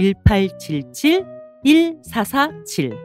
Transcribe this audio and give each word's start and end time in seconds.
1877 0.00 1.26
1447 1.62 2.96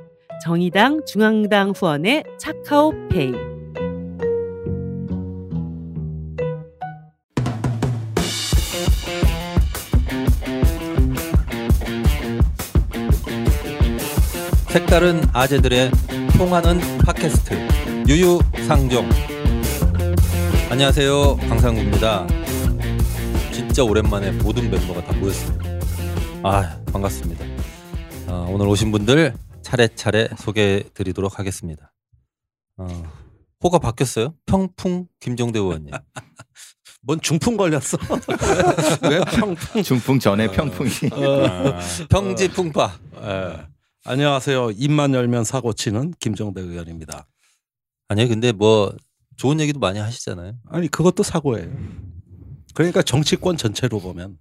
정의당 0.41 1.01
중앙당 1.05 1.71
후원의 1.75 2.23
차카오페이. 2.39 3.33
색다른 14.69 15.21
아재들의 15.33 15.91
통하는 16.37 16.79
팟캐스트 17.05 18.07
유유상종. 18.07 19.09
안녕하세요 20.69 21.35
강상구입니다. 21.49 22.27
진짜 23.51 23.83
오랜만에 23.83 24.31
모든 24.31 24.71
멤버가 24.71 25.03
다 25.03 25.13
모였습니다. 25.13 25.65
아 26.43 26.84
반갑습니다 26.95 27.43
어, 28.29 28.47
오늘 28.49 28.67
오신 28.67 28.89
분들 28.91 29.35
차례차례 29.61 30.29
소개해 30.37 30.83
드리도록 30.93 31.39
하겠습니다 31.39 31.91
어, 32.77 32.87
호가 33.61 33.79
바뀌었어요 33.79 34.33
평풍 34.45 35.07
김종대 35.19 35.59
의원님 35.59 35.91
뭔 37.01 37.19
중풍 37.19 37.57
걸렸어? 37.57 37.97
왜 39.09 39.19
평풍? 39.25 39.83
중풍 39.83 40.19
전에 40.19 40.49
평풍이 40.49 40.89
아, 41.11 41.79
평지풍파 42.09 42.99
예. 43.21 43.67
안녕하세요. 44.05 44.71
입만 44.71 45.13
열면 45.13 45.43
사고 45.45 45.73
치는 45.73 46.13
김정대 46.19 46.61
의원입니다. 46.61 47.27
아니 48.07 48.27
근데 48.27 48.51
뭐 48.51 48.95
좋은 49.35 49.59
얘기도 49.59 49.79
많이 49.79 49.99
하시잖아요 49.99 50.53
아니 50.69 50.87
그것도 50.87 51.23
사고예요. 51.23 51.71
그러니까 52.73 53.01
정치권 53.01 53.57
전체로 53.57 53.99
보면 53.99 54.37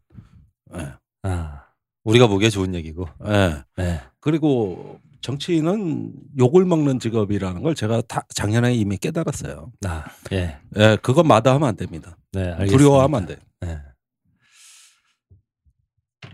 예. 0.77 0.93
아, 1.23 1.64
우리가 2.05 2.27
보기에 2.27 2.51
좋은 2.51 2.75
얘기고 2.75 3.09
예. 3.27 3.63
네. 3.77 4.01
그리고 4.21 5.01
정치인은 5.23 6.13
욕을 6.39 6.67
먹는 6.67 7.01
직업이라는 7.01 7.63
걸 7.63 7.75
제가 7.75 8.03
다 8.03 8.23
작년에 8.35 8.75
이미 8.75 8.99
깨달았어요. 8.99 9.73
아, 9.87 10.05
예. 10.33 10.59
예, 10.77 10.99
그건 11.03 11.27
마다 11.27 11.55
하면 11.55 11.69
안 11.71 11.77
됩니다. 11.77 12.19
네, 12.33 12.43
알겠습니다. 12.43 12.77
두려워하면 12.77 13.21
안 13.23 13.27
돼. 13.27 13.37
네. 13.61 13.79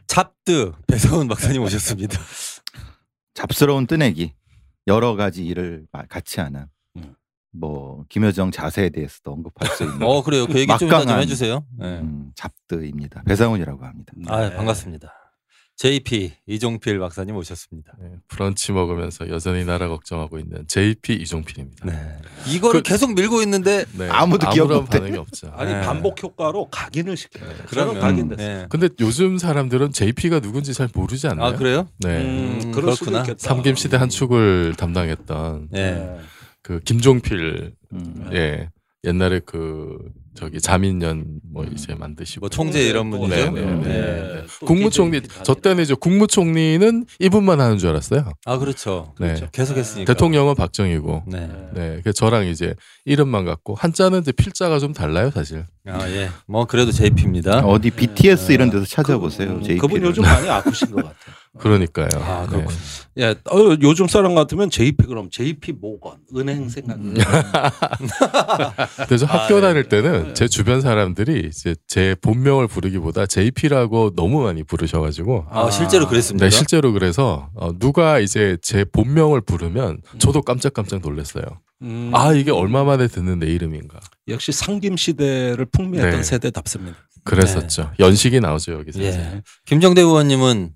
잡드 0.08 0.72
배성훈 0.88 1.28
박사님 1.28 1.62
오셨습니다. 1.62 2.18
잡스러운 3.34 3.86
뜨내기 3.86 4.34
여러 4.88 5.14
가지 5.14 5.46
일을 5.46 5.86
마- 5.92 6.04
같이 6.06 6.40
하는 6.40 6.66
음. 6.96 7.14
뭐 7.52 8.04
김여정 8.08 8.50
자세에 8.50 8.90
대해서도 8.90 9.30
언급할 9.32 9.68
수 9.76 9.84
있는 9.84 10.02
어 10.02 10.20
그래요. 10.24 10.46
그 10.48 10.58
얘기 10.58 10.76
좀 10.78 10.88
이따 10.88 11.00
좀 11.02 11.10
해주세요. 11.20 11.64
네. 11.78 12.00
음, 12.00 12.32
잡드입니다. 12.34 13.22
배상훈이라고 13.22 13.84
합니다. 13.84 14.12
아 14.26 14.48
네. 14.48 14.56
반갑습니다. 14.56 15.12
JP 15.90 16.32
이종필 16.46 16.98
박사님 16.98 17.34
오셨습니다. 17.36 17.94
네, 17.98 18.10
브런치 18.28 18.70
먹으면서 18.72 19.30
여전히 19.30 19.64
나라 19.64 19.88
걱정하고 19.88 20.38
있는 20.38 20.66
JP 20.68 21.14
이종필입니다. 21.14 21.86
네. 21.86 22.18
이거를 22.48 22.82
그- 22.82 22.90
계속 22.90 23.14
밀고 23.14 23.40
있는데 23.40 23.86
네, 23.96 24.06
아무도 24.10 24.50
기억 24.50 24.64
아무런. 24.66 24.84
반응이 24.84 25.16
없죠. 25.16 25.50
아니 25.56 25.72
네. 25.72 25.80
반복 25.80 26.22
효과로 26.22 26.68
각인을 26.68 27.16
시켜요. 27.16 27.48
저는 27.48 27.64
그러면 27.66 27.98
각인 27.98 28.28
됐어요. 28.28 28.58
네. 28.58 28.66
근데 28.68 28.90
요즘 29.00 29.38
사람들은 29.38 29.92
JP가 29.92 30.40
누군지 30.40 30.74
잘 30.74 30.90
모르지 30.94 31.28
않나요? 31.28 31.46
아 31.46 31.56
그래요? 31.56 31.88
네. 32.00 32.26
음, 32.26 32.60
음, 32.62 32.72
그렇구나. 32.72 33.24
삼김 33.38 33.74
시대 33.76 33.96
한 33.96 34.10
축을 34.10 34.74
담당했던 34.76 35.68
네. 35.70 36.18
그 36.60 36.80
김종필 36.80 37.72
음. 37.94 38.28
예 38.34 38.68
옛날에 39.04 39.40
그 39.46 39.96
저기 40.34 40.60
자민련 40.60 41.40
뭐 41.52 41.64
이제 41.64 41.94
만드시고 41.94 42.40
뭐 42.40 42.48
총재 42.48 42.82
이런 42.88 43.10
분이죠. 43.10 43.50
네, 43.50 43.50
네, 43.50 43.60
네. 43.60 43.82
네. 43.82 44.44
또 44.60 44.66
국무총리 44.66 45.22
저 45.42 45.54
때는 45.54 45.82
이제 45.82 45.94
국무총리는 45.94 47.04
이분만 47.18 47.60
하는 47.60 47.78
줄 47.78 47.90
알았어요. 47.90 48.32
아 48.46 48.58
그렇죠. 48.58 49.14
네. 49.18 49.28
그렇죠. 49.28 49.48
계속 49.50 49.76
했으니까. 49.76 50.12
대통령은 50.12 50.54
박정희고. 50.54 51.24
네. 51.26 51.50
네, 51.74 52.00
그 52.04 52.12
저랑 52.12 52.46
이제 52.46 52.74
이름만 53.04 53.44
같고 53.44 53.74
한자는 53.74 54.20
이제 54.20 54.32
필자가 54.32 54.78
좀 54.78 54.92
달라요, 54.92 55.30
사실. 55.32 55.66
아 55.86 56.08
예. 56.08 56.30
뭐 56.46 56.64
그래도 56.66 56.92
JP입니다. 56.92 57.60
어디 57.66 57.90
BTS 57.90 58.52
이런 58.52 58.70
데서 58.70 58.84
찾아보세요. 58.84 59.56
그, 59.56 59.62
JP 59.62 59.74
를. 59.74 59.78
그분 59.80 60.02
요즘 60.02 60.22
많이 60.22 60.48
아프신 60.48 60.90
것 60.92 60.96
같아요. 60.96 61.39
그러니까요. 61.58 62.08
아 62.14 62.42
네. 62.42 62.48
그렇군. 62.48 62.74
예, 63.18 63.30
어, 63.30 63.76
요즘 63.82 64.06
사람 64.06 64.34
같으면 64.36 64.70
JP 64.70 65.06
그럼 65.06 65.30
JP 65.30 65.72
모건 65.72 66.18
은행 66.36 66.68
생각. 66.68 66.96
음. 66.96 67.14
그래서 69.08 69.26
아, 69.26 69.44
학교 69.44 69.56
네. 69.56 69.60
다닐 69.62 69.88
때는 69.88 70.34
제 70.34 70.46
주변 70.46 70.80
사람들이 70.80 71.48
이제 71.48 71.74
제 71.88 72.14
본명을 72.20 72.68
부르기보다 72.68 73.26
JP라고 73.26 74.14
너무 74.14 74.42
많이 74.42 74.62
부르셔가지고 74.62 75.46
아 75.50 75.70
실제로 75.70 76.06
그랬습니다. 76.06 76.46
네, 76.46 76.50
실제로 76.50 76.92
그래서 76.92 77.50
어, 77.56 77.76
누가 77.76 78.20
이제 78.20 78.56
제 78.62 78.84
본명을 78.84 79.40
부르면 79.40 80.02
저도 80.18 80.42
깜짝깜짝 80.42 81.00
놀랐어요. 81.00 81.42
음, 81.82 82.12
아 82.14 82.32
이게 82.32 82.52
얼마 82.52 82.84
만에 82.84 83.08
듣는 83.08 83.40
내 83.40 83.46
이름인가. 83.46 83.98
역시 84.28 84.52
상김 84.52 84.96
시대를 84.96 85.66
풍미했던 85.66 86.16
네. 86.18 86.22
세대답습니다. 86.22 86.96
그랬었죠. 87.24 87.90
연식이 87.98 88.38
나오죠 88.40 88.72
여기서. 88.72 89.00
예. 89.02 89.42
김정대 89.66 90.00
의원님은 90.00 90.70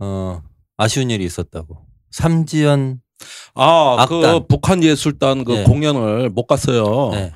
어 0.00 0.42
아쉬운 0.76 1.10
일이 1.10 1.24
있었다고. 1.24 1.78
삼지연 2.10 3.00
아, 3.54 3.96
악단. 3.98 4.20
그 4.20 4.46
북한 4.46 4.82
예술단 4.82 5.44
그 5.44 5.52
네. 5.52 5.64
공연을 5.64 6.30
못 6.30 6.46
갔어요. 6.46 7.10
네. 7.12 7.32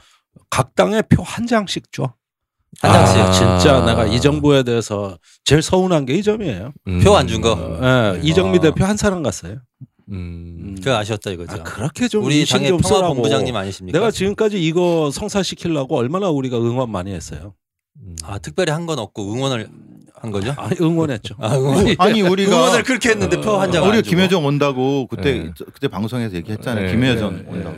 각 0.50 0.74
당에 0.74 1.02
표 1.02 1.22
한 1.22 1.46
장씩 1.46 1.90
줘. 1.92 2.14
한 2.80 2.92
장씩. 2.92 3.16
아, 3.18 3.32
진짜 3.32 3.78
아. 3.82 3.84
내가 3.86 4.06
이 4.06 4.20
정부에 4.20 4.62
대해서 4.62 5.18
제일 5.44 5.60
서운한 5.62 6.06
게 6.06 6.14
이 6.14 6.22
점이에요. 6.22 6.72
음. 6.88 7.00
표안 7.00 7.26
준 7.26 7.40
거. 7.40 7.78
예, 7.82 8.20
이정미 8.22 8.58
아. 8.58 8.60
대표 8.60 8.84
한 8.84 8.96
사람 8.96 9.22
갔어요. 9.22 9.58
음. 10.10 10.76
그 10.82 10.94
아쉬웠다 10.94 11.30
이거죠. 11.30 11.52
아, 11.52 11.62
그렇게 11.62 12.06
좀 12.08 12.24
우리 12.24 12.44
당의. 12.46 12.76
평화본부장님 12.78 13.54
아니십니까? 13.56 13.98
내가 13.98 14.10
지금까지 14.10 14.62
이거 14.62 15.10
성사시키려고 15.12 15.96
얼마나 15.96 16.28
우리가 16.30 16.58
응원 16.58 16.90
많이 16.90 17.12
했어요. 17.12 17.54
음. 18.00 18.14
아 18.24 18.38
특별히 18.38 18.72
한 18.72 18.86
건 18.86 18.98
없고 18.98 19.32
응원을 19.32 19.68
한 20.22 20.31
거죠? 20.31 20.55
아, 20.56 20.71
응원했죠. 20.81 21.34
아, 21.41 21.56
응원. 21.56 21.94
아니 21.99 22.22
우리가 22.22 22.56
응원을 22.56 22.84
그렇게 22.84 23.10
했는데 23.10 23.41
표 23.41 23.59
한 23.60 23.72
장. 23.72 23.83
우리가 23.83 24.03
주고. 24.03 24.10
김여정 24.16 24.47
온다고 24.47 25.09
그때 25.09 25.33
네. 25.43 25.50
저- 25.56 25.65
그때 25.65 25.88
방송에서 25.88 26.37
얘기했잖아요. 26.37 26.87
네. 26.87 26.93
김여정 26.93 27.37
네. 27.38 27.44
온다고. 27.49 27.77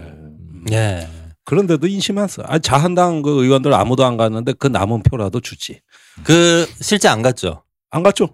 예. 0.72 1.09
그런데도 1.44 1.87
인심했어. 1.87 2.43
아, 2.47 2.59
자한당 2.59 3.22
그 3.22 3.43
의원들 3.43 3.72
아무도 3.72 4.05
안 4.05 4.16
갔는데 4.19 4.53
그 4.59 4.66
남은 4.66 5.03
표라도 5.05 5.41
주지. 5.41 5.81
그 6.22 6.66
실제 6.81 7.09
안 7.09 7.22
갔죠. 7.22 7.62
안 7.91 8.03
갔죠? 8.03 8.28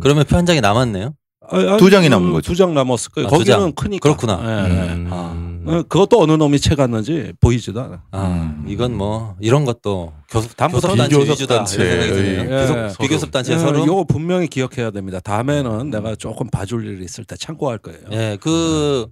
그러면 0.00 0.24
표 0.24 0.36
한 0.36 0.46
장이 0.46 0.60
남았네요. 0.60 1.14
아, 1.50 1.74
아, 1.74 1.76
두 1.76 1.90
장이 1.90 2.08
그 2.08 2.14
남은 2.14 2.32
거죠. 2.32 2.52
두 2.52 2.56
장 2.56 2.74
남았을 2.74 3.10
거예요. 3.12 3.26
아, 3.26 3.30
두 3.30 3.38
거기는 3.38 3.58
장. 3.58 3.72
크니까. 3.72 4.00
그렇구나. 4.14 4.40
예, 4.44 4.70
예. 4.88 4.92
음. 4.94 5.64
어, 5.66 5.82
그것도 5.88 6.20
어느 6.20 6.32
놈이 6.32 6.58
채 6.60 6.74
갔는지 6.74 7.32
보이지도 7.40 7.80
않아. 7.80 8.02
아, 8.10 8.26
음. 8.26 8.64
이건 8.68 8.96
뭐 8.96 9.36
이런 9.40 9.64
것도 9.64 10.12
교섭 10.30 10.56
다음부터 10.56 10.94
단체. 10.94 11.78
드네요. 11.78 12.16
예. 12.16 12.36
비교섭. 12.66 12.98
비교섭 12.98 13.30
단체 13.30 13.54
예, 13.54 13.58
서로. 13.58 13.82
이거 13.84 14.04
분명히 14.04 14.46
기억해야 14.46 14.90
됩니다. 14.90 15.20
다음에는 15.20 15.90
내가 15.90 16.14
조금 16.16 16.48
봐줄 16.50 16.86
일이 16.86 17.04
있을 17.04 17.24
때 17.24 17.36
참고할 17.36 17.78
거예요. 17.78 18.00
예, 18.12 18.36
그 18.40 19.06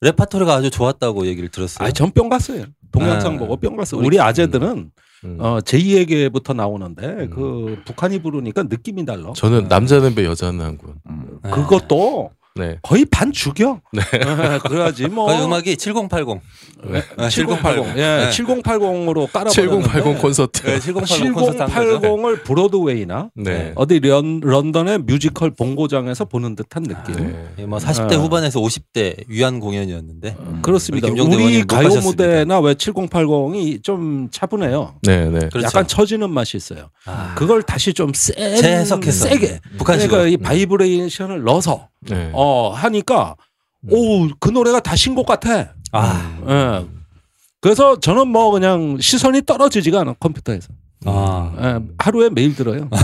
레파토리가 0.00 0.54
아주 0.54 0.70
좋았다고 0.70 1.26
얘기를 1.26 1.48
들었어요. 1.48 1.86
아, 1.86 1.90
전뿅 1.92 2.28
갔어요. 2.28 2.64
동영상 2.90 3.34
네. 3.34 3.38
보고 3.38 3.56
뿅 3.56 3.76
갔어. 3.76 3.96
우리 3.96 4.06
우리 4.06 4.20
아재들은 4.20 4.68
음. 4.68 4.90
어, 5.38 5.58
제2에게부터 5.60 6.54
나오는데 6.54 7.28
그 7.28 7.80
북한이 7.84 8.20
부르니까 8.22 8.64
느낌이 8.64 9.04
달라. 9.04 9.32
저는 9.34 9.68
남자는 9.68 10.14
배 10.14 10.24
여자는 10.24 10.60
한군. 10.60 10.94
음. 11.08 11.38
네. 11.42 11.50
그것도 11.50 12.30
네. 12.54 12.78
거의 12.82 13.04
반 13.04 13.32
죽여. 13.32 13.80
네. 13.92 14.02
그래야지 14.62 15.08
뭐. 15.08 15.26
그 15.26 15.44
음악이 15.44 15.76
7080. 15.76 16.40
네. 16.84 17.02
아, 17.16 17.28
7080. 17.28 17.96
예, 17.96 18.00
네. 18.00 18.30
7080으로 18.30 19.30
깔아 19.32 19.50
7080 19.50 20.18
콘서트. 20.18 20.62
네, 20.62 20.78
7080 20.78 21.32
콘서트 21.32 21.62
한 21.62 21.84
거죠. 21.84 22.00
7080을 22.00 22.44
브로드웨이나 22.44 23.30
네. 23.34 23.72
어디 23.76 24.00
런, 24.00 24.40
런던의 24.40 24.98
뮤지컬 24.98 25.50
본고장에서 25.50 26.26
보는 26.26 26.56
듯한 26.56 26.82
느낌. 26.82 27.14
네. 27.16 27.48
예, 27.58 27.66
뭐 27.66 27.78
40대 27.78 28.14
아. 28.14 28.18
후반에서 28.18 28.60
50대 28.60 29.24
위안 29.28 29.60
공연이었는데 29.60 30.36
그렇습니다. 30.62 31.08
우리 31.08 31.62
가요. 31.64 31.88
무대나 31.88 32.60
왜 32.60 32.74
7080이 32.74 33.82
좀 33.82 34.28
차분해요. 34.30 34.96
네, 35.02 35.26
네. 35.26 35.38
그렇죠. 35.48 35.66
약간 35.66 35.86
처지는 35.86 36.30
맛이 36.30 36.56
있어요. 36.56 36.90
아, 37.06 37.34
그걸 37.36 37.62
다시 37.62 37.94
좀 37.94 38.12
센, 38.14 38.34
재해석해서 38.56 39.28
세게 39.28 39.60
북한식으로. 39.78 40.18
그러니까 40.18 40.28
이 40.28 40.36
바이브레이션을 40.36 41.42
넣어서 41.44 41.88
네. 42.08 42.30
어 42.34 42.70
하니까 42.70 43.36
오 43.90 44.28
그 44.40 44.50
노래가 44.50 44.80
다 44.80 44.94
신곡 44.96 45.26
같아. 45.26 45.74
아, 45.92 46.38
예. 46.48 46.86
그래서 47.60 47.98
저는 48.00 48.28
뭐 48.28 48.50
그냥 48.50 48.98
시선이 49.00 49.42
떨어지지가 49.46 50.00
않아 50.00 50.14
컴퓨터에서. 50.20 50.68
아. 51.04 51.52
예, 51.60 51.78
하루에 51.98 52.30
매일 52.30 52.54
들어요. 52.54 52.88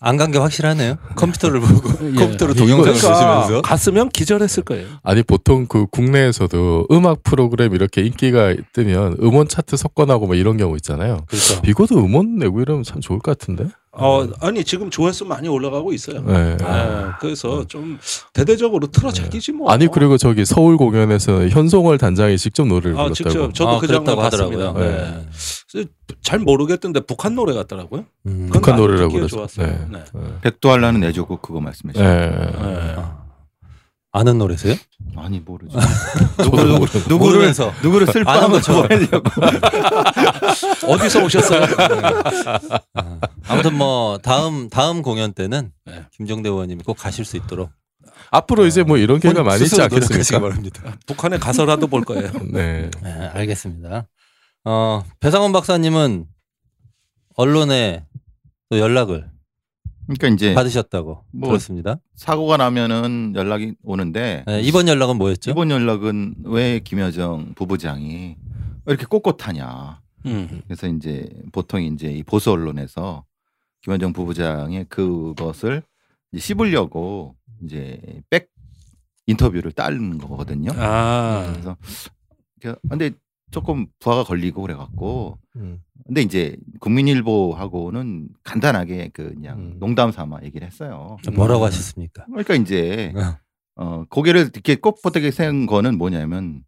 안 0.00 0.16
간 0.16 0.30
게 0.30 0.38
확실하네요. 0.38 0.96
컴퓨터를 1.16 1.60
보고 1.60 1.88
예. 2.06 2.14
컴퓨터로 2.14 2.52
이거 2.52 2.60
동영상을 2.60 2.82
그러니까 2.98 3.12
보시면서 3.40 3.62
갔으면 3.62 4.08
기절했을 4.10 4.62
거예요. 4.62 4.86
아니 5.02 5.22
보통 5.24 5.66
그 5.66 5.86
국내에서도 5.90 6.86
음악 6.92 7.24
프로그램 7.24 7.74
이렇게 7.74 8.02
인기가 8.02 8.54
뜨면 8.72 9.16
음원 9.20 9.48
차트 9.48 9.76
석권하고 9.76 10.26
뭐 10.26 10.36
이런 10.36 10.56
경우 10.56 10.76
있잖아요. 10.76 11.24
그렇죠. 11.26 11.60
이것도 11.66 11.98
음원 11.98 12.36
내고 12.36 12.60
이러면 12.60 12.84
참 12.84 13.00
좋을 13.00 13.18
것 13.18 13.36
같은데. 13.36 13.66
어 13.98 14.26
아니 14.40 14.64
지금 14.64 14.90
조회수 14.90 15.24
많이 15.24 15.48
올라가고 15.48 15.92
있어요. 15.92 16.22
네. 16.22 16.56
예, 16.60 17.04
그래서 17.20 17.66
좀 17.66 17.98
대대적으로 18.32 18.86
틀어잡기지 18.86 19.52
뭐. 19.52 19.70
아니 19.70 19.88
그리고 19.88 20.16
저기 20.16 20.44
서울 20.44 20.76
공연에서 20.76 21.48
현송월 21.48 21.98
단장이 21.98 22.38
직접 22.38 22.66
노래를 22.66 22.92
아, 22.92 23.04
불렀다고. 23.04 23.14
직접 23.14 23.54
저도 23.54 23.70
아, 23.70 23.78
그 23.80 23.86
장면 23.88 24.16
봤습니다. 24.16 24.68
하더라고요. 24.68 25.24
네. 25.74 25.84
잘 26.22 26.38
모르겠던데 26.38 27.00
북한 27.00 27.34
노래 27.34 27.52
같더라고요. 27.54 28.04
음. 28.26 28.48
북한 28.52 28.76
노래라고 28.76 29.12
그랬어요. 29.12 29.28
좋았어요. 29.46 29.66
네. 29.66 30.04
네. 30.14 30.20
백도할라는 30.42 31.00
내조고 31.00 31.38
그거 31.38 31.60
말씀하시죠. 31.60 32.02
네. 32.04 32.30
네. 32.30 32.94
아. 34.12 34.20
아는 34.20 34.38
노래세요? 34.38 34.74
아니 35.16 35.40
모르죠. 35.40 35.78
누구를. 36.38 36.72
누구를 37.08 37.18
모르면서. 37.18 37.72
누구를 37.82 38.06
것처럼. 38.06 38.62
좋아하려고. 38.62 39.30
어디서 40.92 41.24
오셨어요? 41.24 41.64
아. 42.94 43.20
아무튼 43.48 43.74
뭐 43.74 44.18
다음 44.18 44.68
다음 44.68 45.02
공연 45.02 45.32
때는 45.32 45.72
네. 45.86 46.04
김종대 46.12 46.48
의원님이 46.48 46.82
꼭 46.84 46.94
가실 46.94 47.24
수 47.24 47.36
있도록 47.36 47.70
앞으로 48.30 48.66
이제 48.66 48.82
뭐 48.82 48.96
이런 48.98 49.20
기회가 49.20 49.42
많이 49.42 49.64
있지 49.64 49.80
않겠습니까? 49.80 50.40
바랍니다. 50.40 50.96
북한에 51.06 51.38
가서라도 51.38 51.86
볼 51.86 52.02
거예요. 52.04 52.30
네. 52.52 52.90
네, 53.02 53.12
알겠습니다. 53.32 54.06
어, 54.64 55.02
배상원 55.20 55.52
박사님은 55.52 56.26
언론에 57.36 58.04
또 58.70 58.78
연락을 58.78 59.30
그러니까 60.08 60.28
이제 60.28 60.54
받으셨다고 60.54 61.24
뭐 61.32 61.48
들었습니다. 61.50 62.00
사고가 62.14 62.56
나면은 62.56 63.34
연락이 63.36 63.74
오는데 63.82 64.44
네, 64.46 64.60
이번 64.62 64.88
연락은 64.88 65.16
뭐였죠? 65.18 65.50
이번 65.50 65.70
연락은 65.70 66.36
왜 66.44 66.80
김여정 66.80 67.52
부부장이 67.54 68.36
왜 68.86 68.92
이렇게 68.92 69.04
꼿꼿하냐. 69.06 70.00
음. 70.26 70.62
그래서 70.66 70.86
이제 70.88 71.28
보통 71.52 71.82
이제 71.82 72.10
이 72.10 72.22
보수 72.22 72.50
언론에서 72.50 73.24
김여정 73.82 74.12
부부장의 74.14 74.86
그것을 74.88 75.82
이제 76.32 76.40
씹으려고 76.40 77.36
이제 77.64 78.00
백 78.30 78.50
인터뷰를 79.26 79.72
따르는 79.72 80.16
거거든요. 80.18 80.70
아, 80.74 81.48
그래서 81.52 81.76
그- 82.62 82.76
근데 82.88 83.10
조금 83.50 83.86
부하가 83.98 84.24
걸리고 84.24 84.62
그래갖고 84.62 85.38
음. 85.56 85.80
근데 86.06 86.22
이제 86.22 86.56
국민일보하고는 86.80 88.28
간단하게 88.44 89.10
그 89.12 89.34
그냥 89.34 89.58
음. 89.58 89.76
농담 89.78 90.10
삼아 90.12 90.40
얘기를 90.44 90.66
했어요. 90.66 91.16
뭐라고 91.34 91.64
하셨습니까? 91.64 92.24
그러니까 92.26 92.54
이제 92.54 93.12
어. 93.16 93.36
어 93.80 94.04
고개를 94.10 94.50
이렇게 94.52 94.74
꼿꼿하게 94.76 95.30
세운 95.30 95.66
거는 95.66 95.98
뭐냐면 95.98 96.62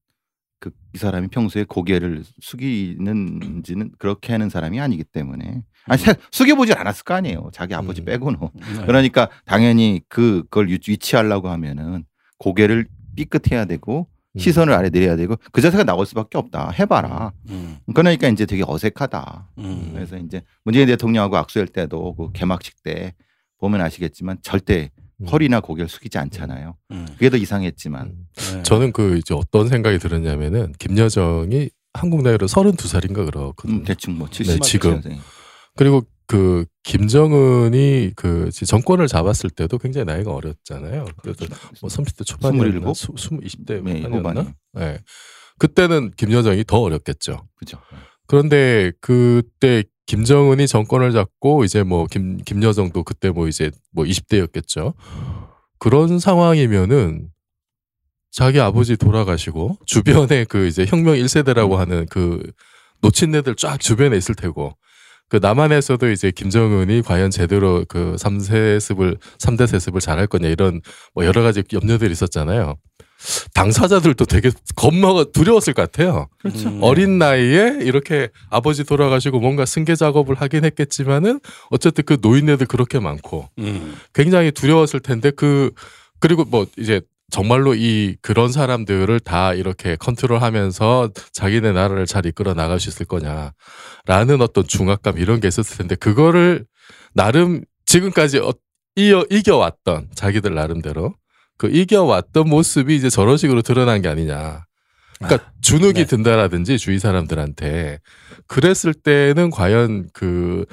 그 0.61 0.71
이 0.93 0.99
사람이 0.99 1.29
평소에 1.29 1.65
고개를 1.65 2.25
숙이는지는 2.41 3.93
그렇게 3.99 4.33
하는 4.33 4.49
사람이 4.51 4.81
아니기 4.81 5.05
때문에 5.05 5.63
아니 5.87 6.01
사- 6.03 6.15
숙여보질 6.33 6.77
않았을 6.77 7.05
거 7.05 7.15
아니에요. 7.15 7.51
자기 7.53 7.75
아버지 7.75 8.03
음. 8.03 8.05
빼고는. 8.07 8.39
네. 8.55 8.87
그러니까 8.87 9.31
당연히 9.45 10.01
그 10.09 10.43
그걸 10.51 10.69
유- 10.71 10.79
위치하려고 10.89 11.49
하면은 11.49 12.05
고개를 12.39 12.89
삐끗해야 13.17 13.65
되고 13.67 14.09
음. 14.11 14.20
시선을 14.39 14.73
아래 14.73 14.91
내려야 14.91 15.17
되고 15.17 15.37
그 15.53 15.61
자세가 15.61 15.85
나올 15.85 16.07
수밖에 16.07 16.39
없다. 16.39 16.71
해봐라. 16.71 17.33
음, 17.49 17.79
그러니까 17.95 18.29
이제 18.29 18.47
되게 18.47 18.63
어색하다. 18.67 19.49
음. 19.59 19.91
그래서 19.93 20.17
이제 20.19 20.43
문재인 20.65 20.87
대통령하고 20.87 21.37
악수할 21.37 21.67
때도 21.69 22.15
그 22.15 22.33
개막식 22.33 22.83
때 22.83 23.15
보면 23.59 23.81
아시겠지만 23.81 24.39
절대 24.43 24.91
음. 25.21 25.27
허리나 25.27 25.61
고개를 25.61 25.89
숙이지 25.89 26.17
않잖아요. 26.19 26.77
음. 26.93 27.07
그게 27.15 27.29
더 27.29 27.37
이상했지만 27.37 28.07
음. 28.07 28.27
네. 28.55 28.63
저는 28.63 28.93
그 28.93 29.19
이제 29.19 29.35
어떤 29.35 29.69
생각이 29.69 29.99
들었냐면은 29.99 30.73
김여정이 30.79 31.71
한국 31.93 32.23
나이로 32.23 32.47
32살인가 32.47 33.27
그렇거든요. 33.27 33.79
음, 33.79 33.85
대충 33.85 34.17
뭐 34.17 34.29
네, 34.29 34.45
70. 34.45 34.63
지금. 34.63 35.03
그리고 35.77 36.03
그 36.31 36.65
김정은이 36.85 38.13
그 38.15 38.51
정권을 38.53 39.09
잡았을 39.09 39.51
때도 39.51 39.79
굉장히 39.79 40.05
나이가 40.05 40.33
어렸잖아요. 40.33 41.07
그래서 41.23 41.45
뭐 41.81 41.91
30대 41.91 42.25
초반이었나? 42.25 42.89
27? 42.89 43.41
20대 43.41 43.83
네, 43.83 44.03
후반이었나? 44.03 44.19
후반이. 44.19 44.49
네. 44.75 45.01
그때는 45.59 46.13
김여정이 46.17 46.63
더 46.69 46.79
어렸겠죠. 46.83 47.49
그죠. 47.57 47.79
그런데 48.29 48.93
그때 49.01 49.83
김정은이 50.07 50.69
정권을 50.69 51.11
잡고 51.11 51.65
이제 51.65 51.83
뭐 51.83 52.07
김 52.07 52.37
김여정도 52.39 53.03
그때 53.03 53.31
뭐 53.31 53.49
이제 53.49 53.73
뭐 53.91 54.05
20대였겠죠. 54.05 54.95
그런 55.81 56.21
상황이면은 56.21 57.29
자기 58.31 58.61
아버지 58.61 58.97
돌아가시고 58.97 59.79
주변에 59.85 60.45
그 60.45 60.69
이제 60.69 60.87
혁명 60.87 61.17
1세대라고 61.17 61.75
하는 61.75 62.07
그 62.09 62.41
놓친 63.01 63.35
애들 63.35 63.57
쫙 63.57 63.81
주변에 63.81 64.17
있을 64.17 64.37
테고 64.37 64.77
그 65.31 65.39
남한에서도 65.41 66.11
이제 66.11 66.33
김정은이 66.33 67.03
과연 67.03 67.31
제대로 67.31 67.85
그 67.89 68.17
3세습을 68.19 69.17
3대 69.39 69.67
세습을 69.69 70.01
잘할 70.01 70.27
거냐 70.27 70.49
이런 70.49 70.83
뭐 71.15 71.25
여러 71.25 71.43
가지 71.43 71.63
염려들이 71.73 72.11
있었잖아요. 72.11 72.77
당사자들도 73.55 74.25
되게 74.25 74.51
겁먹어 74.75 75.27
두려웠을 75.27 75.73
것 75.73 75.83
같아요. 75.83 76.27
음. 76.47 76.81
어린 76.83 77.19
나이에 77.19 77.79
이렇게 77.83 78.29
아버지 78.49 78.83
돌아가시고 78.83 79.39
뭔가 79.39 79.67
승계 79.67 79.95
작업을 79.95 80.35
하긴 80.35 80.65
했겠지만은 80.65 81.39
어쨌든 81.71 82.05
그 82.05 82.19
노인네들 82.21 82.67
그렇게 82.67 82.99
많고 82.99 83.49
음. 83.59 83.95
굉장히 84.13 84.51
두려웠을 84.51 85.01
텐데 85.01 85.31
그 85.31 85.71
그리고 86.19 86.45
뭐 86.45 86.67
이제 86.77 87.03
정말로 87.31 87.75
이 87.75 88.17
그런 88.23 88.53
사람들을 88.53 89.21
다 89.21 89.55
이렇게 89.55 89.97
컨트롤하면서 89.97 91.11
자기네 91.33 91.73
나라를 91.73 92.07
잘 92.07 92.27
이끌어 92.27 92.55
나갈 92.55 92.81
수 92.81 92.89
있을 92.89 93.07
거냐라는 93.07 94.41
어떤 94.43 94.67
중압감 94.67 95.19
이런 95.19 95.41
게 95.41 95.49
있었을 95.49 95.79
텐데 95.79 95.95
그거를 95.95 96.65
나름 97.15 97.63
지금까지 97.87 98.39
어- 98.39 98.53
이어 98.97 99.25
이겨왔던 99.31 100.09
자기들 100.15 100.55
나름대로 100.55 101.15
그 101.57 101.69
이겨왔던 101.69 102.49
모습이 102.49 102.97
이제 102.97 103.11
저런 103.11 103.37
식으로 103.37 103.63
드러난 103.63 104.03
게 104.03 104.09
아니냐. 104.09 104.65
그러니까 105.19 105.53
주눅이 105.61 105.93
네. 105.93 106.05
든다라든지 106.07 106.79
주위 106.79 106.99
사람들한테 106.99 107.99
그랬을 108.47 108.95
때는 108.95 109.51
과연 109.51 110.09
그 110.15 110.65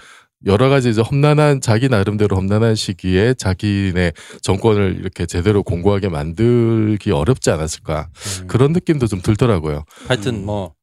여러 0.45 0.69
가지 0.69 0.89
이제 0.89 1.01
험난한 1.01 1.61
자기 1.61 1.89
나름대로 1.89 2.35
험난한 2.35 2.75
시기에 2.75 3.33
자기네 3.33 4.11
정권을 4.41 4.97
이렇게 4.99 5.25
제대로 5.25 5.63
공고하게 5.63 6.09
만들기 6.09 7.11
어렵지 7.11 7.49
않았을까 7.49 8.09
음. 8.41 8.47
그런 8.47 8.71
느낌도 8.71 9.07
좀 9.07 9.21
들더라고요. 9.21 9.83
하여튼 10.07 10.45
뭐 10.45 10.75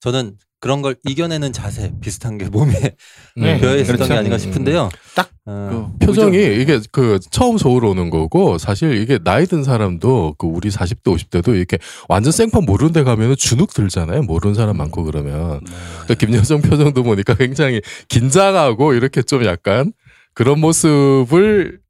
저는 0.00 0.36
그런 0.62 0.80
걸 0.80 0.94
이겨내는 1.04 1.52
자세 1.52 1.92
비슷한 2.00 2.38
게 2.38 2.44
몸에 2.44 2.72
네, 3.36 3.58
배어 3.58 3.74
있었던 3.74 3.96
그렇죠. 3.96 4.06
게 4.06 4.14
아닌가 4.14 4.38
싶은데요. 4.38 4.90
딱 5.16 5.28
어, 5.44 5.92
그 5.98 6.06
표정이 6.06 6.38
그죠? 6.38 6.52
이게 6.52 6.80
그 6.92 7.18
처음 7.32 7.58
서울 7.58 7.84
오는 7.84 8.10
거고 8.10 8.58
사실 8.58 8.96
이게 8.96 9.18
나이 9.18 9.44
든 9.46 9.64
사람도 9.64 10.36
그 10.38 10.46
우리 10.46 10.70
40대 10.70 11.02
50대도 11.02 11.56
이렇게 11.56 11.78
완전 12.08 12.30
생판 12.30 12.64
모르는 12.64 12.92
데 12.92 13.02
가면은 13.02 13.34
주눅 13.34 13.70
들잖아요. 13.74 14.22
모르는 14.22 14.54
사람 14.54 14.76
많고 14.76 15.02
그러면. 15.02 15.58
네. 15.64 15.72
그러니까 16.04 16.14
김여정 16.14 16.62
표정도 16.62 17.02
보니까 17.02 17.34
굉장히 17.34 17.80
긴장하고 18.08 18.94
이렇게 18.94 19.20
좀 19.22 19.44
약간 19.44 19.92
그런 20.32 20.60
모습을 20.60 21.80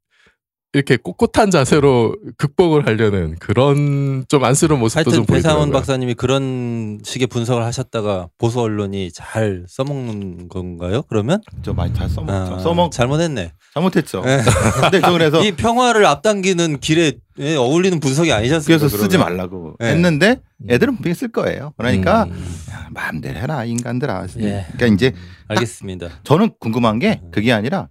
이렇게 0.73 0.97
꼿꼿한 0.97 1.51
자세로 1.51 2.15
극복을 2.37 2.87
하려는 2.87 3.35
그런 3.39 4.25
좀 4.27 4.43
안쓰러운 4.43 4.79
모습도 4.79 4.97
하여튼 4.97 5.13
좀 5.13 5.25
배상원 5.27 5.65
보이더라고요. 5.67 5.79
박사님이 5.79 6.13
그런 6.15 6.99
식의 7.03 7.27
분석을 7.27 7.63
하셨다가 7.63 8.29
보수 8.39 8.59
언론이 8.59 9.11
잘 9.11 9.65
써먹는 9.69 10.49
건가요? 10.49 11.03
그러면 11.03 11.41
저 11.61 11.73
많이 11.73 11.93
잘 11.93 12.09
써먹 12.09 12.29
아, 12.29 12.57
써먹 12.57 12.91
잘못했네. 12.91 13.53
잘못했죠. 13.75 14.21
네. 14.21 14.41
근데 14.81 14.99
저 14.99 15.11
그래서 15.11 15.43
이 15.43 15.51
평화를 15.51 16.07
앞당기는 16.07 16.79
길에 16.79 17.13
예, 17.37 17.55
어울리는 17.55 17.99
분석이 17.99 18.31
않습니까? 18.33 18.63
그래서 18.65 18.89
쓰지 18.89 19.17
그러면? 19.17 19.37
말라고 19.37 19.75
네. 19.79 19.89
했는데 19.89 20.39
애들은 20.69 20.95
분명히 20.95 21.13
쓸 21.13 21.31
거예요. 21.31 21.73
그러니까 21.77 22.23
음. 22.23 22.55
야, 22.71 22.87
마음대로 22.91 23.39
해라 23.39 23.63
인간들아. 23.63 24.25
예. 24.39 24.65
그러니까 24.73 24.87
이제 24.87 25.13
알겠습니다. 25.49 26.09
저는 26.23 26.51
궁금한 26.59 26.97
게 26.97 27.21
그게 27.31 27.53
아니라 27.53 27.89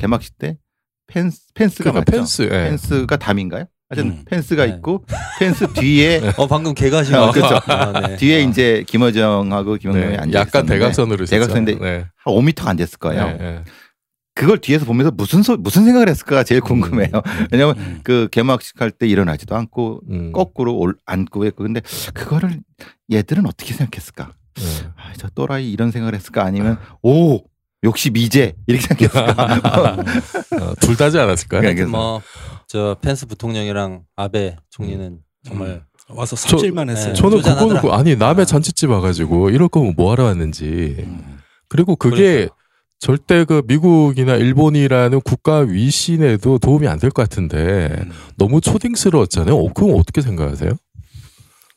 개막식 0.00 0.36
때 0.38 0.56
펜스 1.08 1.40
펜스가 1.54 1.90
그러니까 1.90 2.00
맞죠? 2.00 2.12
펜스, 2.18 2.42
예. 2.42 2.48
펜스가 2.48 3.16
담인가요? 3.16 3.64
하여튼 3.90 4.10
음. 4.12 4.22
펜스가 4.26 4.66
네. 4.66 4.74
있고 4.74 5.04
펜스 5.38 5.72
뒤에 5.72 6.20
어 6.36 6.46
방금 6.46 6.74
개가신 6.74 7.14
어? 7.14 7.32
그렇죠. 7.32 7.58
아, 7.66 8.00
네. 8.08 8.16
뒤에 8.16 8.36
아. 8.44 8.48
이제 8.48 8.84
김어정하고 8.86 9.76
김영명이 9.76 10.12
네, 10.12 10.16
앉아 10.18 10.38
약간 10.38 10.66
대각선으로. 10.66 11.24
대각선인데 11.24 11.78
네. 11.78 12.04
한 12.16 12.34
5m가 12.34 12.68
안 12.68 12.76
됐을 12.76 12.98
거예요. 12.98 13.26
네, 13.28 13.36
네. 13.38 13.64
그걸 14.34 14.58
뒤에서 14.58 14.84
보면서 14.84 15.10
무슨 15.10 15.42
소, 15.42 15.56
무슨 15.56 15.84
생각을 15.84 16.08
했을까 16.08 16.44
제일 16.44 16.60
궁금해요. 16.60 17.10
왜냐면 17.50 17.76
음. 17.78 18.00
그 18.04 18.28
개막식 18.30 18.80
할 18.80 18.90
때 18.92 19.06
일어나지도 19.08 19.56
않고 19.56 20.02
음. 20.10 20.32
거꾸로 20.32 20.76
올, 20.76 20.94
앉고 21.06 21.44
했고 21.46 21.64
근데 21.64 21.80
그거를 22.14 22.60
얘들은 23.10 23.46
어떻게 23.46 23.72
생각했을까? 23.74 24.32
네. 24.54 24.62
아, 24.96 25.12
저 25.16 25.28
또라이 25.30 25.72
이런 25.72 25.90
생각을 25.90 26.14
했을까? 26.14 26.44
아니면 26.44 26.78
오 27.02 27.40
역시 27.84 28.10
미제 28.10 28.54
이렇게 28.66 28.86
생각했을까? 28.86 29.92
어, 30.60 30.74
둘 30.80 30.96
다지 30.96 31.18
않았을까요? 31.18 31.60
그러니까 31.60 31.86
뭐저 31.86 32.96
펜스 33.00 33.26
부통령이랑 33.26 34.02
아베 34.16 34.56
총리는 34.70 35.18
정말 35.46 35.84
와서 36.08 36.34
삽질만 36.36 36.88
저- 36.88 36.92
했어요. 36.92 37.12
네. 37.14 37.20
저는. 37.20 37.42
그거 37.76 37.92
아니 37.92 38.16
남의 38.16 38.46
잔치집 38.46 38.90
와가지고 38.90 39.50
이럴 39.50 39.68
거면 39.68 39.94
뭐 39.96 40.10
하러 40.10 40.24
왔는지 40.24 40.96
음. 41.00 41.38
그리고 41.68 41.94
그게 41.96 42.48
절대 42.98 43.44
그 43.44 43.62
미국이나 43.66 44.34
일본이라는 44.34 45.20
국가 45.20 45.58
위신에도 45.58 46.58
도움이 46.58 46.88
안 46.88 46.98
될 46.98 47.10
것 47.12 47.22
같은데 47.28 47.90
음. 48.00 48.10
너무 48.36 48.60
초딩스러웠잖아요. 48.60 49.54
어, 49.56 49.72
그건 49.72 49.94
어떻게 50.00 50.20
생각하세요? 50.20 50.72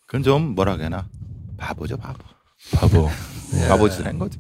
그건 0.08 0.24
좀 0.24 0.56
뭐라 0.56 0.78
그러나 0.78 1.06
바보죠 1.58 1.98
바보. 1.98 2.18
바보. 2.74 3.10
네. 3.54 3.68
바보짓을 3.68 4.08
한 4.08 4.18
거죠. 4.18 4.40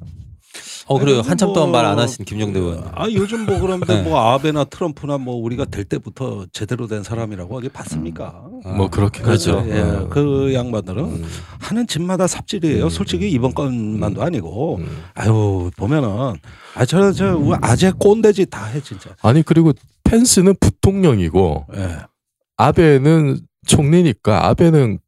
어 0.91 0.99
그래요 0.99 1.21
한참 1.21 1.47
뭐- 1.47 1.53
동안 1.55 1.71
말안 1.71 1.97
하신 1.99 2.25
김종대 2.25 2.59
의원. 2.59 2.83
아 2.93 3.07
요즘 3.11 3.45
뭐 3.45 3.59
그런데 3.59 3.95
네. 3.95 4.01
뭐 4.01 4.19
아베나 4.19 4.65
트럼프나 4.65 5.17
뭐 5.17 5.35
우리가 5.35 5.65
될 5.65 5.85
때부터 5.85 6.45
제대로 6.51 6.87
된 6.87 7.03
사람이라고 7.03 7.57
어디 7.57 7.69
봤습니까? 7.69 8.43
뭐 8.77 8.89
그렇긴 8.89 9.23
그렇죠. 9.23 9.59
하죠. 9.59 9.69
예, 9.69 9.79
어. 9.79 10.07
그 10.09 10.53
양반들은 10.53 11.03
음, 11.03 11.25
하는 11.59 11.87
짓마다 11.87 12.27
삽질이에요. 12.27 12.85
음. 12.85 12.89
솔직히 12.89 13.31
이번 13.31 13.53
건만도 13.53 14.21
아니고 14.21 14.77
음. 14.77 15.03
아유 15.13 15.71
보면은 15.77 16.35
아저저 16.75 17.57
아재 17.61 17.91
꼰대짓 17.97 18.49
다해 18.49 18.81
진짜. 18.81 19.09
아니 19.21 19.41
그리고 19.43 19.71
펜스는 20.03 20.55
부통령이고 20.59 21.67
예. 21.75 21.97
아베는 22.57 23.39
총리니까 23.65 24.47
아베는 24.47 24.99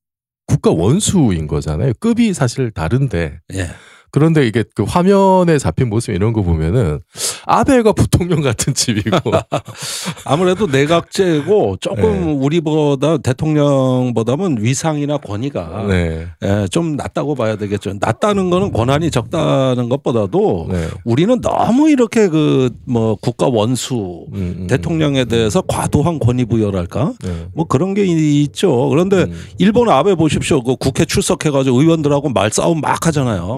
국가 0.48 0.72
원수인 0.72 1.48
거잖아요. 1.48 1.94
급이 2.00 2.34
사실 2.34 2.72
다른데 2.72 3.40
예. 3.54 3.68
그런데 4.14 4.46
이게 4.46 4.64
그 4.76 4.84
화면에 4.84 5.58
잡힌 5.58 5.90
모습 5.90 6.12
이런 6.14 6.34
거 6.34 6.44
보면은 6.44 7.00
아베가 7.48 7.94
부통령 7.94 8.42
같은 8.42 8.76
집이고 8.76 9.10
아무래도 10.24 10.68
내각제고 10.68 11.78
조금 11.82 12.28
네. 12.28 12.32
우리보다 12.34 13.18
대통령보다는 13.18 14.58
위상이나 14.60 15.18
권위가 15.18 15.86
네. 15.90 16.28
예, 16.44 16.68
좀 16.70 16.96
낮다고 16.96 17.34
봐야 17.34 17.56
되겠죠. 17.56 17.94
낮다는 18.00 18.52
거는 18.52 18.72
권한이 18.72 19.10
적다는 19.10 19.90
것보다도 19.90 20.68
네. 20.70 20.88
우리는 21.06 21.42
너무 21.42 21.90
이렇게 21.90 22.28
그 22.30 22.70
뭐 22.86 23.16
국가 23.16 23.48
원수 23.48 24.26
음, 24.34 24.56
음, 24.60 24.68
대통령에 24.68 25.26
대해서 25.26 25.62
과도한 25.62 26.20
권위 26.20 26.46
부여랄까 26.46 27.14
네. 27.24 27.48
뭐 27.54 27.66
그런 27.66 27.94
게 27.94 28.06
이- 28.06 28.44
있죠. 28.44 28.90
그런데 28.90 29.24
음, 29.24 29.34
일본 29.58 29.90
아베 29.90 30.14
보십시오. 30.16 30.62
그 30.62 30.76
국회 30.76 31.06
출석해가지고 31.06 31.82
의원들하고 31.82 32.30
말싸움 32.30 32.82
막 32.82 33.08
하잖아요. 33.08 33.58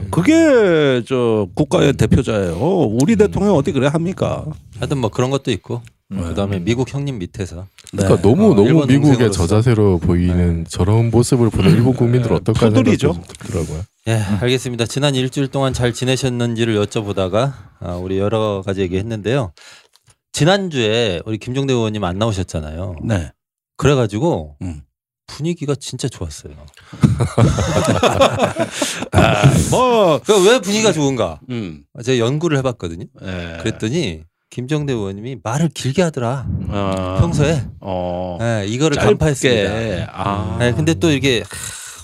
네. 0.00 0.06
그게 0.10 1.02
저 1.06 1.48
국가의 1.54 1.94
대표자예요. 1.94 2.56
우리 3.00 3.14
음. 3.14 3.18
대통령 3.18 3.54
어디 3.54 3.72
그래 3.72 3.86
합니까? 3.86 4.44
하여튼 4.78 4.98
뭐 4.98 5.10
그런 5.10 5.30
것도 5.30 5.50
있고 5.50 5.82
음. 6.12 6.20
그다음에 6.22 6.58
미국 6.58 6.92
형님 6.92 7.18
밑에서 7.18 7.66
그러니까 7.90 8.16
네. 8.16 8.22
너무 8.22 8.52
어, 8.52 8.54
너무 8.54 8.68
일본 8.68 8.88
미국의 8.88 9.02
동생으로서. 9.02 9.46
저자세로 9.46 9.98
보이는 9.98 10.64
저런 10.68 11.10
모습을 11.10 11.50
보는 11.50 11.70
일본 11.70 11.94
국민들 11.94 12.30
네, 12.30 12.36
어떨까 12.36 12.70
들더라고요. 12.70 13.82
예 14.08 14.12
알겠습니다. 14.14 14.86
지난 14.86 15.14
일주일 15.14 15.48
동안 15.48 15.72
잘 15.72 15.92
지내셨는지를 15.92 16.76
여쭤보다가 16.84 17.52
아, 17.80 17.94
우리 17.94 18.18
여러 18.18 18.62
가지 18.64 18.80
얘기했는데요. 18.80 19.52
지난 20.32 20.70
주에 20.70 21.20
우리 21.26 21.38
김종대 21.38 21.72
의원님 21.72 22.02
안 22.04 22.18
나오셨잖아요. 22.18 22.96
네. 23.04 23.30
그래가지고 23.76 24.56
음. 24.62 24.82
분위기가 25.26 25.74
진짜 25.74 26.08
좋았어요. 26.08 26.52
뭐그왜 29.70 30.60
분위기가 30.60 30.92
좋은가? 30.92 31.40
음. 31.50 31.84
제가 32.04 32.18
연구를 32.18 32.58
해봤거든요. 32.58 33.06
예. 33.22 33.56
그랬더니 33.60 34.22
김정대 34.50 34.92
의원님이 34.92 35.38
말을 35.42 35.70
길게 35.70 36.02
하더라. 36.02 36.46
어. 36.68 37.16
평소에 37.20 37.64
어. 37.80 38.38
예, 38.42 38.66
이거를 38.66 38.96
짧게. 38.96 39.06
간파했습니다. 39.08 40.10
아. 40.12 40.56
네, 40.58 40.72
근데 40.72 40.92
또 40.94 41.10
이게 41.10 41.40
하, 41.40 41.46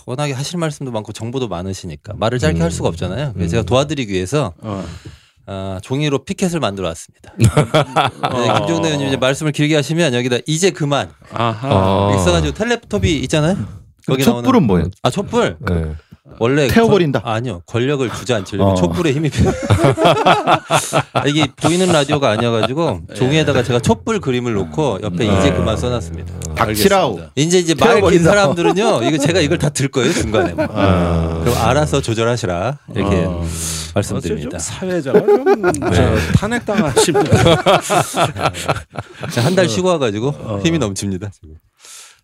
워낙에 0.06 0.32
하실 0.32 0.58
말씀도 0.58 0.90
많고 0.90 1.12
정보도 1.12 1.48
많으시니까 1.48 2.14
말을 2.16 2.38
짧게 2.38 2.60
음. 2.60 2.62
할 2.62 2.70
수가 2.70 2.88
없잖아요. 2.88 3.34
그래서 3.34 3.46
음. 3.46 3.50
제가 3.50 3.62
도와드리기 3.64 4.10
위해서 4.12 4.54
어. 4.62 4.84
아, 5.50 5.80
종이로 5.82 6.24
피켓을 6.24 6.60
만들어 6.60 6.88
왔습니다. 6.88 7.32
어. 8.22 8.38
네, 8.38 8.58
김종대 8.58 8.88
의원님 8.88 9.08
이제 9.08 9.16
말씀을 9.16 9.52
길게 9.52 9.76
하시면 9.76 10.12
여기다 10.12 10.36
이제 10.46 10.70
그만 10.70 11.10
아하. 11.32 11.68
어. 11.70 12.14
있어가지고 12.14 12.52
텔레토비 12.52 13.18
있잖아요. 13.20 13.56
거기 14.06 14.22
촛불은 14.22 14.42
나오는 14.42 14.62
뭐예요? 14.66 14.90
아 15.02 15.10
촛불 15.10 15.56
네. 15.60 15.94
원래 16.40 16.68
태워버린다. 16.68 17.20
권- 17.22 17.32
아니요 17.32 17.62
권력을 17.66 18.08
주저앉히려면 18.10 18.72
어. 18.72 18.74
촛불에 18.76 19.12
힘이 19.12 19.28
필요. 19.30 19.50
아, 21.12 21.24
이게 21.26 21.46
보이는 21.56 21.86
라디오가 21.90 22.30
아니어가지고 22.30 23.00
종이에다가 23.14 23.62
제가 23.62 23.80
촛불 23.80 24.20
그림을 24.20 24.52
놓고 24.54 24.98
옆에 25.02 25.28
음. 25.28 25.38
이제 25.38 25.50
아. 25.50 25.54
그만 25.56 25.76
써놨습니다. 25.76 26.32
알겠습니다. 26.56 27.30
이제 27.36 27.58
이제 27.58 27.74
말긴 27.74 28.00
태워버린다. 28.00 28.30
사람들은요 28.30 29.02
이거 29.04 29.18
제가 29.18 29.40
이걸 29.40 29.58
다 29.58 29.68
들 29.70 29.88
거예요 29.88 30.12
중간에. 30.12 30.54
아. 30.58 31.40
그럼 31.44 31.56
알아서 31.58 32.00
조절하시라 32.00 32.78
이렇게 32.94 33.24
어. 33.26 33.44
말씀드립니다. 33.94 34.50
좀 34.50 34.58
사회자가 34.58 35.18
좀 35.20 35.44
저, 35.92 36.16
탄핵당하십니다. 36.36 37.36
한 39.44 39.54
달 39.54 39.68
쉬고 39.68 39.88
와가지고 39.88 40.28
어. 40.40 40.60
힘이 40.64 40.78
넘칩니다. 40.78 41.30
지금. 41.30 41.54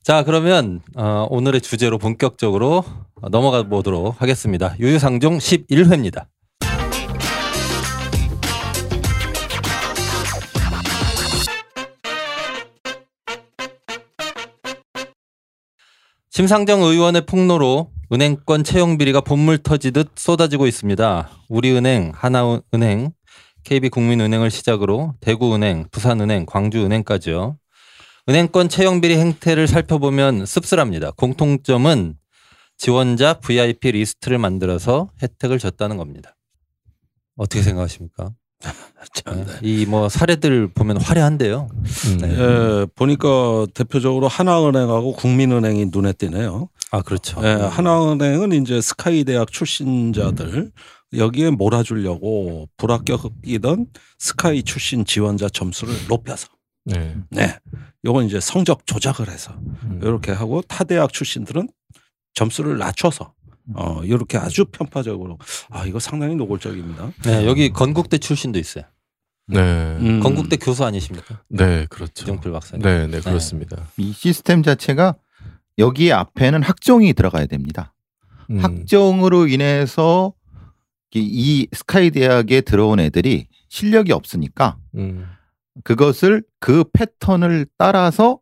자 0.04 0.22
그러면 0.22 0.82
어, 0.96 1.26
오늘의 1.30 1.62
주제로 1.62 1.96
본격적으로 1.96 2.84
넘어가 3.30 3.62
보도록 3.62 4.20
하겠습니다. 4.20 4.76
유유상종 4.78 5.38
11회입니다. 5.38 6.26
심상정 16.28 16.82
의원의 16.82 17.24
폭로로 17.24 17.90
은행권 18.12 18.64
채용 18.64 18.98
비리가 18.98 19.22
본물 19.22 19.56
터지듯 19.62 20.10
쏟아지고 20.16 20.66
있습니다. 20.66 21.30
우리은행, 21.48 22.12
하나은행, 22.14 23.12
KB국민은행을 23.64 24.50
시작으로 24.50 25.14
대구은행, 25.22 25.86
부산은행, 25.90 26.44
광주은행까지요. 26.44 27.56
은행권 28.28 28.68
채용 28.70 29.00
비리 29.00 29.16
행태를 29.18 29.66
살펴보면 29.68 30.46
씁쓸합니다. 30.46 31.10
공통점은 31.12 32.16
지원자 32.78 33.34
VIP 33.34 33.92
리스트를 33.92 34.38
만들어서 34.38 35.10
혜택을 35.22 35.58
줬다는 35.58 35.96
겁니다. 35.98 36.34
어떻게 37.36 37.62
생각하십니까? 37.62 38.32
이 39.62 39.84
뭐 39.86 40.08
사례들 40.08 40.68
보면 40.68 40.96
화려한데요. 41.02 41.68
음. 41.74 42.18
네. 42.18 42.30
예, 42.38 42.86
보니까 42.94 43.66
대표적으로 43.74 44.26
하나은행하고 44.26 45.12
국민은행이 45.12 45.86
눈에 45.92 46.14
띄네요. 46.14 46.70
아 46.90 47.02
그렇죠. 47.02 47.40
예, 47.44 47.48
하나은행은 47.52 48.52
이제 48.52 48.80
스카이 48.80 49.24
대학 49.24 49.52
출신자들 49.52 50.72
여기에 51.16 51.50
몰아주려고 51.50 52.68
불합격이던 52.78 53.86
스카이 54.18 54.62
출신 54.62 55.04
지원자 55.04 55.48
점수를 55.50 55.94
높여서 56.08 56.48
네. 56.86 57.16
네, 57.30 57.58
요건 58.04 58.26
이제 58.26 58.38
성적 58.40 58.86
조작을 58.86 59.28
해서 59.28 59.54
음. 59.84 60.00
이렇게 60.02 60.32
하고 60.32 60.62
타 60.62 60.84
대학 60.84 61.12
출신들은 61.12 61.68
점수를 62.34 62.78
낮춰서 62.78 63.32
어 63.74 64.02
이렇게 64.04 64.36
아주 64.36 64.66
편파적으로 64.66 65.38
아 65.70 65.86
이거 65.86 65.98
상당히 65.98 66.34
노골적입니다. 66.34 67.12
네, 67.24 67.46
여기 67.46 67.70
건국대 67.70 68.18
출신도 68.18 68.58
있어요. 68.58 68.84
네. 69.46 69.60
음. 69.60 70.20
건국대 70.20 70.56
교수 70.56 70.84
아니십니까? 70.84 71.40
네, 71.48 71.86
그렇죠. 71.88 72.24
이정필 72.24 72.52
박사님. 72.52 72.82
네, 72.82 73.06
네, 73.06 73.20
그렇습니다. 73.20 73.88
이 73.96 74.12
시스템 74.12 74.62
자체가 74.62 75.16
여기 75.78 76.12
앞에는 76.12 76.62
학종이 76.62 77.12
들어가야 77.14 77.46
됩니다. 77.46 77.94
음. 78.50 78.58
학종으로 78.58 79.48
인해서 79.48 80.34
이, 81.14 81.20
이 81.20 81.68
스카이 81.72 82.10
대학에 82.10 82.60
들어온 82.60 83.00
애들이 83.00 83.46
실력이 83.68 84.12
없으니까 84.12 84.76
음. 84.96 85.26
그것을 85.82 86.42
그 86.60 86.84
패턴을 86.92 87.66
따라서 87.76 88.38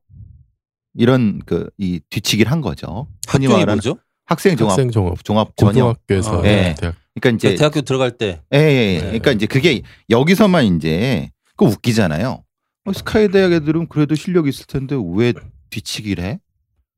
이런 0.94 1.40
그 1.46 1.70
이 1.78 2.00
뒤치기를 2.10 2.50
한 2.52 2.60
거죠. 2.60 3.08
흔히 3.28 3.46
학종이 3.46 3.60
말하는 3.64 3.80
뭐죠? 3.82 3.98
학생 4.26 4.56
종합 4.56 4.72
학생 4.72 4.90
종합 4.90 5.24
종합 5.24 5.56
전형. 5.56 5.72
고등학교에서 5.72 6.38
아, 6.38 6.42
네. 6.42 6.74
대학 6.78 6.96
그러니까 7.14 7.36
이제 7.36 7.48
그러니까 7.48 7.58
대학교 7.58 7.80
들어갈 7.82 8.10
때 8.18 8.42
예, 8.54 8.58
예, 8.58 8.60
예. 8.60 8.98
네. 8.98 9.06
그러니까 9.06 9.32
이제 9.32 9.46
그게 9.46 9.82
여기서만 10.10 10.76
이제 10.76 11.30
그 11.56 11.64
웃기잖아요. 11.64 12.44
어, 12.84 12.92
스카이 12.92 13.28
대학 13.28 13.52
애들은 13.52 13.88
그래도 13.88 14.14
실력이 14.14 14.48
있을 14.48 14.66
텐데 14.66 14.96
왜 15.14 15.32
뒤치기를 15.70 16.22
해? 16.24 16.40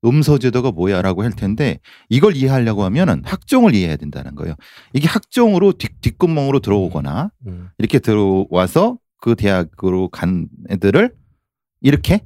음서 0.04 0.38
제도가 0.38 0.70
뭐야라고 0.70 1.22
할 1.22 1.32
텐데 1.32 1.78
이걸 2.10 2.36
이해하려고 2.36 2.84
하면은 2.84 3.22
학종을 3.24 3.74
이해해야 3.74 3.96
된다는 3.96 4.34
거예요. 4.34 4.54
이게 4.92 5.08
학종으로 5.08 5.72
뒷, 5.72 6.00
뒷구멍으로 6.02 6.60
들어오거나 6.60 7.30
음. 7.46 7.70
이렇게 7.78 7.98
들어와서 8.00 8.98
그 9.24 9.34
대학으로 9.36 10.08
간 10.08 10.48
애들을 10.70 11.10
이렇게 11.80 12.20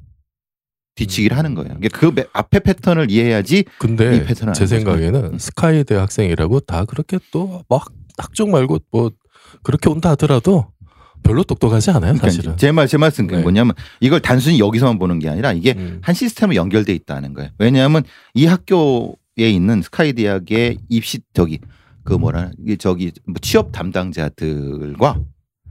뒤치기를 0.96 1.36
하는 1.36 1.54
거예요. 1.54 1.74
그러니까 1.74 1.96
그 2.00 2.06
매- 2.12 2.26
앞에 2.32 2.58
패턴을 2.58 3.08
이해해야지 3.08 3.58
이 3.58 3.64
근데 3.78 4.24
패턴을 4.24 4.52
제 4.52 4.64
아는 4.64 4.84
거죠. 4.84 4.98
생각에는 5.06 5.38
스카이 5.38 5.84
대 5.84 5.94
학생이라고 5.94 6.58
다 6.60 6.84
그렇게 6.84 7.20
또 7.30 7.62
막 7.68 7.86
학종 8.18 8.50
말고 8.50 8.80
뭐 8.90 9.12
그렇게 9.62 9.88
온다 9.88 10.10
하더라도 10.10 10.72
별로 11.22 11.44
똑똑하지 11.44 11.90
않아요, 11.90 12.14
그러니까 12.14 12.26
사실은. 12.26 12.56
제 12.56 12.72
말, 12.72 12.88
제 12.88 12.96
말씀 12.96 13.26
은 13.30 13.36
네. 13.36 13.42
뭐냐면 13.42 13.74
이걸 14.00 14.18
단순히 14.20 14.58
여기서만 14.58 14.98
보는 14.98 15.20
게 15.20 15.28
아니라 15.28 15.52
이게 15.52 15.74
음. 15.76 16.00
한 16.02 16.16
시스템에 16.16 16.56
연결돼 16.56 16.92
있다는 16.94 17.32
거예요. 17.32 17.50
왜냐하면 17.58 18.02
이 18.34 18.46
학교에 18.46 19.14
있는 19.38 19.82
스카이 19.82 20.14
대학의 20.14 20.78
입시 20.88 21.20
저기 21.32 21.60
그 22.02 22.14
뭐라 22.14 22.50
저기 22.80 23.12
뭐 23.24 23.34
취업 23.40 23.70
담당자들과 23.70 25.20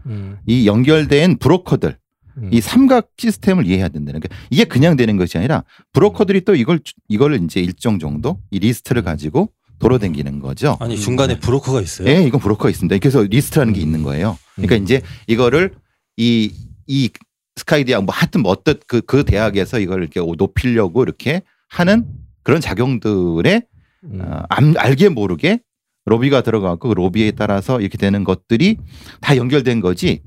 음. 0.07 0.37
이 0.45 0.67
연결된 0.67 1.37
브로커들 1.37 1.97
음. 2.37 2.49
이 2.51 2.61
삼각 2.61 3.09
시스템을 3.17 3.65
이해해야 3.65 3.89
된다는 3.89 4.19
거예요. 4.19 4.41
이게 4.49 4.63
그냥 4.63 4.95
되는 4.95 5.17
것이 5.17 5.37
아니라 5.37 5.63
브로커들이 5.93 6.41
또 6.45 6.55
이걸 6.55 6.79
이걸 7.07 7.41
이제 7.43 7.59
일정 7.59 7.99
정도 7.99 8.39
이 8.51 8.59
리스트를 8.59 9.01
가지고 9.03 9.49
돌아다니는 9.79 10.39
거죠. 10.39 10.77
아니 10.79 10.97
중간에 10.97 11.39
브로커가 11.39 11.81
있어요. 11.81 12.07
예, 12.09 12.23
이건 12.23 12.39
브로커가 12.39 12.69
있습니다. 12.69 12.97
그래서 12.99 13.21
리스트라는 13.23 13.73
게 13.73 13.81
있는 13.81 14.01
거예요. 14.03 14.37
그러니까 14.55 14.75
음. 14.75 14.83
이제 14.83 15.01
이거를 15.27 15.73
이, 16.15 16.51
이 16.87 17.09
스카이 17.55 17.83
대학 17.85 18.03
뭐 18.03 18.13
하여튼 18.13 18.41
뭐 18.41 18.51
어떤 18.51 18.75
그, 18.87 19.01
그 19.01 19.23
대학에서 19.23 19.79
이걸 19.79 20.01
이렇게 20.01 20.19
높이려고 20.19 21.03
이렇게 21.03 21.41
하는 21.69 22.05
그런 22.43 22.59
작용들에 22.61 23.61
음. 24.05 24.21
어, 24.21 24.43
암- 24.49 24.73
알게 24.77 25.09
모르게 25.09 25.59
로비가 26.07 26.41
들어가고 26.41 26.89
그 26.89 26.93
로비에 26.93 27.31
따라서 27.31 27.79
이렇게 27.81 27.97
되는 27.97 28.23
것들이 28.23 28.77
다 29.21 29.35
연결된 29.35 29.81
거지. 29.81 30.21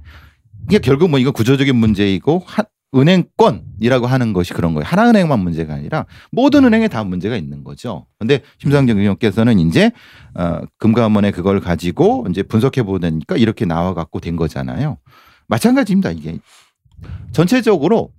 이게 0.68 0.78
결국 0.78 1.10
뭐 1.10 1.18
이거 1.18 1.32
구조적인 1.32 1.74
문제이고 1.74 2.42
하, 2.46 2.64
은행권이라고 2.94 4.06
하는 4.06 4.32
것이 4.32 4.52
그런 4.52 4.74
거예요. 4.74 4.84
하나은행만 4.84 5.40
문제가 5.40 5.74
아니라 5.74 6.06
모든 6.30 6.64
은행에 6.64 6.88
다 6.88 7.02
문제가 7.02 7.36
있는 7.36 7.64
거죠. 7.64 8.06
근데 8.18 8.42
심상정 8.58 8.98
의원께서는 8.98 9.58
이제 9.58 9.90
어, 10.34 10.60
금감원에 10.78 11.30
그걸 11.30 11.60
가지고 11.60 12.26
이제 12.28 12.42
분석해 12.42 12.82
보니까 12.82 13.36
이렇게 13.36 13.64
나와 13.64 13.94
갖고 13.94 14.20
된 14.20 14.36
거잖아요. 14.36 14.98
마찬가지입니다. 15.46 16.10
이게 16.10 16.38
전체적으로 17.32 18.12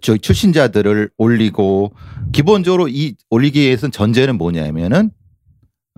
출신자들을 0.00 1.10
올리고 1.18 1.92
기본적으로 2.32 2.88
이 2.88 3.14
올리기 3.30 3.60
위해서는 3.60 3.92
전제는 3.92 4.38
뭐냐면은 4.38 5.10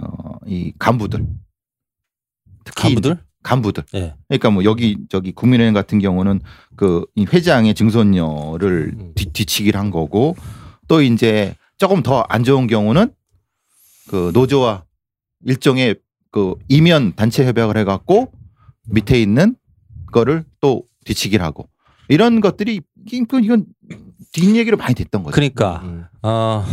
어, 0.02 0.38
이 0.46 0.72
간부들 0.78 1.26
특히 2.64 2.82
간부들? 2.82 3.18
간부들 3.42 3.84
예. 3.94 4.14
그러니까 4.28 4.50
뭐 4.50 4.64
여기 4.64 4.98
저기 5.08 5.32
국민은행 5.32 5.72
같은 5.74 5.98
경우는 5.98 6.40
그이 6.76 7.26
회장의 7.32 7.74
증손녀를 7.74 8.92
음. 8.98 9.12
뒤, 9.14 9.26
뒤치기를 9.32 9.78
한 9.78 9.90
거고 9.90 10.36
또 10.86 11.02
이제 11.02 11.54
조금 11.78 12.02
더 12.02 12.24
안 12.28 12.44
좋은 12.44 12.66
경우는 12.66 13.12
그 14.08 14.30
노조와 14.34 14.84
일종의 15.44 15.96
그 16.30 16.54
이면 16.68 17.14
단체 17.14 17.46
협약을 17.46 17.76
해갖고 17.78 18.32
밑에 18.88 19.20
있는 19.20 19.54
거를 20.12 20.44
또 20.60 20.84
뒤치기를 21.04 21.44
하고 21.44 21.68
이런 22.08 22.40
것들이 22.40 22.80
이건 23.10 23.44
이건 23.44 23.66
뒷얘기로 24.32 24.76
많이 24.76 24.94
됐던 24.94 25.22
거죠. 25.22 25.34
그러니까 25.34 25.80
음. 25.84 26.04
어, 26.22 26.64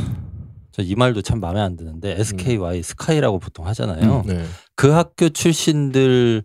저 0.76 0.82
이 0.82 0.94
말도 0.94 1.22
참 1.22 1.40
마음에 1.40 1.62
안 1.62 1.78
드는데 1.78 2.20
SKY 2.20 2.84
스카이라고 2.84 3.40
보통 3.40 3.66
하잖아요. 3.68 4.24
음. 4.26 4.28
네. 4.28 4.46
그 4.76 4.90
학교 4.90 5.30
출신들의 5.30 6.44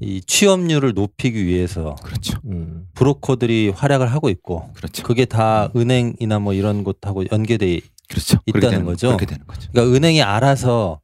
이 0.00 0.20
취업률을 0.26 0.94
높이기 0.94 1.44
위해서 1.44 1.94
그렇죠. 2.02 2.38
음. 2.46 2.86
브로커들이 2.94 3.68
활약을 3.68 4.10
하고 4.10 4.30
있고 4.30 4.70
그렇죠. 4.74 5.02
그게 5.02 5.26
다 5.26 5.70
은행이나 5.76 6.38
뭐 6.38 6.54
이런 6.54 6.84
곳하고 6.84 7.24
연계돼 7.30 7.80
그렇죠. 8.08 8.38
있다는 8.46 8.84
거죠? 8.86 9.08
그렇게 9.08 9.26
되는 9.26 9.46
거죠. 9.46 9.68
그러니까 9.72 9.94
은행이 9.94 10.22
알아서 10.22 11.00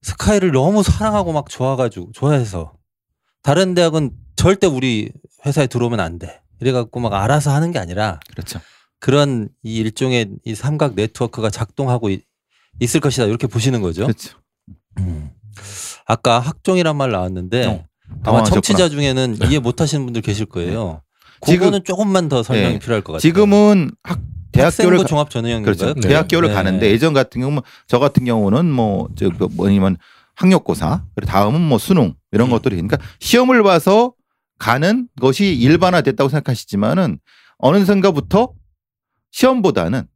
스카이를 0.00 0.50
너무 0.52 0.82
사랑하고 0.82 1.32
막 1.32 1.48
좋아가지고 1.50 2.12
좋아해서 2.12 2.72
다른 3.42 3.74
대학은 3.74 4.12
절대 4.36 4.66
우리 4.66 5.12
회사에 5.44 5.66
들어오면 5.66 6.00
안 6.00 6.18
돼. 6.18 6.40
이래갖고 6.60 7.00
막 7.00 7.12
알아서 7.12 7.50
하는 7.50 7.70
게 7.70 7.78
아니라 7.78 8.18
그렇죠. 8.30 8.60
그런 9.02 9.48
이 9.64 9.78
일종의 9.78 10.28
이 10.44 10.54
삼각 10.54 10.94
네트워크가 10.94 11.50
작동하고 11.50 12.08
이- 12.08 12.20
있을 12.78 13.00
것이다 13.00 13.24
이렇게 13.24 13.48
보시는 13.48 13.82
거죠. 13.82 14.04
그렇죠. 14.04 14.38
음. 14.98 15.30
아까 16.06 16.38
학종이란 16.38 16.96
말 16.96 17.10
나왔는데 17.10 17.66
어, 17.66 17.84
아마. 18.22 18.44
네. 18.44 18.50
청취자 18.50 18.88
중에는 18.88 19.38
이해 19.50 19.58
못하시는 19.58 20.04
분들 20.06 20.22
계실 20.22 20.46
거예요. 20.46 21.02
지금- 21.44 21.58
그거는 21.66 21.82
조금만 21.82 22.28
더 22.28 22.44
설명이 22.44 22.74
네. 22.74 22.78
필요할 22.78 23.02
것 23.02 23.14
같아요. 23.14 23.20
지금은 23.20 23.90
학 24.04 24.20
대학교를 24.52 25.04
종합 25.06 25.30
전형인가요? 25.30 25.64
그렇죠. 25.74 25.94
네. 25.94 26.08
대학교를 26.08 26.50
네. 26.50 26.54
가는데 26.54 26.90
예전 26.92 27.12
같은 27.12 27.40
경우는 27.40 27.62
저 27.88 27.98
같은 27.98 28.24
경우는 28.24 28.70
뭐저 28.70 29.30
뭐냐면 29.56 29.96
학력고사 30.36 31.06
그리고 31.16 31.28
다음은 31.28 31.60
뭐 31.60 31.78
수능 31.78 32.14
이런 32.30 32.46
음. 32.46 32.50
것들이 32.52 32.76
그러니까 32.76 32.98
시험을 33.18 33.64
봐서 33.64 34.12
가는 34.60 35.08
것이 35.20 35.56
일반화됐다고 35.56 36.30
생각하시지만은 36.30 37.18
어느 37.58 37.84
순간부터 37.84 38.52
시험보다는 39.32 40.06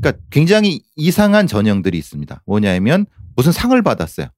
그러니까 0.00 0.24
굉장히 0.30 0.82
이상한 0.94 1.46
전형들이 1.46 1.98
있습니다. 1.98 2.42
뭐냐면 2.46 3.06
무슨 3.34 3.52
상을 3.52 3.80
받았어요. 3.82 4.28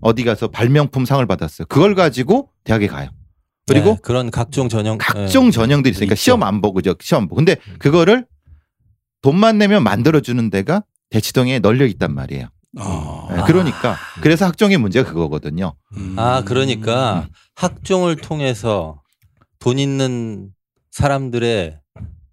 어디 0.00 0.24
가서 0.24 0.48
발명품 0.48 1.04
상을 1.04 1.24
받았어요. 1.26 1.66
그걸 1.66 1.94
가지고 1.94 2.50
대학에 2.64 2.86
가요. 2.86 3.10
그리고 3.66 3.94
네, 3.94 3.98
그런 4.02 4.30
각종 4.30 4.68
전형 4.68 4.98
각종 4.98 5.46
네. 5.46 5.50
전형들이 5.50 5.92
있으니까 5.92 6.14
있죠. 6.14 6.20
시험 6.20 6.42
안 6.42 6.60
보고 6.60 6.82
저 6.82 6.94
시험 7.00 7.24
보고 7.28 7.36
근데 7.36 7.56
음. 7.68 7.76
그거를 7.78 8.26
돈만 9.22 9.58
내면 9.58 9.82
만들어 9.82 10.20
주는 10.20 10.50
데가 10.50 10.84
대치동에 11.10 11.60
널려 11.60 11.86
있단 11.86 12.14
말이에요. 12.14 12.48
아. 12.76 13.28
네, 13.30 13.42
그러니까 13.46 13.96
그래서 14.20 14.44
학종의 14.46 14.76
문제가 14.76 15.08
그거거든요. 15.08 15.74
음. 15.96 16.14
아 16.18 16.42
그러니까 16.44 17.28
학종을 17.54 18.16
통해서 18.16 19.00
돈 19.58 19.78
있는 19.78 20.50
사람들의 20.90 21.78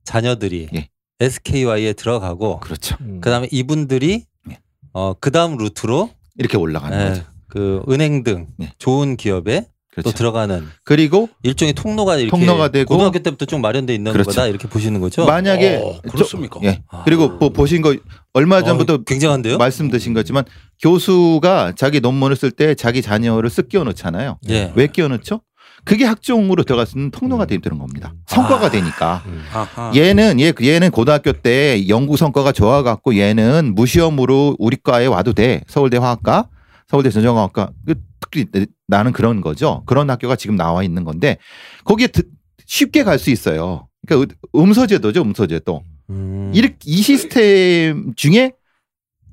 자녀들이 0.03 0.69
예. 0.75 0.89
SKY에 1.19 1.93
들어가고 1.93 2.59
그렇죠. 2.59 2.95
음. 3.01 3.21
그다음에 3.21 3.47
이분들이 3.51 4.25
예. 4.49 4.59
어 4.93 5.13
그다음 5.13 5.57
루트로 5.57 6.09
이렇게 6.37 6.57
올라가는 6.57 6.99
예, 7.05 7.09
거죠. 7.09 7.23
그 7.47 7.83
은행 7.89 8.23
등 8.23 8.47
예. 8.61 8.71
좋은 8.79 9.17
기업에 9.17 9.67
그렇죠. 9.91 10.09
또 10.09 10.15
들어가는 10.17 10.65
그리고 10.85 11.27
일종의 11.43 11.73
통로가 11.73 12.15
이렇게 12.15 12.29
통로가 12.31 12.69
되고 12.69 12.93
고등학교 12.95 13.19
때부터 13.19 13.45
좀 13.45 13.61
마련돼 13.61 13.93
있는 13.93 14.13
그렇죠. 14.13 14.29
거다 14.31 14.47
이렇게 14.47 14.69
보시는 14.69 15.01
거죠. 15.01 15.25
만약에 15.25 15.81
어, 15.83 15.99
그렇습니까? 16.09 16.59
저- 16.61 16.67
예. 16.67 16.81
아. 16.87 17.03
그리고 17.03 17.27
뭐 17.27 17.49
보신 17.49 17.81
거 17.81 17.95
얼마 18.33 18.63
전부터 18.63 18.93
어, 18.93 18.97
굉장한데요? 19.05 19.57
말씀 19.57 19.89
드신 19.89 20.13
거지만 20.13 20.45
교수가 20.81 21.73
자기 21.75 21.99
논문을 21.99 22.35
쓸 22.37 22.51
때 22.51 22.73
자기 22.73 23.01
자녀를 23.01 23.49
쓱 23.49 23.67
끼워 23.69 23.83
넣잖아요. 23.83 24.39
예. 24.49 24.71
왜 24.75 24.87
끼워 24.87 25.09
넣죠? 25.09 25.41
그게 25.83 26.05
학종으로 26.05 26.63
들어갈 26.63 26.85
수 26.85 26.97
있는 26.97 27.11
통로가 27.11 27.45
음. 27.49 27.59
되는 27.59 27.77
겁니다. 27.79 28.13
성과가 28.27 28.67
아. 28.67 28.69
되니까. 28.69 29.23
음. 29.25 29.43
아하. 29.53 29.91
얘는 29.95 30.39
얘 30.39 30.53
얘는 30.61 30.91
고등학교 30.91 31.31
때 31.33 31.87
연구 31.87 32.17
성과가 32.17 32.51
좋아 32.51 32.83
갖고 32.83 33.15
얘는 33.17 33.73
무시험으로 33.75 34.55
우리 34.59 34.77
과에 34.81 35.05
와도 35.07 35.33
돼 35.33 35.61
서울대 35.67 35.97
화학과 35.97 36.47
서울대 36.87 37.09
전자공학과 37.09 37.71
그 37.85 37.95
특히 38.19 38.45
나는 38.87 39.11
그런 39.11 39.41
거죠 39.41 39.83
그런 39.85 40.09
학교가 40.09 40.35
지금 40.35 40.55
나와 40.55 40.83
있는 40.83 41.03
건데 41.03 41.37
거기에 41.85 42.07
드- 42.07 42.23
쉽게 42.65 43.03
갈 43.03 43.17
수 43.17 43.29
있어요 43.31 43.87
그러니까 44.07 44.35
음서제도죠 44.55 45.21
음서제도 45.21 45.83
음. 46.09 46.51
이렇게 46.53 46.75
이 46.85 47.01
시스템 47.01 48.13
중에 48.15 48.51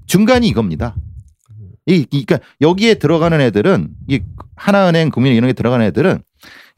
중간이 0.06 0.48
이겁니다 0.48 0.94
이 1.86 2.06
이- 2.10 2.24
그러니까 2.24 2.38
여기에 2.60 2.94
들어가는 2.94 3.40
애들은 3.40 3.88
이 4.08 4.20
하나은행 4.56 5.10
국민 5.10 5.34
이런 5.34 5.48
게 5.48 5.52
들어가는 5.52 5.84
애들은 5.86 6.22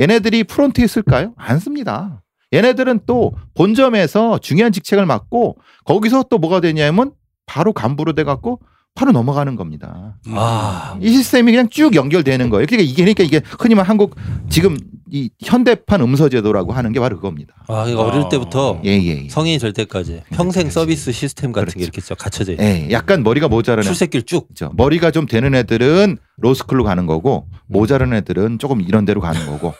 얘네들이 0.00 0.44
프론트에 0.44 0.86
쓸까요? 0.86 1.34
안 1.36 1.58
씁니다. 1.58 2.22
얘네들은 2.52 3.00
또 3.06 3.32
본점에서 3.54 4.38
중요한 4.38 4.72
직책을 4.72 5.06
맡고 5.06 5.58
거기서 5.84 6.24
또 6.24 6.38
뭐가 6.38 6.60
되냐면 6.60 7.12
바로 7.46 7.72
간부로 7.72 8.12
돼갖고 8.12 8.60
바로 8.94 9.12
넘어가는 9.12 9.56
겁니다. 9.56 10.18
아, 10.28 10.98
이 11.00 11.10
시스템이 11.10 11.52
그냥 11.52 11.68
쭉 11.70 11.94
연결되는 11.94 12.50
거예요. 12.50 12.66
그러니까 12.66 12.90
이게 12.90 13.02
그러니까 13.02 13.24
이게 13.24 13.40
흔히 13.58 13.74
말 13.74 13.86
한국 13.86 14.16
지금 14.48 14.76
이 15.12 15.30
현대판 15.42 16.00
음서제도라고 16.02 16.72
하는 16.72 16.92
게 16.92 17.00
바로 17.00 17.16
그겁니다. 17.16 17.54
아, 17.68 17.86
이거 17.88 18.02
어릴 18.02 18.22
아. 18.22 18.28
때부터 18.28 18.80
예, 18.84 18.90
예. 18.90 19.24
예. 19.24 19.28
성인이 19.28 19.58
될 19.58 19.72
때까지 19.72 20.22
평생 20.30 20.64
그렇지. 20.64 20.74
서비스 20.74 21.12
시스템 21.12 21.52
같은 21.52 21.66
게 21.68 21.72
그렇죠. 21.72 21.84
이렇게 21.84 22.00
쫙 22.00 22.16
갖춰져 22.18 22.52
있는 22.52 22.64
예, 22.64 22.90
약간 22.90 23.22
머리가 23.22 23.48
모자라는 23.48 23.84
출세길 23.84 24.24
쭉. 24.24 24.46
그렇죠. 24.48 24.72
머리가 24.76 25.10
좀 25.10 25.26
되는 25.26 25.54
애들은 25.54 26.18
로스쿨로 26.36 26.84
가는 26.84 27.06
거고 27.06 27.48
모자란 27.68 28.12
애들은 28.12 28.58
조금 28.58 28.80
이런 28.80 29.04
데로 29.04 29.20
가는 29.20 29.44
거고. 29.46 29.74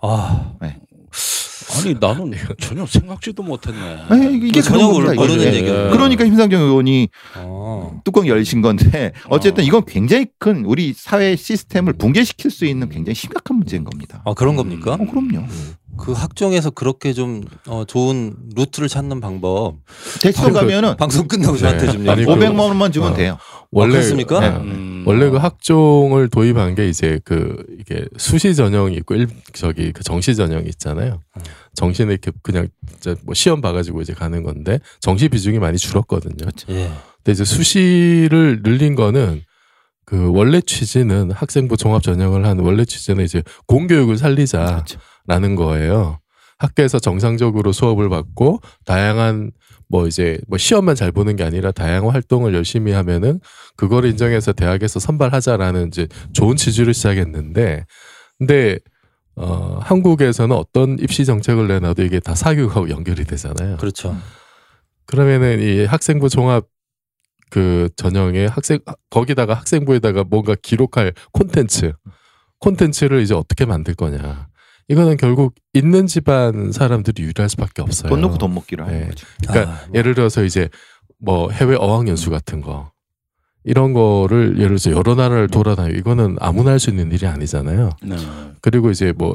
아, 0.00 0.52
아니 1.78 1.94
나는 2.00 2.32
전혀 2.60 2.86
생각지도 2.86 3.42
못했네. 3.42 3.98
예, 4.12 4.30
이게 4.32 4.60
전혀 4.60 4.86
그런 4.88 4.92
겁니다, 5.04 5.14
모르는 5.14 5.48
이게. 5.48 5.56
얘기예요. 5.58 5.90
그러니까 5.90 6.24
심상정 6.24 6.60
의원이 6.62 7.08
어. 7.36 8.00
뚜껑 8.04 8.26
열신 8.26 8.62
건데 8.62 9.12
어쨌든 9.28 9.64
어. 9.64 9.66
이건 9.66 9.84
굉장히 9.86 10.26
큰 10.38 10.64
우리 10.64 10.92
사회 10.92 11.36
시스템을 11.36 11.94
붕괴시킬 11.94 12.50
수 12.50 12.64
있는 12.64 12.88
굉장히 12.88 13.14
심각한 13.14 13.56
문제인 13.58 13.84
겁니다. 13.84 14.22
아 14.24 14.34
그런 14.34 14.56
겁니까? 14.56 14.94
어, 14.94 14.96
그럼요. 14.98 15.46
그 15.98 16.12
학종에서 16.12 16.70
그렇게 16.70 17.12
좀 17.12 17.42
어, 17.66 17.84
좋은 17.84 18.34
루트를 18.56 18.88
찾는 18.88 19.20
방법 19.20 19.76
대치로 20.22 20.52
가면은 20.52 20.96
방송 20.96 21.28
끝나고 21.28 21.54
네. 21.54 21.58
저한테 21.58 21.92
좀 21.92 22.08
아니, 22.08 22.22
얘기. 22.22 22.24
그- 22.24 22.32
500만 22.34 22.58
원만 22.60 22.92
주면 22.92 23.12
어. 23.12 23.14
돼요. 23.14 23.38
원래 23.70 23.92
그렇습니까? 23.94 24.40
네. 24.40 24.48
음. 24.48 25.04
원래 25.06 25.28
그 25.28 25.36
학종을 25.36 26.28
도입한 26.28 26.74
게 26.74 26.88
이제 26.88 27.20
그 27.24 27.62
이게 27.78 28.04
수시 28.16 28.54
전형이 28.54 28.94
있고 28.96 29.14
일 29.14 29.28
저기 29.52 29.92
그 29.92 30.02
정시 30.02 30.34
전형이 30.34 30.68
있잖아요. 30.70 31.20
음. 31.36 31.42
정시는 31.74 32.12
이렇게 32.12 32.32
그냥 32.42 32.68
이제 32.96 33.14
뭐 33.24 33.34
시험 33.34 33.60
봐가지고 33.60 34.00
이제 34.00 34.14
가는 34.14 34.42
건데 34.42 34.80
정시 35.00 35.28
비중이 35.28 35.58
많이 35.58 35.76
줄었거든요. 35.78 36.48
예. 36.70 36.90
근데 37.16 37.32
이제 37.32 37.44
수시를 37.44 38.60
늘린 38.62 38.94
거는 38.94 39.42
그 40.06 40.30
원래 40.32 40.60
취지는 40.62 41.30
학생부 41.30 41.76
종합 41.76 42.02
전형을 42.02 42.46
한 42.46 42.58
원래 42.60 42.84
취지는 42.86 43.24
이제 43.24 43.42
공교육을 43.66 44.16
살리자라는 44.16 44.72
그렇죠. 44.76 44.98
거예요. 45.54 46.18
학교에서 46.58 46.98
정상적으로 46.98 47.72
수업을 47.72 48.08
받고 48.08 48.60
다양한 48.84 49.52
뭐 49.88 50.06
이제 50.06 50.38
뭐 50.48 50.58
시험만 50.58 50.96
잘 50.96 51.12
보는 51.12 51.36
게 51.36 51.44
아니라 51.44 51.70
다양한 51.70 52.10
활동을 52.10 52.54
열심히 52.54 52.92
하면은 52.92 53.40
그걸 53.76 54.04
인정해서 54.04 54.52
대학에서 54.52 55.00
선발하자라는 55.00 55.88
이제 55.88 56.08
좋은 56.32 56.56
취지를 56.56 56.94
시작했는데 56.94 57.86
근데 58.38 58.78
어 59.36 59.78
한국에서는 59.82 60.54
어떤 60.54 60.98
입시 60.98 61.24
정책을 61.24 61.68
내놔도 61.68 62.02
이게 62.02 62.20
다 62.20 62.34
사교육하고 62.34 62.90
연결이 62.90 63.24
되잖아요. 63.24 63.76
그렇죠. 63.76 64.16
그러면은 65.06 65.60
이 65.60 65.84
학생부 65.84 66.28
종합 66.28 66.66
그 67.50 67.88
전형에 67.96 68.46
학생 68.46 68.80
거기다가 69.10 69.54
학생부에다가 69.54 70.24
뭔가 70.24 70.54
기록할 70.60 71.14
콘텐츠 71.32 71.92
콘텐츠를 72.58 73.22
이제 73.22 73.34
어떻게 73.34 73.64
만들 73.64 73.94
거냐. 73.94 74.48
이거는 74.88 75.16
결국 75.16 75.54
있는 75.74 76.06
집안 76.06 76.72
사람들이 76.72 77.22
유리할 77.22 77.48
수밖에 77.48 77.82
없어요. 77.82 78.08
돈 78.10 78.20
놓고 78.22 78.38
돈 78.38 78.54
먹기로 78.54 78.84
하는 78.84 79.00
네. 79.00 79.06
거죠. 79.08 79.26
그러니까 79.46 79.70
아, 79.72 79.86
뭐. 79.88 79.98
예를 79.98 80.14
들어서 80.14 80.44
이제 80.44 80.68
뭐 81.18 81.50
해외 81.50 81.76
어학연수 81.76 82.30
같은 82.30 82.60
거 82.60 82.90
이런 83.64 83.92
거를 83.92 84.54
예를 84.56 84.78
들어서 84.78 84.92
여러 84.92 85.14
나라를 85.14 85.48
돌아다니고 85.48 85.98
이거는 85.98 86.36
아무나 86.40 86.70
할 86.70 86.78
수 86.78 86.90
있는 86.90 87.12
일이 87.12 87.26
아니잖아요. 87.26 87.90
네. 88.02 88.16
그리고 88.60 88.90
이제 88.90 89.12
뭐 89.12 89.34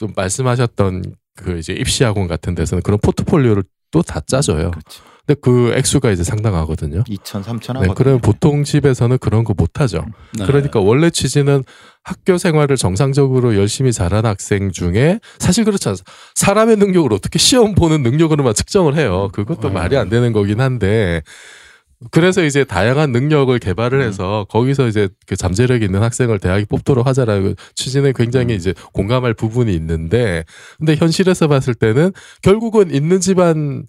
좀 0.00 0.14
말씀하셨던 0.16 1.02
그 1.36 1.58
이제 1.58 1.74
입시 1.74 2.04
학원 2.04 2.26
같은 2.26 2.54
데서는 2.54 2.82
그런 2.82 2.98
포트폴리오를 3.02 3.62
또 3.90 4.00
다 4.02 4.20
짜줘요. 4.20 4.70
그렇지. 4.70 5.00
근데 5.30 5.40
그 5.40 5.72
액수가 5.76 6.10
이제 6.10 6.24
상당하거든요. 6.24 7.04
2천, 7.04 7.44
3천 7.44 7.74
네, 7.74 7.78
하거든요. 7.80 7.94
그러면 7.94 8.20
보통 8.20 8.64
집에서는 8.64 9.18
그런 9.18 9.44
거 9.44 9.54
못하죠. 9.56 10.04
네. 10.36 10.44
그러니까 10.44 10.80
원래 10.80 11.10
취지는 11.10 11.62
학교 12.02 12.36
생활을 12.36 12.76
정상적으로 12.76 13.56
열심히 13.56 13.92
잘하는 13.92 14.28
학생 14.28 14.72
중에 14.72 15.20
사실 15.38 15.64
그렇지 15.64 15.88
않습니다. 15.88 16.10
사람의 16.34 16.76
능력을 16.76 17.12
어떻게 17.12 17.38
시험 17.38 17.74
보는 17.76 18.02
능력으로만 18.02 18.54
측정을 18.54 18.96
해요. 18.96 19.28
그것도 19.32 19.68
네. 19.68 19.74
말이 19.74 19.96
안 19.96 20.08
되는 20.08 20.32
거긴 20.32 20.60
한데 20.60 21.22
그래서 22.10 22.42
이제 22.42 22.64
다양한 22.64 23.12
능력을 23.12 23.56
개발을 23.58 24.02
해서 24.02 24.46
거기서 24.48 24.88
이제 24.88 25.10
그 25.26 25.36
잠재력 25.36 25.82
있는 25.82 26.02
학생을 26.02 26.38
대학에 26.40 26.64
뽑도록 26.64 27.06
하자라는 27.06 27.54
취지는 27.74 28.14
굉장히 28.14 28.56
이제 28.56 28.74
공감할 28.94 29.34
부분이 29.34 29.72
있는데 29.74 30.44
근데 30.78 30.96
현실에서 30.96 31.46
봤을 31.46 31.74
때는 31.74 32.12
결국은 32.42 32.92
있는 32.92 33.20
집안 33.20 33.84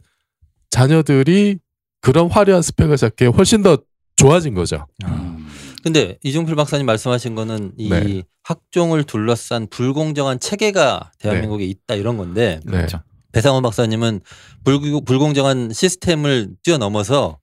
자녀들이 0.71 1.59
그런 2.01 2.29
화려한 2.29 2.61
스펙을 2.63 2.97
잡기에 2.97 3.27
훨씬 3.27 3.61
더 3.61 3.77
좋아진 4.15 4.55
거죠. 4.55 4.87
음. 5.05 5.47
근데 5.83 6.17
이중필 6.23 6.55
박사님 6.55 6.85
말씀하신 6.85 7.35
거는 7.35 7.73
이 7.77 7.89
네. 7.89 8.23
학종을 8.43 9.03
둘러싼 9.03 9.67
불공정한 9.67 10.39
체계가 10.39 11.11
대한민국에 11.19 11.65
있다 11.65 11.95
이런 11.95 12.17
건데 12.17 12.59
네. 12.65 12.71
그렇죠. 12.71 13.01
배상원 13.31 13.63
박사님은 13.63 14.21
불, 14.63 14.79
불공정한 15.05 15.71
시스템을 15.73 16.49
뛰어넘어서 16.63 17.39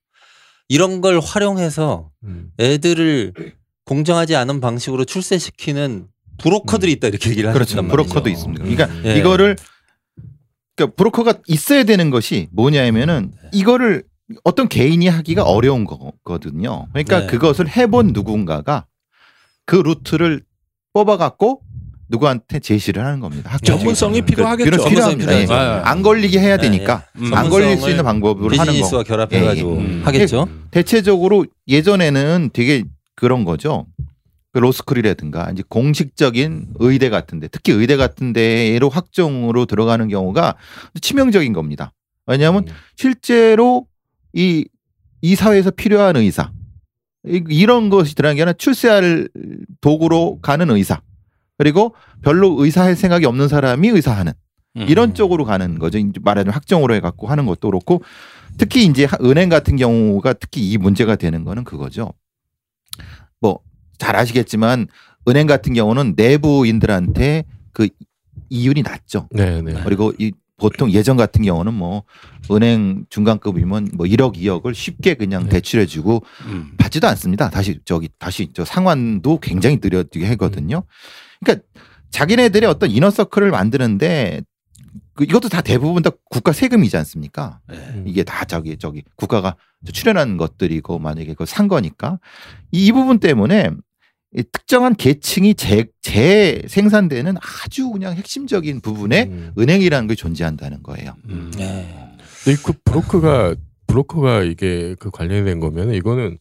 이런 0.68 1.00
걸 1.00 1.18
활용해서 1.20 2.10
음. 2.24 2.50
애들을 2.60 3.32
공정하지 3.84 4.36
않은 4.36 4.60
방식으로 4.60 5.04
출세시키는 5.04 6.08
브로커들이 6.38 6.92
있다 6.92 7.08
이렇게 7.08 7.30
얘기를 7.30 7.52
그렇죠. 7.52 7.72
하셨단 7.78 7.88
브로커도. 7.88 8.28
있습니다. 8.28 8.64
음. 8.64 8.74
그러니까 8.76 9.08
예. 9.08 9.18
이거를 9.18 9.56
그러니까 10.78 10.94
브로커가 10.96 11.34
있어야 11.48 11.82
되는 11.82 12.10
것이 12.10 12.48
뭐냐면은 12.52 13.32
네. 13.42 13.48
이거를 13.52 14.04
어떤 14.44 14.68
개인이 14.68 15.06
하기가 15.08 15.42
어려운 15.42 15.84
거거든요. 15.84 16.86
그러니까 16.92 17.20
네. 17.20 17.26
그것을 17.26 17.68
해본 17.68 18.12
누군가가 18.12 18.86
그 19.66 19.76
루트를 19.76 20.42
뽑아갖고 20.92 21.62
누구한테 22.10 22.60
제시를 22.60 23.04
하는 23.04 23.20
겁니다. 23.20 23.50
학교 23.52 23.66
전문성이 23.66 24.20
그- 24.20 24.26
필요하겠죠. 24.26 24.70
그런 24.70 24.88
필요합니다. 24.88 25.32
예. 25.40 25.46
전문성이 25.46 25.80
안 25.84 26.02
걸리게 26.02 26.38
해야 26.38 26.56
네, 26.56 26.62
되니까 26.70 27.04
음. 27.16 27.34
안 27.34 27.50
걸릴 27.50 27.76
수 27.76 27.90
있는 27.90 28.04
방법으로 28.04 28.50
하는 28.50 28.56
거. 28.64 28.70
비즈니스와 28.72 29.02
결합해가지고 29.02 29.76
예, 29.76 29.80
예. 29.80 29.80
음. 29.84 30.02
하겠죠. 30.04 30.48
대체적으로 30.70 31.44
예전에는 31.66 32.50
되게 32.54 32.84
그런 33.14 33.44
거죠. 33.44 33.86
그 34.52 34.58
로스쿨이라든가 34.58 35.50
이제 35.52 35.62
공식적인 35.68 36.74
의대 36.78 37.10
같은데 37.10 37.48
특히 37.48 37.72
의대 37.72 37.96
같은 37.96 38.32
데로 38.32 38.88
학종으로 38.88 39.66
들어가는 39.66 40.08
경우가 40.08 40.56
치명적인 41.00 41.52
겁니다. 41.52 41.92
왜냐하면 42.26 42.64
음. 42.66 42.72
실제로 42.96 43.86
이, 44.32 44.66
이 45.20 45.34
사회에서 45.34 45.70
필요한 45.70 46.16
의사 46.16 46.50
이- 47.26 47.42
이런 47.48 47.90
것이 47.90 48.14
들어간 48.14 48.36
게 48.36 48.42
아니라 48.42 48.52
출세할 48.54 49.28
도구로 49.80 50.40
가는 50.40 50.70
의사 50.70 51.00
그리고 51.58 51.94
별로 52.22 52.62
의사할 52.62 52.96
생각이 52.96 53.26
없는 53.26 53.48
사람이 53.48 53.88
의사하는 53.88 54.32
음. 54.76 54.86
이런 54.88 55.12
쪽으로 55.14 55.44
가는 55.44 55.78
거죠. 55.78 55.98
이제 55.98 56.20
말하자면 56.22 56.54
학종으로 56.54 56.94
해갖고 56.94 57.26
하는 57.26 57.46
것도 57.46 57.68
그렇고 57.68 58.02
특히 58.56 58.84
이제 58.86 59.04
하- 59.04 59.18
은행 59.22 59.48
같은 59.48 59.76
경우가 59.76 60.34
특히 60.34 60.70
이 60.70 60.78
문제가 60.78 61.16
되는 61.16 61.44
거는 61.44 61.64
그거죠. 61.64 62.12
뭐 63.40 63.60
잘 63.98 64.16
아시겠지만 64.16 64.86
은행 65.28 65.46
같은 65.46 65.74
경우는 65.74 66.14
내부인들한테 66.16 67.44
그 67.72 67.88
이윤이 68.50 68.82
낮죠. 68.82 69.28
네, 69.30 69.60
네. 69.60 69.80
그리고 69.84 70.12
이 70.18 70.32
보통 70.56 70.90
예전 70.90 71.16
같은 71.16 71.44
경우는 71.44 71.72
뭐 71.72 72.02
은행 72.50 73.06
중간급이면 73.10 73.90
뭐 73.94 74.06
1억 74.06 74.36
2억을 74.36 74.74
쉽게 74.74 75.14
그냥 75.14 75.44
네. 75.44 75.50
대출해주고 75.50 76.22
음. 76.46 76.72
받지도 76.78 77.06
않습니다. 77.08 77.48
다시 77.48 77.78
저기 77.84 78.08
다시 78.18 78.48
저 78.52 78.64
상환도 78.64 79.38
굉장히 79.40 79.78
느려지게 79.80 80.26
하거든요. 80.30 80.82
그러니까 81.40 81.64
자기네들의 82.10 82.68
어떤 82.68 82.90
이너서클을 82.90 83.50
만드는데 83.50 84.42
그 85.14 85.24
이것도 85.24 85.48
다 85.48 85.60
대부분 85.60 86.02
다 86.02 86.10
국가 86.30 86.52
세금이지 86.52 86.96
않습니까? 86.96 87.60
음. 87.70 88.04
이게 88.06 88.24
다 88.24 88.44
저기 88.44 88.76
저기 88.78 89.02
국가가 89.16 89.56
출연한 89.92 90.36
것들이고 90.36 90.98
만약에 90.98 91.32
그걸 91.32 91.46
산 91.46 91.68
거니까 91.68 92.18
이, 92.72 92.86
이 92.86 92.92
부분 92.92 93.20
때문에 93.20 93.70
이 93.70 93.70
특정한 94.52 94.94
계층이 94.94 95.54
재, 95.54 95.86
재생산되는 96.02 97.36
아주 97.40 97.90
그냥 97.90 98.14
핵심적인 98.14 98.80
부분에 98.80 99.24
음. 99.24 99.52
은행이라는 99.58 100.06
게 100.08 100.14
존재한다는 100.14 100.82
거예요. 100.82 101.14
음. 101.28 101.50
네. 101.56 102.16
근데 102.44 102.60
그 102.62 102.72
브로커가 102.84 103.54
브로커가 103.86 104.42
이게 104.42 104.94
그 104.98 105.10
관련된 105.10 105.60
거면 105.60 105.94
이거는 105.94 106.38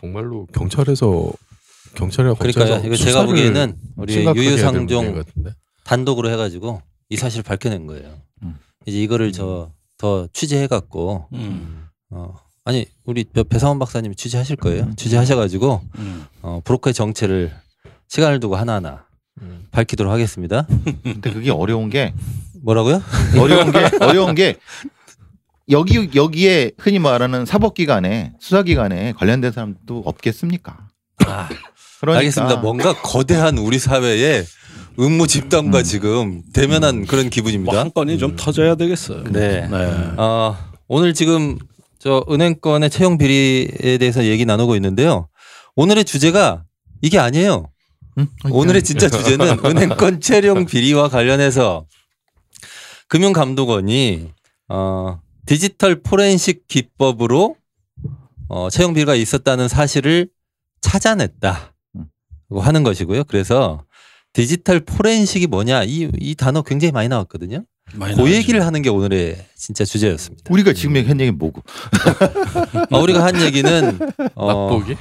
정말로 0.00 0.46
경찰에서 0.46 1.30
경찰에 1.94 2.32
그러니까요. 2.38 2.82
이거 2.84 2.96
제가 2.96 3.26
보기에는 3.26 3.76
우리 3.96 4.24
유유상종. 4.24 5.22
단독으로 5.84 6.30
해가지고 6.30 6.80
이 7.10 7.16
사실을 7.16 7.42
밝혀낸 7.42 7.86
거예요. 7.86 8.16
음. 8.42 8.56
이제 8.86 8.98
이거를 9.02 9.32
저 9.32 9.72
더 10.00 10.26
취재해갖고 10.32 11.28
음. 11.34 11.84
어 12.08 12.34
아니 12.70 12.86
우리 13.04 13.24
배- 13.24 13.42
배상원 13.42 13.80
박사님이 13.80 14.14
취재하실 14.14 14.54
거예요. 14.54 14.84
음. 14.84 14.94
취재하셔가지고 14.94 15.80
음. 15.98 16.24
어 16.40 16.60
브로커의 16.64 16.94
정체를 16.94 17.50
시간을 18.06 18.38
두고 18.38 18.54
하나하나 18.54 19.06
음. 19.42 19.66
밝히도록 19.72 20.12
하겠습니다. 20.12 20.68
근데 21.02 21.32
그게 21.32 21.50
어려운 21.50 21.90
게 21.90 22.14
뭐라고요? 22.62 23.02
어려운 23.40 23.72
게 23.72 23.78
어려운 24.00 24.34
게 24.36 24.56
여기 25.68 26.10
여기에 26.14 26.72
흔히 26.78 27.00
말하는 27.00 27.44
사법기관에 27.44 28.34
수사기관에 28.38 29.14
관련된 29.16 29.50
사람도 29.50 30.02
없겠습니까? 30.06 30.86
아, 31.26 31.48
그러니까 32.00 32.18
알겠습니다. 32.20 32.56
뭔가 32.58 32.92
거대한 33.02 33.58
우리 33.58 33.80
사회에 33.80 34.44
음모 34.96 35.26
집단과 35.26 35.78
음. 35.78 35.82
지금 35.82 36.42
대면한 36.52 37.04
그런 37.06 37.24
뭐 37.24 37.30
기분입니다. 37.30 37.80
한 37.80 37.92
건이 37.92 38.16
좀 38.18 38.36
터져야 38.36 38.76
되겠어요. 38.76 39.24
네. 39.24 39.66
네. 39.68 40.12
어, 40.18 40.56
오늘 40.88 41.14
지금 41.14 41.58
저 42.00 42.24
은행권의 42.30 42.88
채용 42.88 43.18
비리에 43.18 43.98
대해서 43.98 44.24
얘기 44.24 44.46
나누고 44.46 44.74
있는데요. 44.76 45.28
오늘의 45.76 46.04
주제가 46.04 46.64
이게 47.02 47.18
아니에요. 47.18 47.70
음? 48.16 48.26
오늘의 48.50 48.82
진짜 48.82 49.10
주제는 49.10 49.58
은행권 49.64 50.20
채용 50.22 50.64
비리와 50.64 51.10
관련해서 51.10 51.86
금융감독원이 53.08 54.30
어, 54.68 55.20
디지털 55.44 56.00
포렌식 56.00 56.66
기법으로 56.68 57.56
어, 58.48 58.70
채용 58.70 58.94
비리가 58.94 59.14
있었다는 59.14 59.68
사실을 59.68 60.30
찾아냈다. 60.80 61.74
음. 61.96 62.06
고 62.48 62.62
하는 62.62 62.82
것이고요. 62.82 63.24
그래서 63.24 63.84
디지털 64.32 64.80
포렌식이 64.80 65.48
뭐냐 65.48 65.84
이, 65.84 66.10
이 66.18 66.34
단어 66.34 66.62
굉장히 66.62 66.92
많이 66.92 67.08
나왔거든요. 67.08 67.64
그. 68.16 68.32
얘기를 68.32 68.64
하는 68.64 68.82
게 68.82 68.88
오늘의 68.88 69.44
진짜 69.56 69.84
주제였습니다. 69.84 70.44
우리가 70.50 70.72
지금 70.72 70.96
한 71.08 71.20
얘기 71.20 71.30
뭐고? 71.30 71.62
어, 72.90 72.98
우리가 73.00 73.24
한 73.24 73.40
얘기는 73.42 73.98
어, 74.34 74.46
맛보기? 74.46 74.96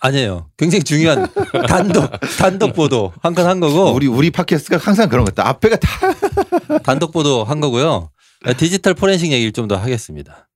아니에요. 0.00 0.48
굉장히 0.56 0.82
중요한 0.84 1.26
단독 1.68 2.10
단독 2.38 2.72
보도 2.74 3.12
한 3.22 3.34
건 3.34 3.46
한 3.46 3.60
거고 3.60 3.92
우리 3.92 4.06
우리 4.06 4.30
팟캐스트가 4.30 4.78
항상 4.78 5.08
그런 5.08 5.24
것 5.24 5.34
같다. 5.34 5.48
앞에가 5.48 5.76
다 5.76 5.88
단독 6.84 7.12
보도 7.12 7.44
한 7.44 7.60
거고요. 7.60 8.10
디지털 8.58 8.94
포렌식 8.94 9.32
얘기를 9.32 9.52
좀 9.52 9.66
더 9.68 9.76
하겠습니다. 9.76 10.48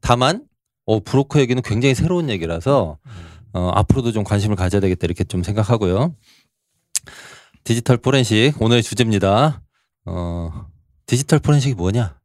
다만 0.00 0.44
어, 0.86 1.00
브로커 1.00 1.40
얘기는 1.40 1.60
굉장히 1.62 1.94
새로운 1.94 2.28
얘기라서 2.30 2.98
어, 3.52 3.70
앞으로도 3.74 4.12
좀 4.12 4.24
관심을 4.24 4.56
가져야 4.56 4.80
되겠다 4.80 5.00
이렇게 5.04 5.24
좀 5.24 5.42
생각하고요. 5.42 6.14
디지털 7.64 7.96
포렌식 7.96 8.60
오늘의 8.60 8.82
주제입니다. 8.82 9.62
어, 10.06 10.66
디지털 11.06 11.38
포렌식이 11.38 11.74
뭐냐? 11.74 12.18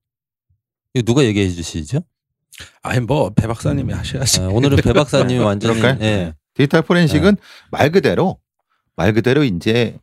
이거 0.94 1.04
누가 1.06 1.24
얘기해 1.24 1.50
주시죠? 1.50 2.02
아니 2.82 3.00
뭐 3.00 3.30
배 3.30 3.48
박사님이 3.48 3.94
하셔야지. 3.94 4.42
어, 4.42 4.50
오늘은 4.50 4.78
배 4.78 4.94
박사님이 4.94 5.40
완전히? 5.44 5.82
예. 6.02 6.34
디지털 6.54 6.82
포렌식은 6.82 7.36
네. 7.36 7.42
말 7.72 7.92
그대로 7.92 8.40
말 8.96 9.14
그대로 9.14 9.44
이제 9.44 9.98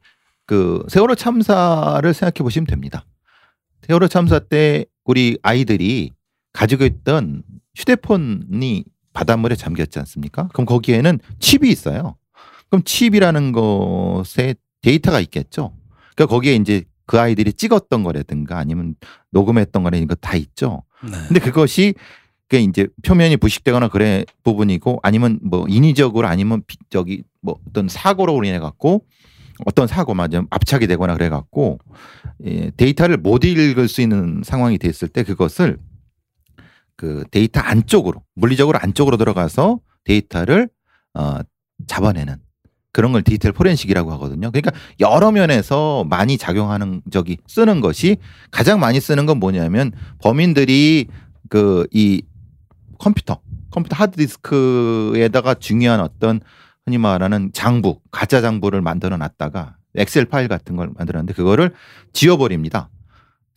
그 0.47 0.85
세월호 0.89 1.15
참사를 1.17 2.15
생각해 2.15 2.43
보시면 2.43 2.67
됩니다. 2.67 3.05
세월호 3.87 4.09
참사 4.09 4.39
때 4.39 4.87
우리 5.05 5.39
아이들이 5.43 6.13
가지고 6.53 6.85
있던 6.85 7.43
휴대폰이 7.75 8.85
바닷물에 9.13 9.55
잠겼지 9.57 9.99
않습니까? 10.01 10.49
그럼 10.49 10.67
거기에는 10.67 11.19
칩이 11.41 11.69
있어요. 11.71 12.17
그럼 12.71 12.83
칩이라는 12.85 13.53
것에 13.53 14.55
데이터가 14.83 15.21
있겠죠. 15.21 15.77
그러니까 16.15 16.35
거기에 16.35 16.55
이제 16.55 16.85
그 17.07 17.19
아이들이 17.21 17.53
찍었던 17.53 18.03
거라든가 18.03 18.59
아니면 18.59 18.95
녹음했던 19.31 19.83
거나 19.83 19.97
이런 19.97 20.09
거다 20.09 20.35
있죠. 20.37 20.83
네. 21.05 21.11
근데 21.29 21.41
그것이 21.41 21.95
그 22.49 22.57
이제 22.57 22.87
표면이 23.05 23.37
부식되거나 23.39 23.89
그래 23.89 24.25
부분이고 24.45 25.01
아니면 25.03 25.39
뭐 25.43 25.67
인위적으로 25.69 26.27
아니면 26.29 26.63
비- 26.67 26.77
저기 26.91 27.23
뭐 27.41 27.57
어떤 27.69 27.89
사고로 27.89 28.43
인해 28.45 28.59
갖고 28.59 29.05
어떤 29.65 29.87
사고 29.87 30.15
맞아 30.15 30.45
압착이 30.51 30.87
되거나 30.87 31.15
그래 31.15 31.29
갖고 31.29 31.79
예, 32.45 32.71
데이터를 32.77 33.17
못 33.17 33.45
읽을 33.45 33.89
수 33.89 34.01
있는 34.03 34.43
상황이 34.45 34.79
됐을 34.79 35.09
때 35.09 35.23
그것을 35.25 35.79
그 36.97 37.25
데이터 37.31 37.61
안쪽으로 37.61 38.23
물리적으로 38.35 38.79
안쪽으로 38.81 39.17
들어가서 39.17 39.81
데이터를 40.05 40.69
어 41.15 41.39
잡아내는 41.87 42.37
그런 42.97 43.13
걸 43.13 43.23
디지털 43.23 43.53
포렌식이라고 43.53 44.11
하거든요. 44.13 44.51
그러니까 44.51 44.73
여러 45.01 45.31
면에서 45.31 46.07
많이 46.09 46.39
작용하는 46.39 47.03
저기 47.11 47.37
쓰는 47.47 47.83
것이 47.83 48.17
가장 48.51 48.81
많이 48.81 49.01
쓰는 49.01 49.27
건 49.27 49.39
뭐냐면 49.39 49.93
범인들이 50.23 51.09
그 51.51 51.87
이 51.93 52.23
컴퓨터 52.99 53.41
컴퓨터 53.71 53.97
하드디스크에다가 53.97 55.57
중요한 55.57 56.01
어떤 56.01 56.41
흔히 56.87 56.97
말하는 56.97 57.51
장부 57.53 58.01
가짜 58.11 58.41
장부를 58.41 58.81
만들어 58.81 59.19
놨다가 59.19 59.77
엑셀 59.95 60.25
파일 60.25 60.49
같은 60.49 60.75
걸 60.77 60.89
만들었는데 60.97 61.35
그거를 61.35 61.75
지워버립니다. 62.15 62.89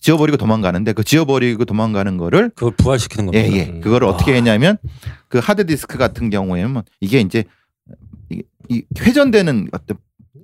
지워버리고 0.02 0.36
도망가는데 0.36 0.92
그 0.92 1.06
지워버리고 1.06 1.64
도망가는 1.64 2.18
거를 2.18 2.50
그걸 2.50 2.74
부활시키는 2.76 3.28
겁니다. 3.28 3.48
예, 3.48 3.58
예. 3.58 3.70
음. 3.70 3.80
그거를 3.80 4.06
어떻게 4.06 4.32
아. 4.32 4.36
했냐면 4.36 4.78
그 5.30 5.40
하드디스크 5.40 5.98
같은 5.98 6.30
경우에는 6.30 6.82
이게 7.00 7.22
이제 7.22 7.46
이, 8.70 8.76
이 8.78 8.84
회전되는 9.00 9.70
어떤 9.72 9.98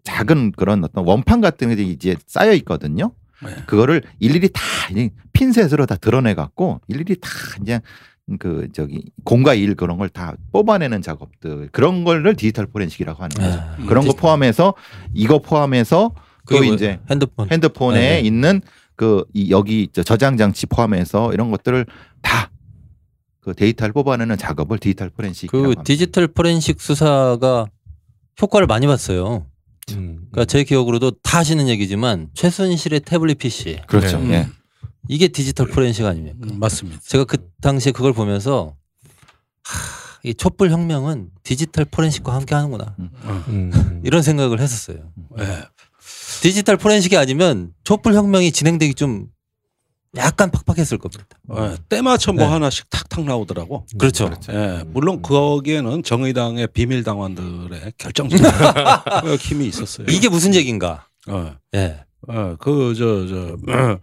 작은 0.04 0.52
그런 0.52 0.84
어떤 0.84 1.06
원판 1.06 1.42
같은 1.42 1.76
게 1.76 1.82
이제 1.84 2.16
쌓여 2.28 2.54
있거든요. 2.54 3.12
네. 3.44 3.50
그거를 3.66 4.02
일일이 4.20 4.50
다 4.52 4.62
핀셋으로 5.34 5.86
다 5.86 5.96
드러내 5.96 6.34
갖고 6.36 6.82
일일이 6.88 7.16
다 7.20 7.30
그냥 7.56 7.82
그 8.40 8.68
저기 8.74 9.04
공과 9.24 9.54
일 9.54 9.76
그런 9.76 9.98
걸 9.98 10.10
다 10.10 10.36
뽑아내는 10.52 11.02
작업들 11.02 11.70
그런 11.72 12.04
거를 12.04 12.36
디지털 12.36 12.66
포렌식이라고 12.68 13.22
하는 13.24 13.36
거죠. 13.36 13.48
아, 13.60 13.76
음. 13.80 13.86
그런 13.86 14.06
거 14.06 14.14
디지- 14.14 14.18
포함해서 14.18 14.74
이거 15.14 15.40
포함해서 15.40 16.14
또뭐 16.50 16.64
이제 16.64 17.00
핸드폰 17.10 17.52
핸드폰에 17.52 18.00
네, 18.00 18.10
네. 18.22 18.28
있는 18.28 18.62
그 18.96 19.26
이 19.34 19.52
여기 19.52 19.90
저 19.92 20.04
저장 20.04 20.38
장치 20.38 20.66
포함해서 20.68 21.34
이런 21.34 21.52
것들을 21.52 21.86
다 22.22 22.50
그 23.42 23.54
데이터를 23.54 23.94
뽑아내는 23.94 24.38
작업을 24.38 24.80
digital 24.80 25.12
forensic이라고 25.12 25.76
그. 25.76 25.84
digital 25.84 26.28
forensic 26.28 26.82
수사가 26.82 27.68
효과를 28.42 28.68
많이 28.68 28.88
봤어요. 28.88 29.46
음. 29.92 30.28
그러니까 30.32 30.46
제 30.46 30.64
기억으로도 30.64 31.12
다 31.22 31.40
하시는 31.40 31.68
얘기지만 31.68 32.30
최순실의 32.34 33.02
태블릿 33.02 33.38
PC 33.38 33.82
그렇죠. 33.88 34.20
네. 34.20 34.34
예. 34.34 34.48
이게 35.08 35.28
digital 35.28 35.68
forensic 35.68 36.06
아닙니까? 36.06 36.38
음, 36.42 36.60
맞습니다. 36.60 37.00
제가 37.06 37.26
그 37.26 37.38
당시에 37.62 37.92
그걸 37.92 38.14
보면서 38.14 38.76
하, 39.64 40.20
이 40.24 40.34
촛불 40.34 40.72
혁명은 40.72 41.30
digital 41.44 41.86
forensic과 41.86 42.34
함께 42.34 42.56
하는구나 42.56 42.96
음. 43.00 44.02
이런 44.04 44.24
생각을 44.24 44.60
했었어요. 44.60 45.12
예. 45.40 45.64
digital 46.42 46.78
forensic이 46.78 47.16
아니면 47.18 47.72
촛불 47.84 48.16
혁명이 48.16 48.52
진행되기 48.52 48.96
좀 48.96 49.28
약간 50.18 50.52
팍팍했을 50.52 50.98
겁니다. 50.98 51.26
예. 51.58 51.76
때마쳐 51.90 52.32
뭐 52.34 52.46
네. 52.46 52.52
하나씩 52.52 52.90
탁탁 52.90 53.26
나오더라고. 53.26 53.86
그렇죠. 53.98 54.32
예, 54.50 54.84
물론 54.88 55.22
거기에는 55.22 56.04
정의당의 56.04 56.68
비밀 56.74 57.04
당원들의 57.04 57.94
결정적 57.98 58.40
힘이 59.40 59.68
있었어요. 59.68 60.08
이게 60.10 60.30
무슨 60.30 60.54
얘기인가? 60.56 61.08
어, 61.28 61.56
예. 61.76 62.04
어, 62.28 62.56
그저 62.60 63.28
저 63.28 63.58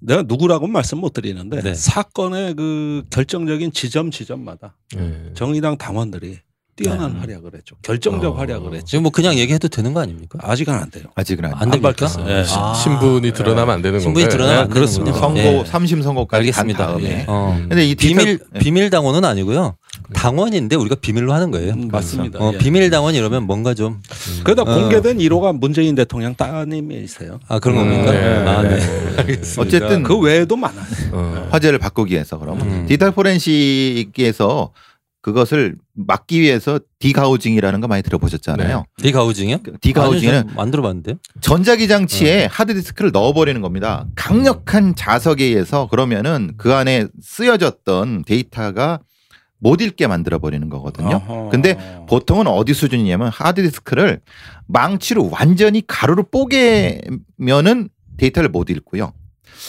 내가 0.00 0.22
누구라고는 0.22 0.72
말씀 0.72 0.98
못 0.98 1.12
드리는데 1.12 1.60
네. 1.62 1.74
사건의 1.74 2.54
그 2.54 3.04
결정적인 3.10 3.72
지점 3.72 4.10
지점마다 4.10 4.76
예. 4.96 5.32
정의당 5.34 5.76
당원들이 5.78 6.38
뛰어난 6.74 7.12
네. 7.12 7.20
활약을 7.20 7.50
했죠. 7.54 7.76
결정적 7.82 8.34
어. 8.34 8.38
활약을 8.38 8.74
했죠. 8.74 8.86
지금 8.86 9.02
뭐 9.02 9.12
그냥 9.12 9.34
얘기해도 9.36 9.68
되는 9.68 9.92
거 9.92 10.00
아닙니까? 10.00 10.38
아직은 10.42 10.72
안 10.72 10.90
돼요. 10.90 11.04
아직은 11.14 11.44
안, 11.44 11.52
안 11.54 11.70
됩니까? 11.70 11.88
밝혔어요. 11.90 12.28
예. 12.30 12.44
아. 12.48 12.74
신분이 12.74 13.32
드러나면 13.32 13.74
안 13.74 13.82
되는 13.82 14.00
신분이 14.00 14.24
건가요? 14.24 14.38
드러나면 14.38 14.64
안 14.64 14.70
예. 14.70 14.74
되는군요. 14.74 15.12
선고 15.12 15.38
예. 15.38 15.64
삼심 15.66 16.02
선고까지 16.02 16.38
알겠습니다. 16.38 16.86
간 16.86 16.94
다음에 16.94 17.10
예. 17.10 17.24
어. 17.28 17.56
음. 17.58 17.68
근데 17.68 17.84
이 17.86 17.94
비밀 17.94 18.38
예. 18.54 18.58
비밀 18.58 18.88
당원은 18.90 19.24
아니고요. 19.24 19.76
당원인데 20.14 20.76
우리가 20.76 20.96
비밀로 20.96 21.32
하는 21.32 21.50
거예요. 21.50 21.74
음, 21.74 21.88
맞습니다. 21.88 22.38
어, 22.38 22.52
예. 22.54 22.58
비밀 22.58 22.88
당원 22.90 23.14
이러면 23.14 23.44
뭔가 23.44 23.74
좀 23.74 24.00
그러다 24.42 24.62
어. 24.62 24.64
공개된 24.64 25.18
1호가 25.18 25.56
문재인 25.56 25.94
대통령 25.94 26.34
따님이세요. 26.34 27.38
아, 27.48 27.58
그런 27.58 27.78
음, 27.78 27.90
겁니까? 27.90 28.12
네. 28.12 28.48
아, 28.48 28.62
네. 28.62 28.76
네. 28.78 29.14
알겠습니다. 29.18 29.62
어쨌든 29.62 30.02
그 30.02 30.18
외에도 30.18 30.56
많아요. 30.56 30.84
어. 31.12 31.48
화제를 31.50 31.78
바꾸기 31.78 32.14
위해서 32.14 32.38
그럼 32.38 32.60
음. 32.62 32.86
digital 32.86 33.10
forensic에서 33.12 34.70
그것을 35.22 35.76
막기 35.94 36.40
위해서 36.40 36.80
degaussing이라는 36.98 37.80
거 37.80 37.86
많이 37.86 38.02
들어보셨잖아요. 38.02 38.84
degaussing이요? 38.98 39.58
그 39.62 39.78
degaussing은 39.80 40.50
안 40.56 40.70
들어봤는데. 40.70 41.14
전자기 41.40 41.86
장치에 41.88 42.46
하드디스크를 42.46 43.12
넣어버리는 43.12 43.60
겁니다. 43.62 44.04
강력한 44.16 44.94
자석에 44.96 45.44
의해서 45.44 45.86
그러면은 45.86 46.52
그 46.56 46.74
안에 46.74 47.06
쓰여졌던 47.22 48.24
데이터가 48.26 48.98
못 49.58 49.80
읽게 49.80 50.08
만들어 50.08 50.40
버리는 50.40 50.68
거거든요. 50.68 51.22
어허. 51.28 51.48
근데 51.50 51.76
보통은 52.08 52.48
어디 52.48 52.74
수준이냐면 52.74 53.28
하드디스크를 53.28 54.20
망치로 54.66 55.30
완전히 55.30 55.84
가루로 55.86 56.24
뽀개면은 56.24 57.88
데이터를 58.16 58.48
못 58.48 58.70
읽고요. 58.70 59.12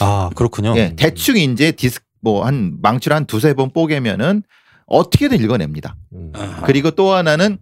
아, 0.00 0.30
그렇군요. 0.34 0.74
예, 0.76 0.94
대충 0.96 1.36
이제 1.36 1.70
디스크 1.70 2.04
뭐 2.20 2.44
한 2.44 2.78
망치로 2.82 3.14
한 3.14 3.26
두세 3.26 3.54
번 3.54 3.70
뽀개면은 3.70 4.42
어떻게든 4.86 5.40
읽어냅니다. 5.40 5.96
음. 6.12 6.32
아하. 6.34 6.62
그리고 6.66 6.90
또 6.90 7.12
하나는 7.12 7.58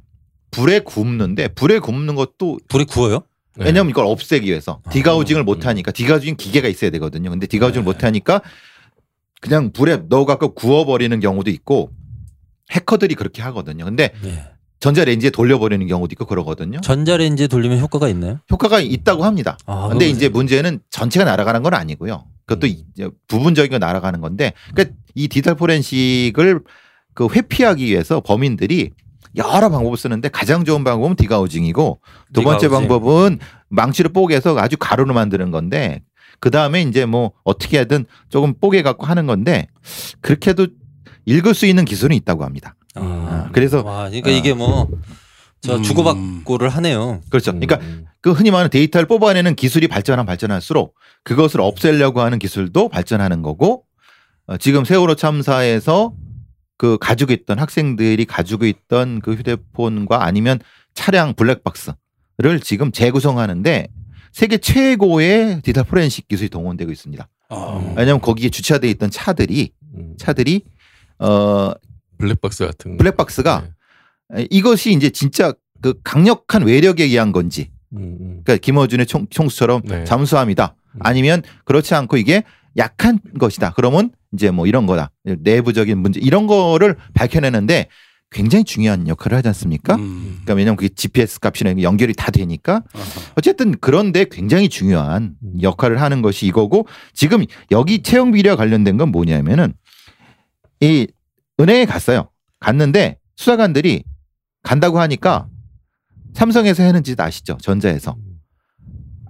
불에 0.51 0.81
굽는데 0.81 1.49
불에 1.49 1.79
굽는 1.79 2.15
것도 2.15 2.59
불이 2.69 2.85
구워요? 2.85 3.21
네. 3.57 3.67
왜냐면 3.67 3.91
이걸 3.91 4.07
없애기 4.07 4.47
위해서 4.47 4.81
아, 4.85 4.91
degaussing을 4.91 5.43
음. 5.43 5.45
못 5.45 5.67
하니까 5.67 5.93
degaussing 5.93 6.37
기계가 6.37 6.69
있어야 6.69 6.91
되거든요. 6.91 7.31
근데 7.31 7.47
degaussing을 7.47 7.85
네. 7.85 7.91
못 7.91 8.05
하니까 8.05 8.43
그냥 9.41 9.73
불에 9.73 9.99
넣어 10.09 10.25
갖고 10.25 10.55
구워 10.55 10.85
버리는 10.85 11.19
경우도 11.19 11.51
있고 11.51 11.91
해커들이 12.71 13.15
그렇게 13.15 13.43
하거든요. 13.43 13.85
근데 13.85 14.13
예. 14.25 14.45
전자레인지에 14.81 15.31
돌려버리는 15.31 15.87
경우도 15.87 16.13
있고 16.15 16.27
그러거든요. 16.27 16.81
전자레인지에 16.81 17.47
돌리면 17.47 17.79
효과가 17.79 18.09
있나요? 18.09 18.41
효과가 18.51 18.81
있다고 18.81 19.25
합니다. 19.25 19.57
아, 19.67 19.89
근데 19.89 20.09
이제 20.09 20.29
문제는 20.29 20.81
전체가 20.91 21.25
날아가는 21.25 21.63
건 21.63 21.75
아니고요. 21.75 22.25
그것도 22.47 22.67
음. 22.67 22.83
이제 22.93 23.09
부분적인 23.29 23.71
거 23.71 23.79
날아가는 23.79 24.21
건데, 24.21 24.55
그러니까 24.75 24.97
이 25.15 25.29
디지털 25.29 25.55
포렌식을 25.55 26.61
그 27.15 27.29
회피하기 27.33 27.85
위해서 27.85 28.21
범인들이 28.21 28.91
여러 29.37 29.71
방법을 29.71 29.97
쓰는데 29.97 30.29
가장 30.29 30.65
좋은 30.65 30.85
방법은 30.85 31.17
디가우징이고 31.17 32.01
두 32.33 32.43
번째 32.43 32.67
디가우징. 32.67 32.89
방법은 32.89 33.39
망치를 33.69 34.13
뽀개서 34.13 34.59
아주 34.59 34.77
가루로 34.79 35.15
만드는 35.15 35.51
건데 35.51 36.03
그 36.41 36.51
다음에 36.51 36.83
이제 36.83 37.07
뭐 37.07 37.33
어떻게 37.45 37.79
하든 37.79 38.05
조금 38.29 38.55
뽀개 38.61 38.83
갖고 38.83 39.07
하는 39.07 39.27
건데 39.27 39.69
그렇게 40.21 40.51
해도 40.51 40.67
읽을 41.25 41.55
수 41.55 41.67
있는 41.67 41.85
기술은 41.85 42.17
있다고 42.17 42.45
합니다. 42.45 42.75
아, 42.95 43.49
그래서 43.53 43.83
와, 43.83 44.09
그러니까 44.09 44.31
아. 44.31 44.33
이게 44.33 44.53
뭐저 44.53 45.77
음. 45.77 45.83
주고받고를 45.83 46.69
하네요. 46.69 47.21
그렇죠. 47.31 47.53
음. 47.53 47.61
그러니까 47.61 47.81
그 48.21 48.33
흔히 48.33 48.51
말하는 48.51 48.71
데이터를 48.71 49.07
뽑아내는 49.07 49.55
기술이 49.55 49.89
발전하면 49.89 50.27
발전할수록 50.27 50.95
그것을 51.25 51.61
없애려고 51.61 52.21
하는 52.21 52.39
기술도 52.39 52.89
발전하는 52.89 53.43
거고 53.43 53.85
어, 54.47 54.57
지금 54.57 54.85
세월호 54.85 55.15
참사에서 55.15 56.13
그 56.83 56.99
가지고 57.01 57.33
있던 57.33 57.61
학생들이 57.61 58.25
가지고 58.25 58.67
있던 58.67 59.21
그 59.21 59.35
휴대폰과 59.35 60.25
아니면 60.25 60.59
차량 60.95 61.33
블랙박스를 61.33 62.59
지금 62.61 62.91
재구성하는데 62.91 63.87
세계 64.33 64.59
최고의 64.59 65.61
디지털 65.63 65.85
포렌식 65.85 66.27
기술이 66.27 66.49
동원되고 66.49 66.91
있습니다. 66.91 67.29
아, 67.51 67.95
왜냐하면 67.97 68.21
거기에 68.21 68.49
주차돼 68.49 68.91
있던 68.91 69.13
차들이 69.13 69.71
음. 69.95 70.17
차들이 70.19 70.63
어 71.21 71.73
블랙박스 72.19 72.67
같은 72.67 72.97
거. 72.97 72.97
블랙박스가 72.97 73.69
네. 74.35 74.49
이것이 74.51 74.91
이제 74.91 75.11
진짜 75.11 75.53
그 75.81 75.95
강력한 76.03 76.65
외력에 76.65 77.05
의한 77.05 77.31
건지 77.31 77.71
음, 77.93 78.17
음. 78.21 78.41
그러니까 78.43 78.57
김어준의 78.57 79.07
총, 79.07 79.29
총수처럼 79.31 79.83
네. 79.85 80.03
잠수함이다. 80.03 80.75
음. 80.95 80.99
아니면 80.99 81.43
그렇지 81.65 81.95
않고 81.95 82.17
이게 82.17 82.43
약한 82.77 83.21
것이다. 83.39 83.73
그러면 83.77 84.11
이제 84.33 84.51
뭐 84.51 84.67
이런 84.67 84.87
거다. 84.87 85.11
내부적인 85.25 85.99
문제 85.99 86.21
이런 86.21 86.47
거를 86.47 86.97
밝혀내는데 87.15 87.89
굉장히 88.31 88.65
중요한 88.65 89.07
역할을 89.07 89.37
하지 89.37 89.49
않습니까? 89.49 89.97
음. 89.97 90.41
그러니까 90.43 90.55
왜냐면 90.55 90.77
그게 90.77 90.89
GPS 90.89 91.39
값이나 91.41 91.81
연결이 91.83 92.15
다 92.15 92.31
되니까. 92.31 92.83
어쨌든 93.37 93.75
그런데 93.81 94.25
굉장히 94.31 94.69
중요한 94.69 95.37
음. 95.43 95.63
역할을 95.63 96.01
하는 96.01 96.23
것이 96.23 96.47
이거고 96.47 96.87
지금 97.13 97.45
여기 97.71 98.03
채용 98.03 98.33
비리와 98.33 98.57
관련된 98.57 98.97
건 98.97 99.11
뭐냐면은 99.11 99.75
이 100.81 101.07
은행에 101.61 101.85
갔어요. 101.85 102.31
갔는데 102.59 103.19
수사관들이 103.37 104.05
간다고 104.63 104.99
하니까 105.01 105.47
삼성에서 106.35 106.83
하는 106.85 107.03
짓 107.03 107.21
아시죠? 107.21 107.59
전자에서 107.61 108.17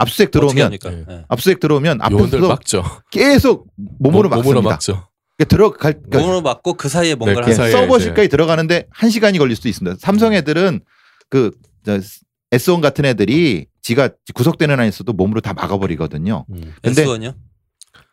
압수수색 0.03 0.31
들어오면 0.31 0.65
합니까? 0.65 0.93
예. 0.93 1.25
압수수색 1.29 1.61
들어오면 1.61 2.01
앞에서 2.03 2.39
막죠. 2.49 2.85
계속 3.11 3.67
몸으로 3.77 4.29
몸- 4.29 4.39
막습니다. 4.39 4.69
막죠. 4.71 5.09
그러니까 5.39 5.57
들어갈 5.57 5.93
그러니까 5.95 6.19
몸으로 6.21 6.41
맞고 6.43 6.75
그 6.75 6.89
사이에 6.89 7.15
뭔가를 7.15 7.43
그 7.45 7.51
하는 7.53 7.57
사이에 7.57 7.73
서버실까지 7.73 8.29
들어가는데 8.29 8.87
한 8.91 9.11
시간이 9.11 9.39
걸릴 9.39 9.57
수도 9.57 9.69
있습니다. 9.69 9.97
삼성 10.01 10.35
애들은 10.35 10.81
그 11.31 11.51
저, 11.85 11.99
S1 12.53 12.81
같은 12.83 13.05
애들이 13.07 13.67
지가 13.81 14.11
구속되는 14.35 14.79
한 14.79 14.87
있어도 14.87 15.13
몸으로 15.15 15.41
다 15.41 15.55
막아버리거든요. 15.55 16.45
음. 16.51 16.75
근데- 16.83 17.05
S1이요? 17.05 17.35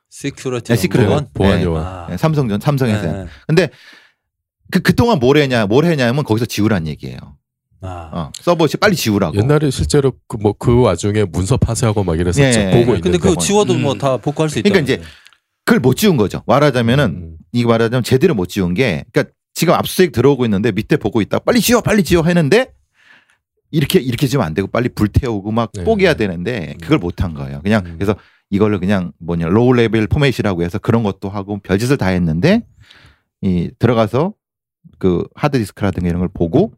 security 0.10 0.74
네, 0.74 0.76
security? 0.76 1.26
보안 1.34 1.58
네. 1.60 1.64
요원. 1.64 1.86
아. 1.86 2.08
네, 2.10 2.18
삼성전 2.18 2.60
삼성에서. 2.60 3.02
네, 3.12 3.12
네. 3.24 3.26
근데 3.48 3.70
그 4.72 4.80
그동안 4.82 5.20
뭘 5.20 5.38
했냐? 5.38 5.66
뭘 5.68 5.86
했냐면 5.86 6.24
거기서 6.24 6.46
지우란 6.46 6.88
얘기예요. 6.88 7.18
아. 7.82 8.10
어, 8.14 8.32
서버실 8.42 8.80
빨리 8.80 8.96
지우라고. 8.96 9.38
옛날에 9.38 9.70
실제로 9.70 10.14
그 10.28 10.38
뭐 10.38 10.54
그 10.54 10.82
와중에 10.82 11.24
문서 11.26 11.58
파쇄하고 11.58 12.04
막 12.04 12.20
이랬었죠. 12.20 12.42
네. 12.60 12.72
보고 12.72 12.94
근데 12.94 13.10
있는데. 13.10 13.18
그거 13.18 13.36
지워도 13.40 13.76
뭐 13.78 13.94
음. 13.94 13.98
다 13.98 14.18
복구할 14.18 14.50
수 14.50 14.60
있다. 14.60 14.70
그러니까 14.70 14.94
이제 14.94 15.02
그걸 15.66 15.80
못 15.80 15.96
지운 15.96 16.18
거죠. 16.18 16.44
말하자면은 16.48 17.06
음. 17.06 17.38
이거 17.52 17.70
말하자면 17.70 18.04
제대로 18.04 18.34
못 18.36 18.48
지운 18.48 18.74
게 18.74 19.06
그러니까 19.12 19.34
지금 19.54 19.74
압수수색 19.74 20.12
들어오고 20.12 20.46
있는데 20.46 20.72
밑에 20.72 20.98
보고 20.98 21.22
있다. 21.22 21.40
빨리 21.40 21.60
지워, 21.62 21.82
빨리 21.82 22.04
지워 22.04 22.24
했는데 22.24 22.74
이렇게 23.72 24.00
이렇게 24.00 24.28
지우면 24.28 24.46
안 24.48 24.54
되고 24.54 24.68
빨리 24.68 24.90
불태우고 24.90 25.52
막 25.52 25.72
네. 25.74 25.84
뽀개야 25.84 26.16
되는데 26.16 26.76
그걸 26.82 26.98
못 26.98 27.22
한 27.22 27.34
거예요. 27.34 27.62
그냥 27.62 27.86
음. 27.86 27.96
그래서 27.98 28.16
이걸로 28.50 28.80
그냥 28.80 29.12
뭐냐 29.20 29.48
low 29.48 29.74
level 29.74 30.08
format이라고 30.08 30.64
해서 30.64 30.80
그런 30.80 31.04
것도 31.04 31.30
하고 31.30 31.60
별짓을 31.60 31.98
다 31.98 32.08
했는데 32.08 32.64
이 33.42 33.70
들어가서 33.80 34.34
그 34.98 35.24
하드디스크라든가 35.36 36.10
이런 36.10 36.20
걸 36.20 36.30
보고 36.34 36.74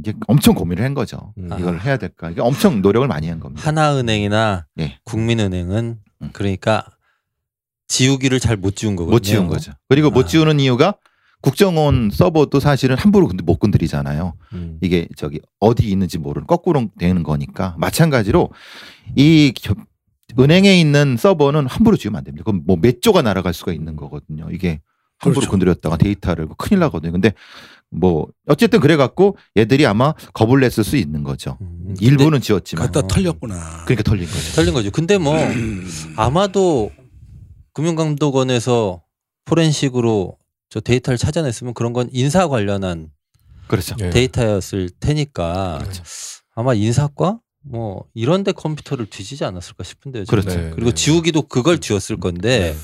이제 0.00 0.14
엄청 0.28 0.54
고민을 0.54 0.84
한 0.84 0.94
거죠. 0.94 1.32
음. 1.38 1.50
이걸 1.58 1.80
해야 1.80 1.96
될까? 1.96 2.30
이게 2.30 2.40
엄청 2.40 2.82
노력을 2.82 3.06
많이 3.08 3.28
한 3.28 3.40
겁니다. 3.40 3.66
하나은행이나 3.66 4.66
예. 4.80 4.98
국민은행은 5.04 5.98
음. 6.22 6.30
그러니까 6.32 6.86
지우기를 7.88 8.40
잘 8.40 8.56
못 8.56 8.76
지운 8.76 8.96
거거든요. 8.96 9.14
못 9.16 9.20
지운 9.22 9.48
거죠. 9.48 9.72
그리고 9.88 10.10
못 10.10 10.24
아. 10.26 10.28
지우는 10.28 10.60
이유가 10.60 10.94
국정원 11.42 12.10
서버도 12.12 12.60
사실은 12.60 12.96
함부로 12.96 13.26
근데 13.26 13.42
못 13.42 13.58
건드리잖아요. 13.58 14.34
음. 14.52 14.78
이게 14.80 15.08
저기 15.16 15.40
어디 15.58 15.90
있는지 15.90 16.18
모르는 16.18 16.46
거꾸로 16.46 16.88
되는 16.98 17.22
거니까 17.24 17.74
마찬가지로 17.78 18.50
이 19.16 19.52
겨- 19.56 19.74
은행에 20.38 20.78
있는 20.80 21.16
서버는 21.18 21.66
함부로 21.66 21.96
지우면 21.96 22.18
안 22.18 22.24
됩니다. 22.24 22.44
그럼 22.44 22.62
뭐 22.64 22.76
몇 22.80 23.02
조가 23.02 23.22
날아갈 23.22 23.52
수가 23.52 23.72
있는 23.72 23.96
거거든요. 23.96 24.48
이게 24.52 24.80
함부로 25.18 25.40
그렇죠. 25.40 25.50
건드렸다가 25.50 25.96
데이터를 25.98 26.48
큰일 26.56 26.78
나거든요. 26.80 27.12
근데 27.12 27.34
뭐 27.92 28.26
어쨌든 28.46 28.80
그래 28.80 28.96
갖고 28.96 29.36
얘들이 29.56 29.86
아마 29.86 30.14
겁을 30.32 30.60
냈을 30.60 30.82
수 30.82 30.96
있는 30.96 31.22
거죠. 31.22 31.58
음, 31.60 31.94
일부는 32.00 32.40
지웠지만 32.40 32.86
갖다 32.86 33.00
어. 33.00 33.06
털렸구나. 33.06 33.84
그러니까 33.84 34.02
털린 34.02 34.26
거죠. 34.26 34.52
털린 34.54 34.74
거죠. 34.74 34.90
근데 34.90 35.18
뭐 35.18 35.36
음. 35.36 35.86
아마도 36.16 36.90
금융감독원에서 37.74 39.02
포렌식으로 39.44 40.38
저 40.70 40.80
데이터를 40.80 41.18
찾아냈으면 41.18 41.74
그런 41.74 41.92
건 41.92 42.08
인사 42.12 42.48
관련한 42.48 43.10
그렇죠. 43.68 43.94
예. 44.00 44.10
데이터였을 44.10 44.88
테니까 45.00 45.78
그렇죠. 45.82 46.02
아마 46.54 46.74
인사과 46.74 47.40
뭐 47.64 48.04
이런데 48.14 48.52
컴퓨터를 48.52 49.06
뒤지지 49.06 49.44
않았을까 49.44 49.84
싶은데요. 49.84 50.24
저는. 50.24 50.42
그렇죠. 50.42 50.60
네, 50.60 50.70
그리고 50.70 50.90
네. 50.90 50.94
지우기도 50.94 51.42
그걸 51.42 51.78
지웠을 51.78 52.18
건데 52.18 52.74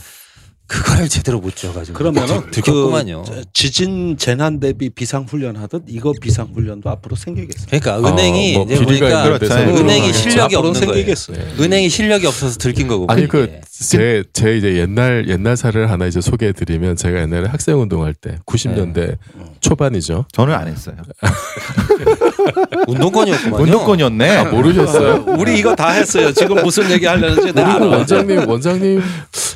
그걸 0.68 1.08
제대로 1.08 1.40
못 1.40 1.56
지워가지고 1.56 1.96
그러면은 1.96 2.50
들켰구만요. 2.50 3.22
그 3.22 3.42
지진 3.54 4.16
재난 4.18 4.60
대비 4.60 4.90
비상 4.90 5.24
훈련 5.28 5.56
하듯 5.56 5.84
이거 5.88 6.12
비상 6.20 6.50
훈련도 6.54 6.90
앞으로 6.90 7.16
생기겠어요. 7.16 7.66
그러니까 7.70 7.94
아, 7.94 7.98
은행이 8.12 8.52
뭐 8.52 8.64
이제 8.64 8.74
비리가 8.78 9.22
보니까 9.22 9.38
그렇죠. 9.38 9.54
은행이 9.80 10.12
실력이 10.12 10.56
없는 10.56 10.72
거예요. 10.74 10.92
생기겠어요. 10.92 11.36
네. 11.38 11.64
은행이 11.64 11.88
실력이 11.88 12.26
없어서 12.26 12.58
들킨 12.58 12.86
거고. 12.86 13.06
아니. 13.08 13.26
그 13.26 13.48
제 13.80 14.24
제 14.32 14.56
이제 14.56 14.74
옛날 14.76 15.28
옛날 15.28 15.56
사례를 15.56 15.88
하나 15.88 16.06
이제 16.06 16.20
소개해 16.20 16.52
드리면 16.52 16.96
제가 16.96 17.20
옛날에 17.22 17.46
학생 17.48 17.80
운동할 17.80 18.12
때 18.12 18.36
90년대 18.44 19.16
초반이죠. 19.60 20.24
저는 20.32 20.52
안 20.52 20.66
했어요. 20.66 20.96
운동권이었구만요. 22.88 23.62
운동권이었네. 23.62 24.36
아 24.36 24.44
모르셨어요? 24.50 25.24
우리 25.38 25.58
이거 25.58 25.74
다 25.76 25.90
했어요. 25.90 26.32
지금 26.32 26.56
무슨 26.62 26.90
얘기 26.90 27.06
하려는지 27.06 27.52
알아. 27.58 27.84
원장님 27.86 28.48
원장님 28.48 29.00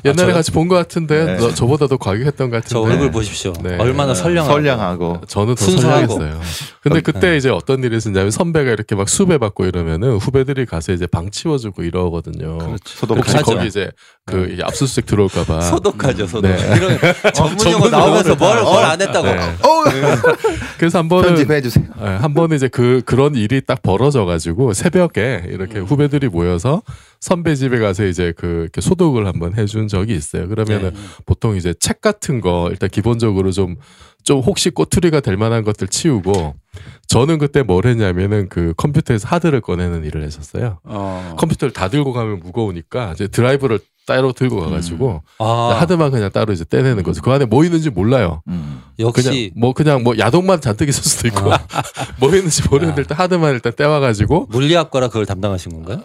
옛날에 0.04 0.26
저요? 0.26 0.34
같이 0.34 0.50
본 0.52 0.68
것 0.68 0.76
같은 0.76 1.01
데 1.06 1.24
네. 1.24 1.36
너, 1.36 1.52
저보다도 1.52 1.98
과격했던 1.98 2.50
것저 2.50 2.80
같은데 2.80 2.94
얼굴 2.94 3.10
보십시오. 3.10 3.52
네. 3.62 3.76
얼마나 3.78 4.14
선량하고. 4.14 4.52
선량하고 4.54 5.20
저는 5.26 5.54
더 5.54 5.64
순수하고. 5.64 6.14
선량했어요. 6.14 6.40
근데 6.82 7.00
그때 7.00 7.36
이제 7.36 7.48
어떤 7.50 7.82
일이 7.84 7.96
있었냐면 7.96 8.30
선배가 8.30 8.70
이렇게 8.70 8.94
막 8.94 9.08
수배 9.08 9.38
받고 9.38 9.66
이러면은 9.66 10.16
후배들이 10.16 10.66
가서 10.66 10.92
이제 10.92 11.06
방 11.06 11.30
치워주고 11.30 11.82
이러거든요. 11.82 12.58
그렇죠. 12.58 13.06
혹시. 13.14 13.36
거기 13.38 13.66
이제 13.66 13.90
그 14.26 14.48
이게 14.52 14.62
압수수색 14.64 15.06
들어올까봐 15.06 15.60
소독하죠, 15.62 16.26
소독. 16.26 16.50
네. 16.50 16.56
이런 16.76 16.98
전문 17.34 17.70
용어 17.70 17.88
나오면서 17.88 18.30
용어를 18.30 18.36
뭘 18.36 18.56
다- 18.56 18.62
뭘안 18.62 19.00
했다고. 19.00 19.26
네. 19.26 19.38
어, 19.38 19.84
그래서 20.78 20.98
한 20.98 21.08
번은 21.08 21.28
편집해 21.30 21.60
주세요. 21.60 21.84
예, 22.00 22.06
한 22.06 22.34
번은 22.34 22.56
이제 22.56 22.68
그 22.68 23.02
그런 23.04 23.34
일이 23.34 23.60
딱 23.60 23.82
벌어져 23.82 24.24
가지고 24.24 24.72
새벽에 24.72 25.44
이렇게 25.48 25.78
음. 25.78 25.84
후배들이 25.84 26.28
모여서 26.28 26.82
선배 27.22 27.54
집에 27.54 27.78
가서 27.78 28.04
이제 28.04 28.34
그 28.36 28.62
이렇게 28.62 28.80
소독을 28.80 29.28
한번 29.28 29.54
해준 29.56 29.86
적이 29.86 30.16
있어요. 30.16 30.48
그러면은 30.48 30.92
네. 30.92 31.00
보통 31.24 31.54
이제 31.54 31.72
책 31.72 32.00
같은 32.00 32.40
거 32.40 32.66
일단 32.68 32.90
기본적으로 32.90 33.52
좀좀 33.52 34.40
혹시 34.44 34.70
꼬투리가 34.70 35.20
될 35.20 35.36
만한 35.36 35.62
것들 35.62 35.86
치우고 35.86 36.56
저는 37.06 37.38
그때 37.38 37.62
뭘 37.62 37.86
했냐면은 37.86 38.48
그 38.48 38.74
컴퓨터에서 38.76 39.28
하드를 39.28 39.60
꺼내는 39.60 40.04
일을 40.04 40.24
했었어요. 40.24 40.80
어. 40.82 41.36
컴퓨터를 41.38 41.72
다 41.72 41.88
들고 41.88 42.12
가면 42.12 42.40
무거우니까 42.40 43.12
이제 43.12 43.28
드라이브를 43.28 43.78
따로 44.04 44.32
들고 44.32 44.58
가가지고 44.58 45.22
아, 45.38 45.76
하드만 45.78 46.10
그냥 46.10 46.28
따로 46.32 46.52
이제 46.52 46.64
떼내는 46.64 47.04
거죠. 47.04 47.22
그 47.22 47.30
안에 47.30 47.44
뭐 47.44 47.64
있는지 47.64 47.88
몰라요. 47.88 48.42
음. 48.48 48.82
그냥 48.96 49.06
역시 49.06 49.52
뭐 49.54 49.72
그냥 49.74 50.02
뭐 50.02 50.18
야동만 50.18 50.60
잔뜩 50.60 50.88
있을 50.88 51.04
수도 51.04 51.28
있고 51.28 51.52
뭐 52.18 52.34
있는지 52.34 52.68
모르는데 52.68 53.02
일단 53.02 53.16
하드만 53.16 53.54
일단 53.54 53.72
떼와가지고 53.76 54.48
물리학과라 54.50 55.06
그걸 55.06 55.24
담당하신 55.24 55.70
건가요? 55.70 56.02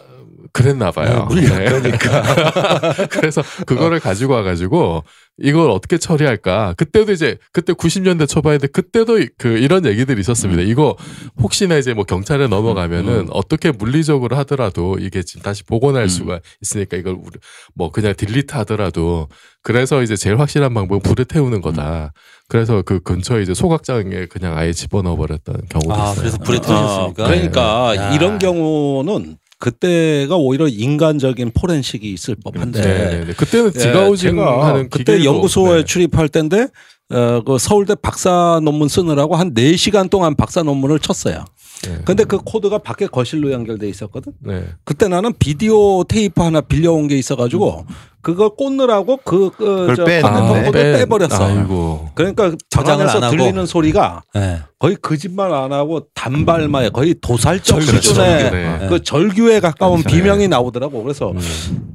그랬나 0.54 0.92
봐요. 0.92 1.28
네. 1.34 1.44
그래서 3.10 3.44
그거를 3.66 4.00
가지고 4.00 4.34
와가지고 4.34 5.04
이걸 5.40 5.70
어떻게 5.70 5.98
처리할까? 5.98 6.74
그때도 6.78 7.12
이제 7.12 7.38
그때 7.52 7.74
90년대 7.74 8.28
초반인데 8.28 8.68
그때도 8.68 9.20
이- 9.20 9.30
그 9.38 9.50
이런 9.58 9.86
얘기들이 9.86 10.20
있었습니다. 10.22 10.62
이거 10.64 10.96
혹시나 11.40 11.78
이제 11.78 11.94
뭐 11.94 12.04
경찰에 12.06 12.48
넘어가면은 12.48 13.28
어떻게 13.32 13.72
물리적으로 13.72 14.36
하더라도 14.38 14.98
이게 15.00 15.22
지금 15.24 15.42
다시 15.44 15.64
복원할 15.64 16.04
음. 16.04 16.08
수가 16.08 16.40
있으니까 16.62 16.98
이걸 16.98 17.14
우리 17.14 17.38
뭐 17.76 17.92
그냥 17.92 18.14
딜리트 18.18 18.56
하더라도 18.56 19.28
그래서 19.62 20.02
이제 20.02 20.16
제일 20.16 20.40
확실한 20.40 20.74
방법은 20.74 21.02
불에 21.02 21.24
태우는 21.26 21.62
거다. 21.62 22.14
그래서 22.48 22.82
그 22.82 23.00
근처에 23.02 23.42
이제 23.44 23.54
소각장에 23.54 24.26
그냥 24.28 24.58
아예 24.58 24.72
집어넣어 24.72 25.18
버렸던 25.18 25.56
경우도 25.70 25.94
아, 25.94 26.12
있어요. 26.12 26.16
그래서 26.20 26.38
불에 26.40 26.58
아, 26.58 26.62
태우셨습니까? 26.62 27.24
그러니까 27.28 27.96
야. 27.98 28.14
이런 28.16 28.40
경우는 28.40 29.38
그때가 29.60 30.36
오히려 30.36 30.68
인간적인 30.68 31.52
포렌식이 31.54 32.12
있을 32.12 32.36
법한데 32.36 32.82
네, 32.82 33.10
네, 33.10 33.26
네. 33.26 33.34
그때는 33.34 33.72
예, 33.76 33.80
디가우징 33.80 34.36
제가 34.36 34.68
하는 34.68 34.90
그때 34.90 35.24
연구소에 35.24 35.78
네. 35.78 35.84
출입할 35.86 36.30
때인데 36.30 36.68
어, 37.10 37.42
그 37.44 37.58
서울대 37.58 37.96
박사 37.96 38.60
논문 38.64 38.88
쓰느라고 38.88 39.36
한 39.36 39.54
4시간 39.54 40.10
동안 40.10 40.36
박사 40.36 40.62
논문을 40.62 41.00
쳤어요. 41.00 41.46
네. 41.84 41.98
근데 42.06 42.24
그 42.24 42.38
코드가 42.38 42.80
밖에 42.80 43.08
거실로 43.08 43.52
연결돼 43.52 43.88
있었거든. 43.90 44.34
네. 44.40 44.64
그때 44.84 45.08
나는 45.08 45.34
비디오 45.38 46.04
테이프 46.04 46.42
하나 46.42 46.62
빌려온 46.62 47.08
게 47.08 47.18
있어가지고 47.18 47.86
그걸 48.22 48.50
꽂느라고 48.58 49.18
그, 49.24 49.52
그. 49.56 49.94
컴퓨터 49.96 50.64
코드 50.66 50.72
빼- 50.72 50.94
빼버렸어. 50.98 51.46
아이고. 51.46 52.10
그러니까 52.16 52.52
저장을 52.70 53.06
저장에서 53.08 53.18
안 53.18 53.24
하고. 53.24 53.38
들리는 53.38 53.66
소리가 53.66 54.22
네. 54.34 54.60
거의 54.80 54.96
거짓말 55.02 55.54
안 55.54 55.72
하고 55.72 56.08
단말마에 56.14 56.90
거의 56.90 57.16
도살적 57.22 57.80
절규, 57.82 57.86
수준의 57.86 58.40
절규네. 58.42 58.64
음. 58.82 58.88
그 58.90 59.02
절규에 59.02 59.60
가까운 59.60 60.02
그렇죠. 60.02 60.16
비명이 60.16 60.48
나오더라고. 60.50 61.02
그래서 61.04 61.34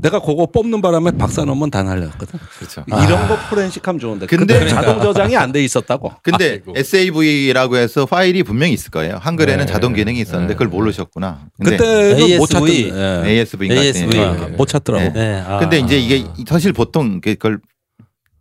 내가 0.00 0.20
그거 0.20 0.46
뽑는 0.46 0.80
바람에 0.80 1.12
박사 1.12 1.44
논문 1.44 1.70
다 1.70 1.82
날렸거든. 1.82 2.40
그렇죠. 2.58 2.84
이런 2.88 3.28
거 3.28 3.36
포렌식하면 3.50 4.00
좋은데. 4.00 4.26
근데- 4.26 4.58
근데 4.58 4.68
자동 4.70 5.00
저장이 5.02 5.36
안 5.36 5.52
돼 5.52 5.62
있었다고. 5.62 6.12
근데 6.22 6.50
아이고. 6.52 6.72
SAV라고 6.76 7.76
해서 7.76 8.06
파일이 8.06 8.42
분명히 8.42 8.72
있을 8.72 8.90
거예요. 8.90 9.18
한글에는 9.20 9.66
네. 9.66 9.71
자동 9.72 9.94
기능이 9.94 10.20
있었는데 10.20 10.54
네. 10.54 10.54
그걸 10.54 10.68
모르셨구나. 10.68 11.46
근데 11.56 11.76
그때는 11.76 12.38
못 12.38 12.46
찾던. 12.46 12.68
ASV. 12.68 12.92
예. 12.94 13.30
ASV인가? 13.30 13.80
ASV. 13.80 14.20
아, 14.20 14.48
못 14.56 14.66
찾더라고. 14.66 15.04
네. 15.04 15.12
네. 15.12 15.40
아. 15.46 15.58
근데 15.58 15.78
이제 15.78 15.98
이게 15.98 16.24
사실 16.46 16.72
보통 16.72 17.20
그걸 17.20 17.60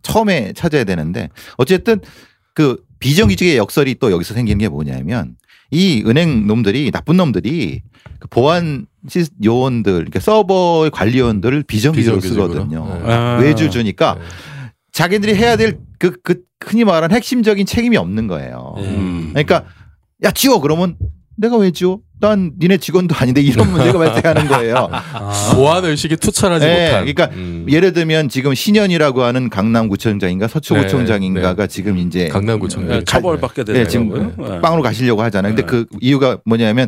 처음에 0.02 0.54
찾아야 0.54 0.84
되는데 0.84 1.30
어쨌든 1.58 2.00
그 2.54 2.84
비정규직의 3.00 3.58
역설이 3.58 3.96
또 3.96 4.12
여기서 4.12 4.34
생기는 4.34 4.58
게 4.60 4.68
뭐냐면 4.68 5.36
이 5.72 6.04
은행 6.06 6.48
놈들이 6.48 6.92
나쁜 6.92 7.18
놈들이 7.18 7.82
그 8.20 8.28
보안 8.28 8.86
시 9.08 9.26
요원들 9.44 9.94
그러니까 9.94 10.20
서버 10.20 10.90
관리 10.94 11.18
요원들을 11.20 11.64
비정규직으로 11.64 12.20
비정규직으로. 12.20 12.54
쓰거든요. 12.54 13.02
네. 13.06 13.14
아. 13.14 13.38
외주 13.42 13.70
주니까 13.70 14.16
네. 14.16 14.22
자기들이 14.92 15.36
해야 15.36 15.56
될그그 15.56 16.42
흔히 16.64 16.84
말하는 16.84 17.16
핵심적인 17.16 17.66
책임이 17.66 17.98
없는 17.98 18.28
거예요. 18.28 18.76
네. 18.78 18.84
음. 18.90 19.30
그러니까 19.32 19.66
야 20.24 20.32
지워 20.32 20.60
그러면 20.60 20.98
내가 21.42 21.58
왜 21.58 21.72
지워? 21.72 22.00
난 22.20 22.52
니네 22.60 22.78
직원도 22.78 23.16
아닌데 23.16 23.42
이런 23.42 23.70
문제가 23.74 23.98
발생하는 23.98 24.48
거예요. 24.48 24.90
아. 24.92 25.54
보안 25.56 25.84
의식이 25.84 26.18
투철하지 26.18 26.64
네, 26.64 26.86
못한. 26.86 27.00
그러니까 27.06 27.36
음. 27.36 27.66
예를 27.68 27.94
들면 27.94 28.30
지금 28.30 28.54
신현이라고 28.54 29.24
하는 29.24 29.50
강남구청장인가 29.50 30.48
서초구청장인가가 30.48 31.64
네, 31.64 31.68
지금 31.68 31.98
이제 31.98 32.28
강남구청장. 32.28 32.98
예, 32.98 33.04
처벌받게 33.04 33.64
네, 33.64 33.74
되더라고요. 33.86 34.36
지금 34.36 34.56
예. 34.56 34.62
빵으로 34.62 34.84
가시려고 34.84 35.24
하잖아요. 35.24 35.56
근데 35.56 35.64
네. 35.64 35.68
그 35.68 35.86
이유가 36.00 36.38
뭐냐면 36.46 36.88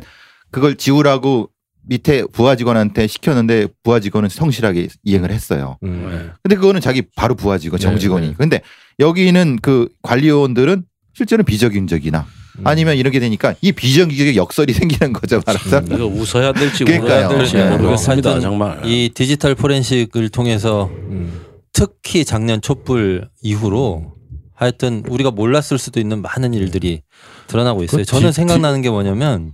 그걸 0.52 0.76
지우라고 0.76 1.50
밑에 1.88 2.24
부하 2.32 2.56
직원한테 2.56 3.08
시켰는데 3.08 3.68
부하 3.82 4.00
직원은 4.00 4.30
성실하게 4.30 4.88
이행을 5.04 5.32
했어요. 5.32 5.78
음. 5.84 6.32
근데 6.44 6.56
그거는 6.56 6.80
자기 6.80 7.02
바로 7.16 7.34
부하 7.34 7.58
직원 7.58 7.80
네, 7.80 7.84
정직원이. 7.88 8.28
네. 8.28 8.34
근데 8.38 8.62
여기는 9.00 9.58
그 9.64 9.90
관리요원들은 10.04 10.84
실제로 11.16 11.42
음. 11.42 12.43
아니면 12.64 12.98
이렇게 12.98 13.20
되니까 13.20 13.56
이 13.62 13.72
비정규직의 13.72 14.36
역설이 14.36 14.74
생기는 14.74 15.14
거죠. 15.14 15.42
말하자. 15.46 15.80
음. 15.80 15.86
이거 15.94 16.06
웃어야 16.06 16.54
될지 16.54 16.84
그러니까요. 16.84 17.28
울어야 17.28 17.38
될지 17.40 17.56
네. 17.56 17.70
모르겠습니다. 17.70 18.30
하여튼 18.30 18.42
정말. 18.42 18.82
이 18.86 19.10
디지털 19.14 19.56
포렌식을 19.56 20.30
통해서 20.30 20.86
음. 20.88 21.42
특히 21.74 22.24
작년 22.24 22.62
촛불 22.62 23.28
이후로 23.42 24.14
하여튼 24.54 25.04
우리가 25.10 25.32
몰랐을 25.32 25.80
수도 25.80 26.00
있는 26.00 26.22
많은 26.22 26.54
일들이 26.54 27.02
드러나고 27.48 27.84
있어요. 27.84 28.02
그 28.02 28.06
저는 28.06 28.30
디- 28.30 28.34
생각나는 28.36 28.82
게 28.84 28.90
뭐냐면 28.92 29.54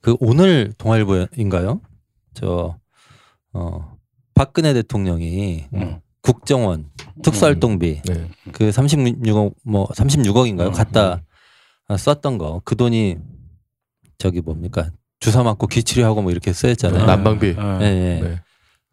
그 0.00 0.16
오늘 0.20 0.72
동아일보인가요? 0.78 1.80
저 2.34 2.76
어, 3.52 3.96
박근혜 4.34 4.72
대통령이 4.74 5.64
음. 5.74 5.98
국정원 6.22 6.86
특수활동비 7.22 8.00
네. 8.04 8.28
그 8.52 8.70
36억 8.70 9.54
뭐 9.64 9.86
36억인가요? 9.88 10.68
음, 10.68 10.72
갖다 10.72 11.22
썼던 11.88 12.38
거 12.38 12.60
그 12.64 12.76
돈이 12.76 13.16
저기 14.18 14.40
뭡니까 14.40 14.90
주사 15.20 15.42
맞고 15.42 15.66
기치료하고 15.66 16.22
뭐 16.22 16.30
이렇게 16.30 16.52
쓰였잖아요. 16.52 17.06
난방비. 17.06 17.54
아, 17.58 17.78
예, 17.82 17.86
예. 17.86 18.20
네. 18.20 18.40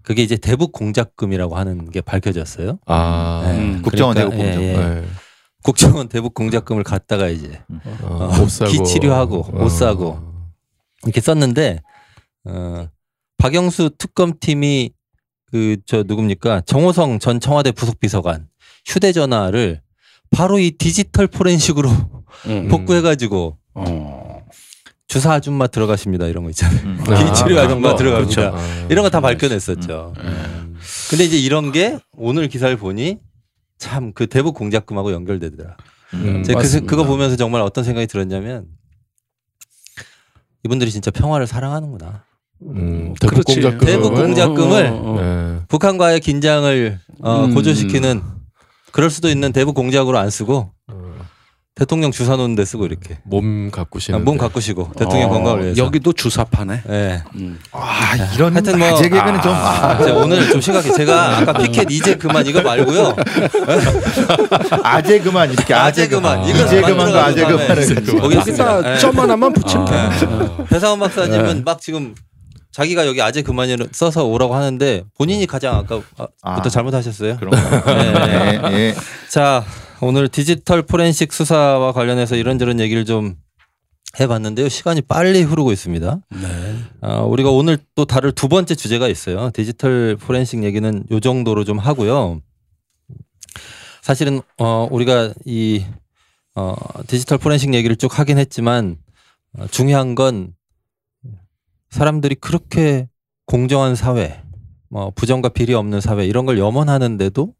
그게 0.03 0.23
이제 0.23 0.35
대북 0.37 0.71
공작금이라고 0.71 1.55
하는 1.55 1.89
게 1.91 2.01
밝혀졌어요. 2.01 2.79
아. 2.85 3.43
네. 3.45 3.57
음. 3.59 3.81
국정원 3.81 4.15
그러니까, 4.15 4.35
대북 4.35 4.43
공작금. 4.43 4.63
예, 4.63 4.73
예. 4.73 4.99
네. 5.01 5.07
국정원 5.63 6.09
대북 6.09 6.33
공작금을 6.33 6.83
갖다가 6.83 7.27
이제 7.27 7.61
어, 8.03 8.07
어, 8.25 8.41
옷 8.41 8.49
사고. 8.49 8.71
기치료하고 8.71 9.37
옷 9.53 9.61
어. 9.61 9.69
사고. 9.69 10.19
이렇게 11.03 11.21
썼는데 11.21 11.81
어, 12.45 12.87
박영수 13.37 13.91
특검팀이 13.97 14.91
그 15.51 15.77
저 15.85 16.03
누굽니까 16.03 16.61
정호성 16.61 17.19
전 17.19 17.39
청와대 17.41 17.71
부속 17.73 17.99
비서관 17.99 18.47
휴대전화를 18.85 19.81
바로 20.31 20.59
이 20.59 20.71
디지털 20.71 21.27
포렌식으로 21.27 21.89
음. 22.47 22.67
복구해가지고 22.67 23.57
어. 23.75 24.41
주사 25.07 25.33
아줌마 25.33 25.67
들어가십니다 25.67 26.27
이런 26.27 26.43
거 26.43 26.49
있잖아요. 26.51 26.81
음. 26.83 26.99
아, 27.09 27.25
기치료 27.25 27.49
그런 27.55 27.65
아줌마 27.65 27.91
거. 27.91 27.95
들어갑니다. 27.97 28.41
그렇죠. 28.41 28.55
아. 28.57 28.87
이런 28.89 29.03
거 29.03 29.09
다 29.09 29.19
밝혀냈었죠. 29.21 30.13
음. 30.17 30.77
근데 31.09 31.23
이제 31.25 31.37
이런 31.37 31.71
게 31.71 31.97
오늘 32.13 32.47
기사를 32.47 32.75
보니 32.77 33.19
참 33.77 34.13
그 34.13 34.27
대북 34.27 34.55
공작금하고 34.55 35.11
연결되더라. 35.11 35.75
음, 36.13 36.43
제가 36.43 36.61
그. 36.61 36.85
그거 36.85 37.03
보면서 37.03 37.35
정말 37.35 37.61
어떤 37.61 37.83
생각이 37.83 38.05
들었냐면 38.07 38.65
이분들이 40.63 40.91
진짜 40.91 41.09
평화를 41.11 41.47
사랑하는구나. 41.47 42.23
음, 42.63 43.13
대북. 43.19 43.43
공작금을. 43.45 43.77
대북 43.79 44.13
공작금을 44.13 44.85
어, 44.87 44.93
어, 44.93 45.11
어. 45.15 45.21
네. 45.21 45.59
북한과의 45.67 46.19
긴장을 46.19 46.99
어, 47.21 47.45
음. 47.45 47.53
고조시키는 47.55 48.21
그럴 48.91 49.09
수도 49.09 49.29
있는 49.29 49.51
대북 49.51 49.73
공작으로 49.73 50.19
안 50.19 50.29
쓰고 50.29 50.71
어, 50.87 51.00
대통령 51.75 52.11
주사 52.11 52.35
놓는 52.35 52.55
데 52.55 52.65
쓰고 52.65 52.85
이렇게 52.85 53.19
몸 53.23 53.71
가꾸시는. 53.71 54.19
아, 54.19 54.21
몸 54.21 54.37
가꾸시고 54.37 54.91
대통령 54.97 55.29
어, 55.29 55.33
건강을 55.33 55.63
위해서. 55.63 55.83
여기도 55.83 56.11
주사 56.11 56.43
파네. 56.43 56.81
예. 56.89 57.23
음. 57.35 57.57
아 57.71 58.13
이런 58.35 58.53
하여튼 58.53 58.77
뭐- 58.77 58.87
아재 58.89 59.07
개그는 59.07 59.41
좀 59.41 59.53
아, 59.53 59.97
자, 59.97 60.13
오늘 60.13 60.49
좀 60.49 60.59
심각해. 60.59 60.91
제가 60.91 61.37
아까 61.39 61.53
피켓 61.53 61.89
이제 61.89 62.15
그만 62.15 62.45
이거 62.45 62.61
말고요. 62.61 63.15
아재 64.83 65.19
그만 65.21 65.49
이렇게 65.51 65.73
아재 65.73 66.09
그만. 66.09 66.43
이거 66.45 66.65
이제 66.65 66.81
만들어가지고 66.81 67.47
아재 67.47 67.95
보겠습니다. 67.95 68.17
여기다 68.17 68.93
예. 68.93 68.97
점 68.99 69.17
하나만 69.17 69.53
붙이면 69.53 69.85
돼. 69.85 69.93
아, 69.95 70.63
배상원 70.69 70.99
박사님은 70.99 71.63
막 71.63 71.79
지금 71.79 72.13
자기가 72.71 73.05
여기 73.05 73.21
아재 73.21 73.41
그만을 73.41 73.89
써서 73.91 74.25
오라고 74.25 74.55
하는데 74.55 75.03
본인이 75.17 75.45
가장 75.45 75.75
아까부터 75.75 76.29
아. 76.41 76.61
잘못하셨어요. 76.61 77.37
네. 77.37 78.71
예, 78.71 78.73
예. 78.73 78.95
자, 79.29 79.63
오늘 79.99 80.29
디지털 80.29 80.81
포렌식 80.81 81.33
수사와 81.33 81.91
관련해서 81.91 82.35
이런저런 82.35 82.79
얘기를 82.79 83.05
좀 83.05 83.35
해봤는데요. 84.19 84.67
시간이 84.69 85.01
빨리 85.01 85.41
흐르고 85.41 85.71
있습니다. 85.71 86.19
네. 86.29 86.75
어, 87.01 87.25
우리가 87.25 87.49
오늘 87.49 87.77
또 87.95 88.05
다룰 88.05 88.31
두 88.31 88.47
번째 88.47 88.75
주제가 88.75 89.07
있어요. 89.07 89.51
디지털 89.53 90.17
포렌식 90.17 90.63
얘기는 90.63 91.03
요 91.11 91.19
정도로 91.19 91.63
좀 91.63 91.77
하고요. 91.77 92.41
사실은 94.01 94.41
어, 94.57 94.87
우리가 94.89 95.33
이 95.45 95.85
어, 96.55 96.75
디지털 97.07 97.37
포렌식 97.37 97.73
얘기를 97.73 97.95
쭉 97.95 98.17
하긴 98.17 98.37
했지만 98.37 98.97
어, 99.57 99.67
중요한 99.67 100.15
건 100.15 100.53
사람들이 101.91 102.35
그렇게 102.35 103.07
공정한 103.45 103.95
사회, 103.95 104.41
뭐 104.89 105.11
부정과 105.11 105.49
비리 105.49 105.73
없는 105.73 106.01
사회 106.01 106.25
이런 106.25 106.45
걸 106.45 106.57
염원하는데도 106.57 107.53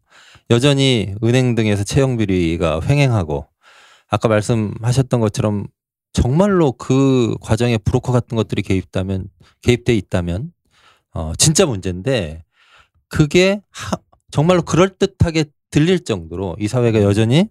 여전히 0.50 1.14
은행 1.24 1.56
등에서 1.56 1.84
채용 1.84 2.18
비리가 2.18 2.82
횡행하고 2.84 3.48
아까 4.10 4.28
말씀하셨던 4.28 5.20
것처럼 5.22 5.68
정말로 6.14 6.74
그 6.74 7.36
과정에 7.42 7.78
브로커 7.78 8.12
같은 8.12 8.36
것들이 8.36 8.62
개입다면 8.64 9.28
개입돼 9.62 9.96
있다면 9.96 10.52
어 11.14 11.34
진짜 11.38 11.66
문제인데 11.66 12.44
그게 13.08 13.62
하- 13.72 13.98
정말로 14.32 14.62
그럴 14.62 14.90
듯하게 14.98 15.46
들릴 15.72 16.04
정도로 16.04 16.58
이 16.60 16.68
사회가 16.68 17.02
여전히 17.02 17.48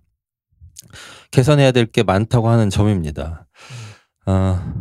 개선해야 1.30 1.72
될 1.72 1.86
게 1.86 2.02
많다고 2.02 2.48
하는 2.48 2.68
점입니다. 2.70 3.46
아, 4.26 4.74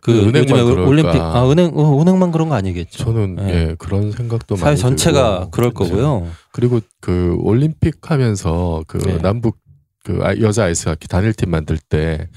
그 0.00 0.12
은행만 0.12 0.42
요즘에 0.42 0.62
그럴까? 0.64 0.88
올림픽 0.88 1.20
아 1.20 1.48
은행 1.50 1.72
어, 1.74 2.00
은행만 2.00 2.32
그런 2.32 2.48
거 2.48 2.54
아니겠죠. 2.54 3.04
저는 3.04 3.36
네. 3.36 3.48
예, 3.70 3.74
그런 3.78 4.10
생각도 4.12 4.56
사회 4.56 4.70
많이 4.70 4.78
전체가 4.80 5.38
들고. 5.38 5.50
그럴. 5.50 5.70
거고요. 5.72 6.28
그리고 6.52 6.80
그 7.00 7.36
올림픽 7.40 8.10
하면서 8.10 8.82
그 8.88 8.98
네. 8.98 9.18
남북 9.18 9.58
그 10.04 10.20
아- 10.22 10.36
여자 10.40 10.64
아이스하키 10.64 11.08
단일팀 11.08 11.50
만들 11.50 11.78
때 11.78 12.28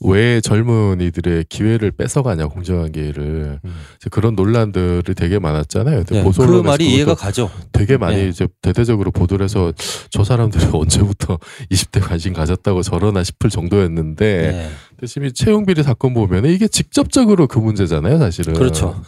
왜 0.00 0.42
젊은이들의 0.42 1.46
기회를 1.48 1.90
뺏어가냐 1.90 2.48
공정한 2.48 2.92
기회를 2.92 3.60
음. 3.64 3.74
그런 4.10 4.34
논란들이 4.34 5.14
되게 5.14 5.38
많았잖아요. 5.38 6.04
네, 6.04 6.22
그 6.36 6.42
말이 6.62 6.86
이해가 6.86 7.14
가죠. 7.14 7.50
되게 7.72 7.96
많이 7.96 8.16
네. 8.16 8.28
이제 8.28 8.46
대대적으로 8.60 9.10
보도를 9.10 9.44
해서 9.44 9.72
저 10.10 10.22
사람들이 10.22 10.66
언제부터 10.72 11.38
20대 11.72 12.00
관심 12.06 12.34
가졌다고 12.34 12.82
저러나 12.82 13.24
싶을 13.24 13.48
정도였는데 13.48 14.50
네. 14.52 14.70
대신에 14.98 15.30
채용비리 15.30 15.82
사건 15.82 16.14
보면 16.14 16.46
이게 16.46 16.68
직접적으로 16.68 17.46
그 17.46 17.58
문제잖아요, 17.58 18.18
사실은. 18.18 18.54
그렇죠. 18.54 19.02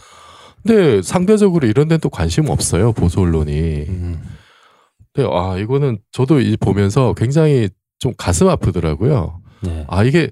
근데 0.63 1.01
상대적으로 1.01 1.67
이런 1.67 1.87
데는 1.87 1.99
또 1.99 2.09
관심 2.09 2.49
없어요, 2.49 2.91
보수 2.93 3.19
언론이. 3.21 3.51
음. 3.87 4.21
근데 5.13 5.27
아 5.31 5.57
이거는 5.57 5.99
저도 6.11 6.39
이 6.41 6.57
보면서 6.57 7.13
굉장히 7.13 7.69
좀 7.99 8.13
가슴 8.17 8.47
아프더라고요. 8.49 9.41
네. 9.61 9.85
아 9.87 10.03
이게 10.03 10.29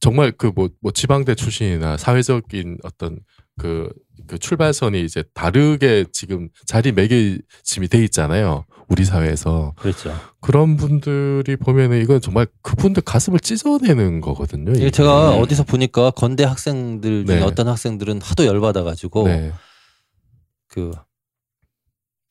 정말 0.00 0.30
그 0.32 0.52
뭐 0.54 0.68
뭐 0.80 0.92
지방대 0.92 1.34
출신이나 1.34 1.96
사회적인 1.96 2.78
어떤 2.84 3.18
그, 3.58 3.90
그 4.28 4.38
출발선이 4.38 5.04
이제 5.04 5.24
다르게 5.34 6.04
지금 6.12 6.48
자리 6.66 6.92
매개짐이 6.92 7.88
돼 7.88 8.02
있잖아요. 8.04 8.64
우리 8.88 9.04
사회에서 9.04 9.74
그렇죠. 9.76 10.14
그런 10.40 10.76
분들이 10.76 11.56
보면은 11.56 12.00
이건 12.02 12.20
정말 12.20 12.46
그분들 12.62 13.02
가슴을 13.02 13.38
찢어내는 13.40 14.20
거거든요. 14.20 14.72
이게 14.72 14.90
제가 14.90 15.36
어디서 15.36 15.64
보니까 15.64 16.10
건대 16.10 16.44
학생들 16.44 17.26
중에 17.26 17.36
네. 17.36 17.42
어떤 17.42 17.68
학생들은 17.68 18.20
하도 18.22 18.46
열받아 18.46 18.82
가지고 18.84 19.28
네. 19.28 19.52
그 20.68 20.92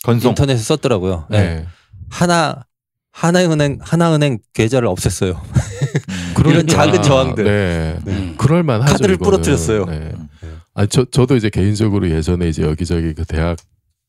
건성. 0.04 0.30
인터넷에 0.30 0.58
썼더라고요. 0.62 1.28
네. 1.30 1.38
네. 1.42 1.68
하나 2.10 2.66
하나은행 3.12 3.80
하나은행 3.82 4.40
계좌를 4.54 4.88
없앴어요. 4.90 5.36
음. 5.40 6.50
이런 6.50 6.68
작은 6.68 7.02
저항들. 7.04 7.44
네. 7.44 8.00
음. 8.08 8.36
그럴 8.38 8.64
만하죠. 8.64 8.94
카드를 8.94 9.16
이거는. 9.16 9.32
부러뜨렸어요. 9.32 9.86
네. 9.86 10.00
네. 10.42 10.50
아, 10.76 10.86
저 10.86 11.06
저도 11.06 11.36
이제 11.36 11.50
개인적으로 11.50 12.10
예전에 12.10 12.48
이제 12.48 12.62
여기저기 12.64 13.14
그 13.14 13.26
대학 13.26 13.58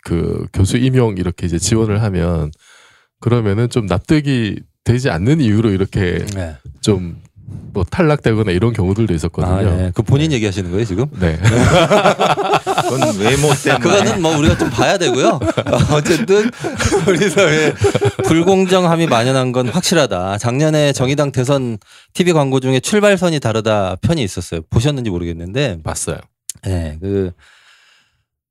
그 0.08 0.46
교수 0.54 0.78
임용 0.78 1.18
이렇게 1.18 1.46
이제 1.46 1.58
지원을 1.58 2.02
하면 2.02 2.50
그러면은 3.20 3.68
좀 3.68 3.84
납득이 3.84 4.60
되지 4.84 5.10
않는 5.10 5.42
이유로 5.42 5.70
이렇게 5.70 6.24
네. 6.34 6.56
좀뭐 6.80 7.84
탈락되거나 7.90 8.52
이런 8.52 8.72
경우들도 8.72 9.12
있었거든요. 9.12 9.54
아, 9.54 9.60
네. 9.60 9.92
그 9.94 10.02
본인 10.02 10.32
얘기하시는 10.32 10.70
거예요 10.70 10.86
지금? 10.86 11.04
네. 11.20 11.38
그건 12.88 13.18
외모 13.18 13.52
때문에. 13.52 13.78
그거는 13.80 14.22
뭐 14.22 14.34
우리가 14.38 14.56
좀 14.56 14.70
봐야 14.70 14.96
되고요. 14.96 15.40
어쨌든 15.92 16.50
우리 17.06 17.28
사회 17.28 17.74
불공정함이 18.24 19.08
만연한 19.08 19.52
건 19.52 19.68
확실하다. 19.68 20.38
작년에 20.38 20.94
정의당 20.94 21.32
대선 21.32 21.76
TV 22.14 22.32
광고 22.32 22.60
중에 22.60 22.80
출발선이 22.80 23.40
다르다 23.40 23.96
편이 24.00 24.22
있었어요. 24.22 24.62
보셨는지 24.70 25.10
모르겠는데, 25.10 25.82
봤어요. 25.82 26.16
네, 26.64 26.96
그 26.98 27.32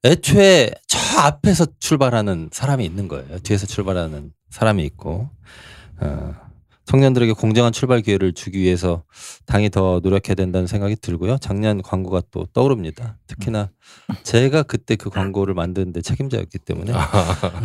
애초에 0.08 0.72
저 0.88 0.99
앞에서 1.20 1.66
출발하는 1.80 2.49
사람이 2.51 2.86
있는 2.86 3.08
거예요. 3.08 3.39
뒤에서 3.39 3.68
출발하는 3.68 4.32
사람이 4.49 4.84
있고, 4.86 5.30
어, 5.99 6.34
청년들에게 6.88 7.34
공정한 7.34 7.74
출발 7.74 8.01
기회를 8.01 8.34
주기 8.34 8.60
위해서 8.60 9.03
당이 9.45 9.70
더 9.70 9.99
노력해야 10.01 10.36
된다는 10.36 10.68
생각이 10.68 10.95
들고요. 10.95 11.38
작년 11.39 11.82
광고가 11.82 12.22
또 12.32 12.45
떠오릅니다. 12.53 13.18
특히나 13.28 13.70
제가 14.24 14.64
그때 14.64 14.95
그 14.95 15.10
광고를 15.10 15.53
만드는데 15.53 16.01
책임자였기 16.01 16.60
때문에 16.60 16.93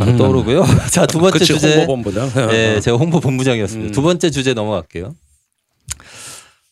또 0.01 0.17
떠오르고요. 0.17 0.65
자, 0.91 1.07
두 1.07 1.21
번째 1.21 1.39
그치, 1.39 1.53
주제. 1.55 1.87
네, 2.49 2.81
제가 2.81 2.97
홍보 2.97 3.21
본부장이었습니다. 3.21 3.91
음. 3.91 3.93
두 3.93 4.03
번째 4.03 4.29
주제 4.31 4.55
넘어갈게요. 4.55 5.15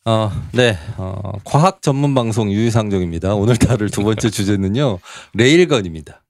어, 0.06 0.30
네, 0.52 0.78
어, 0.96 1.32
과학 1.44 1.82
전문 1.82 2.14
방송 2.14 2.50
유유상종입니다. 2.50 3.34
오늘 3.34 3.56
다룰 3.56 3.90
두 3.90 4.02
번째 4.02 4.30
주제는요, 4.30 4.98
레일건입니다. 5.34 6.22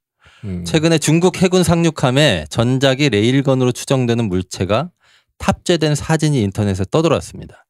음. 0.44 0.64
최근에 0.64 0.98
중국 0.98 1.40
해군 1.40 1.62
상륙함에 1.62 2.46
전작이 2.50 3.10
레일건으로 3.10 3.70
추정되는 3.70 4.28
물체가 4.28 4.90
탑재된 5.38 5.94
사진이 5.94 6.42
인터넷에 6.42 6.84
떠돌았습니다. 6.90 7.64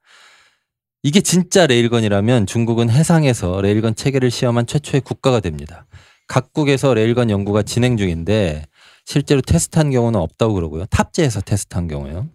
이게 1.02 1.20
진짜 1.20 1.66
레일건이라면 1.66 2.46
중국은 2.46 2.88
해상에서 2.88 3.60
레일건 3.60 3.94
체계를 3.94 4.30
시험한 4.30 4.66
최초의 4.66 5.02
국가가 5.02 5.40
됩니다. 5.40 5.86
각국에서 6.28 6.94
레일건 6.94 7.28
연구가 7.28 7.62
진행 7.62 7.96
중인데 7.96 8.64
실제로 9.04 9.40
테스트한 9.42 9.90
경우는 9.90 10.18
없다고 10.18 10.54
그러고요. 10.54 10.86
탑재해서 10.86 11.40
테스트한 11.42 11.88
경우요. 11.88 12.28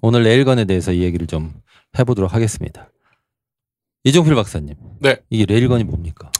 오늘 0.00 0.22
레일건에 0.22 0.64
대해서 0.64 0.92
이야기를 0.92 1.26
좀 1.26 1.54
해보도록 1.98 2.34
하겠습니다. 2.34 2.90
이종필 4.04 4.34
박사님. 4.34 4.74
네. 5.00 5.16
이게 5.30 5.44
레일건이 5.46 5.84
뭡니까? 5.84 6.30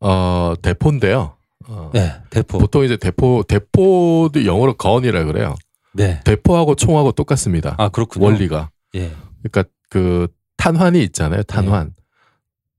어, 0.00 0.54
대포인데요. 0.60 1.36
어, 1.68 1.90
네, 1.94 2.12
대포. 2.30 2.58
보통 2.58 2.84
이제 2.84 2.96
대포 2.96 3.44
대포도 3.46 4.44
영어로 4.44 4.74
건이라 4.74 5.24
그래요. 5.24 5.54
네. 5.94 6.20
대포하고 6.24 6.74
총하고 6.74 7.12
똑같습니다. 7.12 7.76
아 7.78 7.88
그렇군요. 7.88 8.24
원리가. 8.24 8.70
예. 8.96 9.12
그러니까 9.42 9.64
그 9.88 10.26
탄환이 10.56 11.02
있잖아요. 11.04 11.42
탄환. 11.44 11.88
네. 11.96 12.01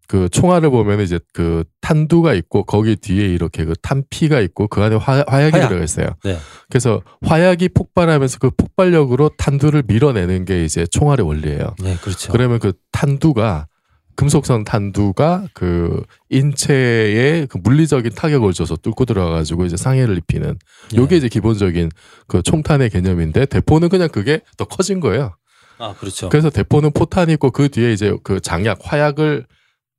그 0.08 0.30
총알을 0.30 0.70
보면 0.70 1.01
이제 1.01 1.20
그 1.34 1.64
탄두가 1.82 2.34
있고 2.34 2.64
거기 2.64 2.95
뒤에 2.95 3.26
이렇게 3.26 3.66
그 3.66 3.74
탄피가 3.82 4.41
있고 4.41 4.68
그 4.68 4.82
안에 4.82 4.95
화, 4.95 5.24
화약이 5.28 5.54
화약. 5.54 5.70
들어가 5.70 5.84
있어요. 5.84 6.08
네. 6.24 6.38
그래서 6.70 7.01
화약이 7.24 7.70
폭발하면서 7.70 8.39
그 8.39 8.49
폭발력으로 8.51 9.32
탄두를 9.38 9.84
밀어내는 9.88 10.45
게 10.45 10.66
이제 10.66 10.86
총알의 10.86 11.26
원리예요. 11.26 11.76
네, 11.82 11.95
그렇죠. 12.01 12.32
그러면 12.32 12.60
그 12.60 12.74
탄두가 12.91 13.68
금속성 14.16 14.64
탄두가 14.64 15.45
그 15.54 16.04
인체에 16.30 17.47
그 17.47 17.58
물리적인 17.58 18.14
타격을 18.14 18.54
줘서 18.54 18.76
뚫고 18.76 19.06
들어가가지고 19.06 19.66
이제 19.66 19.78
상해를 19.78 20.18
입히는 20.18 20.58
예. 20.93 20.97
요게 20.97 21.18
이제 21.18 21.28
기본적인 21.28 21.89
그 22.28 22.43
총탄의 22.43 22.89
개념인데 22.91 23.45
대포는 23.47 23.89
그냥 23.89 24.10
그게 24.10 24.41
더 24.58 24.66
커진 24.66 24.99
거예요. 24.99 25.36
아 25.80 25.95
그렇죠. 25.99 26.30
그래서 26.30 26.49
대포는 26.49 26.91
포탄이 26.91 27.34
있고 27.34 27.49
그 27.49 27.70
뒤에 27.70 27.91
이제 27.93 28.16
그 28.24 28.39
장약 28.39 28.80
화약을 28.84 29.47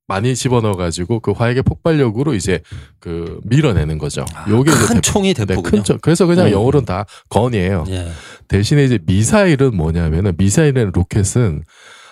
많이 0.06 0.34
집어넣어 0.34 0.76
가지고 0.76 1.20
그 1.20 1.32
화약의 1.32 1.62
폭발력으로 1.62 2.34
이제 2.34 2.60
그 3.00 3.40
밀어내는 3.44 3.98
거죠. 3.98 4.24
요게 4.48 4.70
이제 4.70 4.78
아, 4.78 4.86
큰 4.86 4.94
대포. 4.96 5.00
총이 5.00 5.34
네, 5.34 5.44
대포군요. 5.46 5.70
큰 5.70 5.84
총. 5.84 5.98
그래서 6.02 6.26
그냥 6.26 6.46
음. 6.46 6.52
영어로는 6.52 6.84
다 6.84 7.06
gun이에요. 7.30 7.84
예. 7.88 8.08
대신에 8.48 8.84
이제 8.84 8.98
미사일은 9.06 9.74
뭐냐면은 9.74 10.34
미사일이나 10.36 10.90
로켓은 10.92 11.62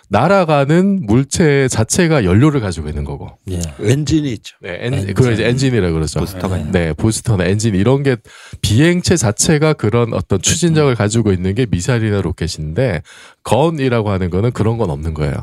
날아가는 0.09 1.07
물체 1.07 1.69
자체가 1.69 2.25
연료를 2.25 2.61
가지고 2.61 2.89
있는 2.89 3.05
거고. 3.05 3.31
예. 3.51 3.61
엔진이 3.81 4.31
있죠. 4.33 4.57
네, 4.61 4.79
엔, 4.83 4.95
엔진. 4.95 5.15
그걸 5.15 5.33
이제 5.35 5.47
엔진이라 5.47 5.91
그러죠. 5.91 6.21
부스터가 6.21 6.57
네. 6.57 6.61
있는. 6.61 6.73
네, 6.73 6.93
부스터나 6.93 7.45
엔진 7.45 7.75
이런 7.75 8.03
게 8.03 8.17
비행체 8.61 9.17
자체가 9.17 9.73
그런 9.75 10.13
어떤 10.13 10.41
추진력을 10.41 10.95
가지고 10.95 11.33
있는 11.33 11.55
게 11.55 11.67
미사일이나 11.71 12.21
로켓인데 12.21 13.03
건이라고 13.45 14.11
하는 14.11 14.29
거는 14.31 14.51
그런 14.53 14.77
건 14.77 14.91
없는 14.91 15.15
거예요. 15.15 15.35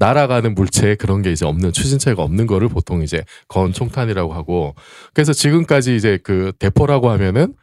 날아가는 0.00 0.54
물체에 0.54 0.96
그런 0.96 1.22
게 1.22 1.30
이제 1.30 1.46
없는 1.46 1.72
추진체가 1.72 2.22
없는 2.24 2.46
거를 2.48 2.68
보통 2.68 3.02
이제 3.02 3.22
건 3.46 3.72
총탄이라고 3.72 4.32
하고 4.34 4.74
그래서 5.14 5.32
지금까지 5.32 5.94
이제 5.94 6.18
그 6.24 6.52
대포라고 6.58 7.10
하면은 7.10 7.54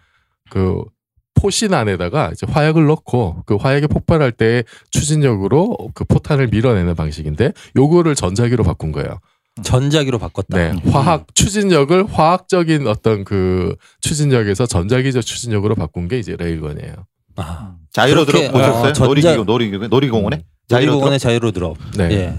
그 0.50 0.82
포신 1.34 1.74
안에다가 1.74 2.30
이제 2.32 2.48
화약을 2.50 2.86
넣고 2.86 3.44
그 3.46 3.56
화약이 3.56 3.88
폭발할 3.88 4.32
때 4.32 4.64
추진력으로 4.92 5.76
그 5.94 6.04
포탄을 6.06 6.48
밀어내는 6.48 6.96
방식인데 6.96 7.52
요거를 7.76 8.16
전자기로 8.16 8.64
바꾼 8.64 8.92
거예요. 8.92 9.20
전자기로 9.64 10.20
바꿨다. 10.20 10.58
네, 10.58 10.72
화학 10.92 11.26
추진력을 11.34 12.06
화학적인 12.12 12.88
어떤 12.88 13.24
그 13.24 13.76
추진력에서 14.02 14.68
전자기적 14.68 15.26
추진력으로 15.26 15.74
바꾼 15.74 16.08
게 16.08 16.20
이제 16.20 16.36
레일건이에요. 16.38 16.94
아, 17.38 17.76
자이로 17.92 18.26
그렇게, 18.26 18.48
드롭 18.48 18.54
보셨어요? 18.54 18.90
어, 18.90 18.94
전자- 18.94 19.06
놀이기구 19.06 19.44
놀이기구 19.46 19.88
놀이공원에 19.88 20.44
놀이공원의 20.70 21.20
드롭. 21.20 21.20
자유로 21.20 21.52
드롭. 21.52 21.78
네. 21.98 22.12
예. 22.12 22.34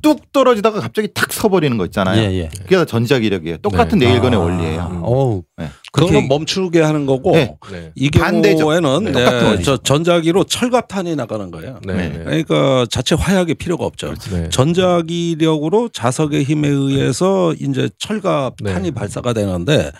뚝 0.00 0.32
떨어지다가 0.32 0.80
갑자기 0.80 1.08
탁 1.12 1.32
서버리는 1.32 1.76
거 1.76 1.84
있잖아요. 1.86 2.20
예, 2.22 2.32
예. 2.34 2.48
그게 2.62 2.76
다 2.76 2.84
전자기력이에요. 2.84 3.58
똑같은 3.58 3.98
네. 3.98 4.06
네일건의 4.06 4.38
아, 4.38 4.42
원리예요. 4.42 5.00
어우. 5.04 5.42
네. 5.56 5.68
그거는 5.92 6.28
멈추게 6.28 6.80
하는 6.80 7.04
거고 7.04 7.32
네. 7.32 7.56
네. 7.72 7.92
이. 7.96 8.08
경우에는 8.08 9.04
네, 9.04 9.12
네. 9.12 9.62
저 9.62 9.76
전자기로 9.76 10.44
철갑탄이 10.44 11.16
나가는 11.16 11.50
거예요. 11.50 11.80
네. 11.84 12.10
그러니까 12.24 12.86
자체 12.90 13.16
화약이 13.16 13.54
필요가 13.54 13.84
없죠. 13.86 14.14
네. 14.30 14.48
전자기력으로 14.50 15.88
자석의 15.88 16.44
힘에 16.44 16.68
의해서 16.68 17.54
이제 17.54 17.90
철갑탄이 17.98 18.82
네. 18.82 18.90
발사가 18.92 19.32
되는데 19.32 19.90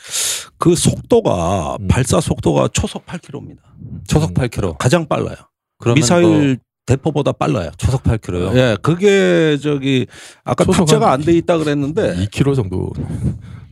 그 0.59 0.77
속도가 0.77 1.77
음. 1.81 1.89
발사 1.89 2.21
속도가 2.21 2.69
초속 2.73 3.05
8km입니다. 3.07 3.59
초속 4.07 4.35
8km. 4.35 4.79
가장 4.79 5.07
빨라요. 5.09 5.37
그러면 5.79 5.95
미사일 5.97 6.23
뭐 6.27 6.57
대포보다 6.93 7.33
빨라요. 7.33 7.71
초속 7.77 8.03
8km요. 8.03 8.57
예, 8.57 8.77
그게 8.81 9.59
저기 9.59 10.07
아까 10.43 10.65
탑재가 10.65 11.13
한안돼 11.13 11.33
있다 11.39 11.59
그랬는데 11.59 12.15
2km 12.27 12.57
정도. 12.57 12.91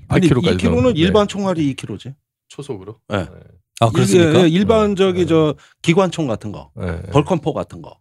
아니 0.08 0.28
8km 0.28 0.44
까지 0.44 0.56
2km는 0.58 0.92
일반 0.96 1.26
총알이 1.26 1.74
2km지. 1.74 2.14
초속으로. 2.48 2.96
네. 3.08 3.26
아, 3.80 3.90
그렇습니까? 3.90 4.42
예, 4.44 4.48
일반 4.48 4.94
저기 4.96 5.20
네. 5.20 5.26
저 5.26 5.54
기관총 5.82 6.26
같은 6.26 6.52
거, 6.52 6.70
네. 6.76 7.00
벌컨포 7.12 7.54
같은 7.54 7.80
거. 7.82 7.96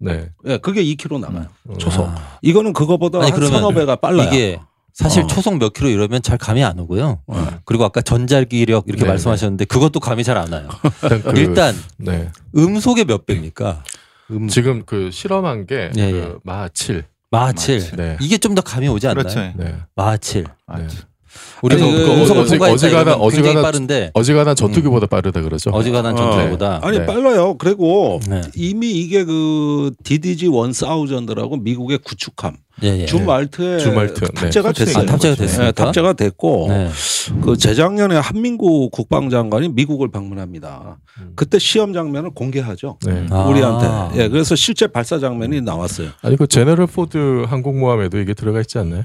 네. 0.00 0.30
예, 0.46 0.56
그게 0.58 0.82
2km 0.82 1.20
나가요. 1.20 1.46
음. 1.68 1.78
초속. 1.78 2.06
아, 2.06 2.38
이거는 2.42 2.72
그거보다 2.72 3.20
아니, 3.20 3.30
한 3.30 3.46
서너 3.46 3.70
배가 3.72 3.96
빨라요. 3.96 4.26
이게 4.28 4.58
사실 4.94 5.24
어. 5.24 5.26
초속 5.26 5.58
몇 5.58 5.72
킬로 5.74 5.88
이러면 5.90 6.22
잘 6.22 6.38
감이 6.38 6.64
안 6.64 6.78
오고요. 6.78 7.20
어. 7.26 7.46
그리고 7.64 7.84
아까 7.84 8.00
전자기력 8.00 8.84
이렇게 8.88 9.02
네, 9.04 9.08
말씀하셨는데 9.08 9.66
그것도 9.66 10.00
감이 10.00 10.24
잘 10.24 10.36
안 10.38 10.50
와요. 10.52 10.68
일단 11.02 11.22
그 11.34 11.40
일단 11.40 11.74
네. 11.98 12.30
음속의 12.56 13.04
몇 13.04 13.26
배입니까? 13.26 13.82
음 14.30 14.48
지금 14.48 14.84
그 14.86 15.10
실험한 15.10 15.66
게 15.66 15.90
예, 15.96 16.10
그 16.10 16.16
예. 16.16 16.34
마하 16.44 16.68
7. 16.68 17.04
마칠. 17.30 17.90
네. 17.96 18.16
이게 18.20 18.38
좀 18.38 18.54
더 18.54 18.62
감이 18.62 18.86
오지 18.88 19.08
않나요? 19.08 19.22
그렇죠. 19.24 19.40
네. 19.56 19.76
마칠. 19.96 20.46
아, 20.66 20.78
네. 20.78 20.86
우리 21.62 21.76
아니, 21.76 21.90
그 21.90 22.10
어지- 22.12 22.48
통과했다 22.50 23.16
어지간한- 23.16 23.62
빠른데 23.62 24.10
어지간한 24.14 24.56
전투기보다 24.56 25.06
빠르다 25.06 25.40
그러죠. 25.42 25.70
어지간한 25.70 26.12
어. 26.14 26.16
전투기보다 26.16 26.80
아 26.82 26.90
니 26.90 26.98
네. 26.98 27.06
빨라요. 27.06 27.56
그리고 27.58 28.20
네. 28.28 28.40
이미 28.54 28.90
이게 28.92 29.24
그 29.24 29.90
DDG 30.04 30.48
1000라고 30.48 31.60
미국의 31.62 31.98
구축함 31.98 32.56
예, 32.82 32.88
예. 33.02 33.06
줌왈트에 33.06 33.78
줌왈트, 33.78 34.14
그 34.20 34.24
네. 34.26 34.32
탑재가 34.34 34.68
설치돼 34.68 34.84
됐어요. 34.86 35.02
아, 35.04 35.06
탑재가 35.06 35.34
거죠. 35.34 35.42
됐습니까? 35.42 35.64
네, 35.66 35.72
탑재가 35.72 36.12
됐고 36.14 36.66
네. 36.70 36.88
그 37.42 37.56
재작년에 37.56 38.16
한민구 38.16 38.90
국방장관이 38.90 39.68
미국을 39.70 40.10
방문합니다. 40.10 40.98
음. 41.20 41.32
그때 41.36 41.58
시험 41.60 41.92
장면을 41.92 42.30
공개하죠. 42.34 42.98
네. 43.06 43.26
아. 43.30 43.44
우리한테. 43.44 44.20
예, 44.22 44.28
그래서 44.28 44.56
실제 44.56 44.86
발사 44.88 45.18
장면이 45.20 45.60
나왔어요. 45.60 46.08
아니 46.22 46.36
그 46.36 46.46
제너럴 46.48 46.88
포드 46.88 47.44
항공모함에도 47.48 48.18
이게 48.18 48.34
들어가 48.34 48.60
있지 48.60 48.78
않나요? 48.78 49.04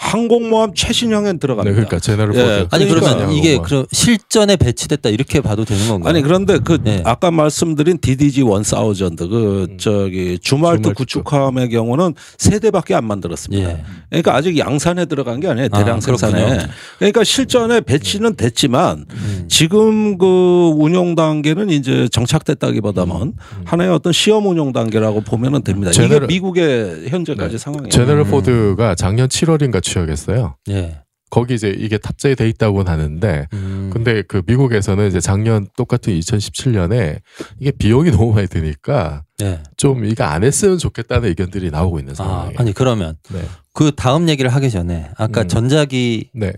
항공모함 0.00 0.72
최신형엔 0.74 1.38
들어갑니다. 1.38 1.68
네, 1.70 1.74
그러니까 1.74 1.98
제너럴 2.00 2.34
예, 2.34 2.38
포드. 2.62 2.68
아니 2.74 2.86
그러니까 2.86 3.14
그러면 3.16 3.32
이게 3.34 3.58
그럼 3.58 3.84
실전에 3.92 4.56
배치됐다 4.56 5.10
이렇게 5.10 5.42
봐도 5.42 5.66
되는 5.66 5.86
건가요? 5.88 6.08
아니 6.10 6.22
그런데 6.22 6.58
그 6.58 6.78
네. 6.82 7.02
아까 7.04 7.30
말씀드린 7.30 7.98
DDG 8.00 8.42
1000그 8.42 9.32
음. 9.32 9.78
저기 9.78 10.38
줌왈트 10.40 10.82
줌왈트 10.82 10.94
구축함의 10.94 11.68
경우는 11.68 12.14
세 12.38 12.58
대밖에 12.60 12.94
안 12.94 13.04
만들었습니다. 13.04 13.70
예. 13.70 13.82
그러니까 14.08 14.34
아직 14.34 14.56
양산에 14.56 15.04
들어간 15.04 15.38
게 15.38 15.48
아니에요. 15.48 15.68
아, 15.70 15.78
대량 15.78 16.00
생산에. 16.00 16.32
그렇군요. 16.46 16.66
그러니까 16.98 17.22
실전에 17.22 17.82
배치는 17.82 18.36
됐지만 18.36 19.04
음. 19.10 19.44
지금 19.48 20.16
그 20.16 20.72
운용 20.76 21.14
단계는 21.14 21.68
이제 21.68 22.08
정착됐다기보다는 22.10 23.14
음. 23.14 23.34
하나의 23.66 23.90
어떤 23.90 24.14
시험 24.14 24.46
운용 24.46 24.72
단계라고 24.72 25.20
보면은 25.20 25.62
됩니다. 25.62 25.90
이게 25.92 26.08
제너럴- 26.08 26.26
미국의 26.26 27.08
현재까지 27.08 27.52
네. 27.52 27.58
상황이에요. 27.58 27.90
제너럴 27.90 28.20
음. 28.20 28.30
포드가 28.30 28.94
작년 28.94 29.28
7월인가 29.28 29.89
취역했어요. 29.92 30.56
예. 30.70 31.00
거기 31.30 31.54
이제 31.54 31.68
이게 31.68 31.96
탑재돼 31.96 32.48
있다고는 32.48 32.90
하는데 32.90 33.46
음. 33.52 33.90
근데 33.92 34.22
그 34.22 34.42
미국에서는 34.46 35.06
이제 35.06 35.20
작년 35.20 35.68
똑같은 35.76 36.12
2017년에 36.18 37.20
이게 37.60 37.70
비용이 37.70 38.10
너무 38.12 38.32
많이 38.34 38.48
드니까 38.48 39.22
예. 39.42 39.60
좀 39.76 40.04
이거 40.04 40.24
안 40.24 40.42
했으면 40.42 40.78
좋겠다는 40.78 41.28
의견들이 41.28 41.70
나오고 41.70 42.00
있는 42.00 42.12
아, 42.12 42.16
상황이에요. 42.16 42.56
아 42.58 42.62
니 42.64 42.72
그러면 42.72 43.16
네. 43.32 43.42
그 43.72 43.92
다음 43.94 44.28
얘기를 44.28 44.50
하기 44.52 44.70
전에 44.70 45.08
아까 45.16 45.42
음. 45.42 45.48
전자기력이요? 45.48 46.30
네. 46.34 46.52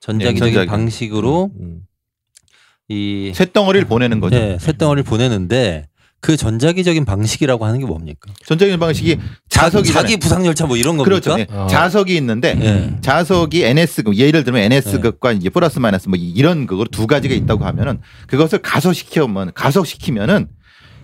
전자기적인 0.00 0.38
전자기. 0.54 0.66
방식으로 0.66 1.50
음. 1.60 1.82
이 2.88 3.30
쇳덩어리를 3.36 3.86
보내는 3.86 4.18
거죠. 4.18 4.34
예, 4.36 4.58
쇳덩어리를 4.58 5.04
보내는데 5.04 5.86
그 6.20 6.36
전자기적인 6.36 7.04
방식이라고 7.06 7.64
하는 7.64 7.80
게 7.80 7.86
뭡니까? 7.86 8.30
전자기적 8.44 8.78
방식이 8.78 9.18
자석이 9.48 9.90
자기 9.90 10.16
부상 10.18 10.44
열차 10.44 10.66
뭐 10.66 10.76
이런 10.76 10.96
겁니까? 10.96 11.04
그렇죠. 11.04 11.36
네. 11.36 11.46
어. 11.50 11.66
자석이 11.68 12.14
있는데 12.16 12.58
예. 12.60 13.00
자석이 13.00 13.64
NS 13.64 14.02
급 14.02 14.16
예를 14.16 14.44
들면 14.44 14.62
NS 14.62 14.96
네. 14.96 15.00
급과 15.00 15.32
이제 15.32 15.48
플러스 15.48 15.78
마이너스 15.78 16.08
뭐 16.08 16.18
이런 16.20 16.66
그거 16.66 16.84
두 16.84 17.06
가지가 17.06 17.34
있다고 17.34 17.64
하면은 17.64 18.00
그것을 18.26 18.58
가속시키면 18.58 19.52
가속시키면은 19.54 20.48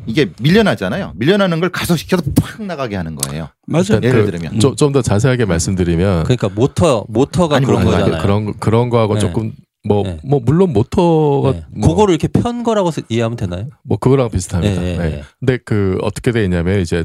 이게 0.08 0.30
밀려나잖아요. 0.40 1.14
밀려나는 1.16 1.58
걸 1.60 1.70
가속시켜서 1.70 2.22
팍 2.40 2.62
나가게 2.62 2.94
하는 2.94 3.16
거예요. 3.16 3.48
맞아요. 3.66 4.00
예를 4.02 4.26
그 4.26 4.30
들면. 4.30 4.60
좀 4.60 4.92
더 4.92 5.02
자세하게 5.02 5.46
말씀드리면 5.46 6.24
그러니까 6.24 6.48
모터 6.48 7.06
모터가 7.08 7.56
아니, 7.56 7.66
그런 7.66 7.84
거잖아요. 7.84 8.22
그런 8.22 8.52
그런 8.60 8.88
거하고 8.90 9.14
네. 9.14 9.20
조금 9.20 9.52
뭐뭐 9.87 10.03
네. 10.05 10.20
물론 10.45 10.72
모터가 10.72 11.53
네. 11.53 11.64
뭐, 11.70 11.89
그거를 11.91 12.14
이렇게 12.14 12.28
편 12.28 12.62
거라고 12.62 12.91
세- 12.91 13.03
이해하면 13.09 13.37
되나요? 13.37 13.68
뭐 13.84 13.99
그거랑 13.99 14.30
비슷합니다. 14.30 14.82
예, 14.82 14.93
예, 14.93 14.97
네. 14.99 15.05
예. 15.18 15.22
근데 15.41 15.59
그 15.64 15.99
어떻게 16.03 16.32
돼 16.32 16.45
있냐면 16.45 16.80
이제 16.80 17.05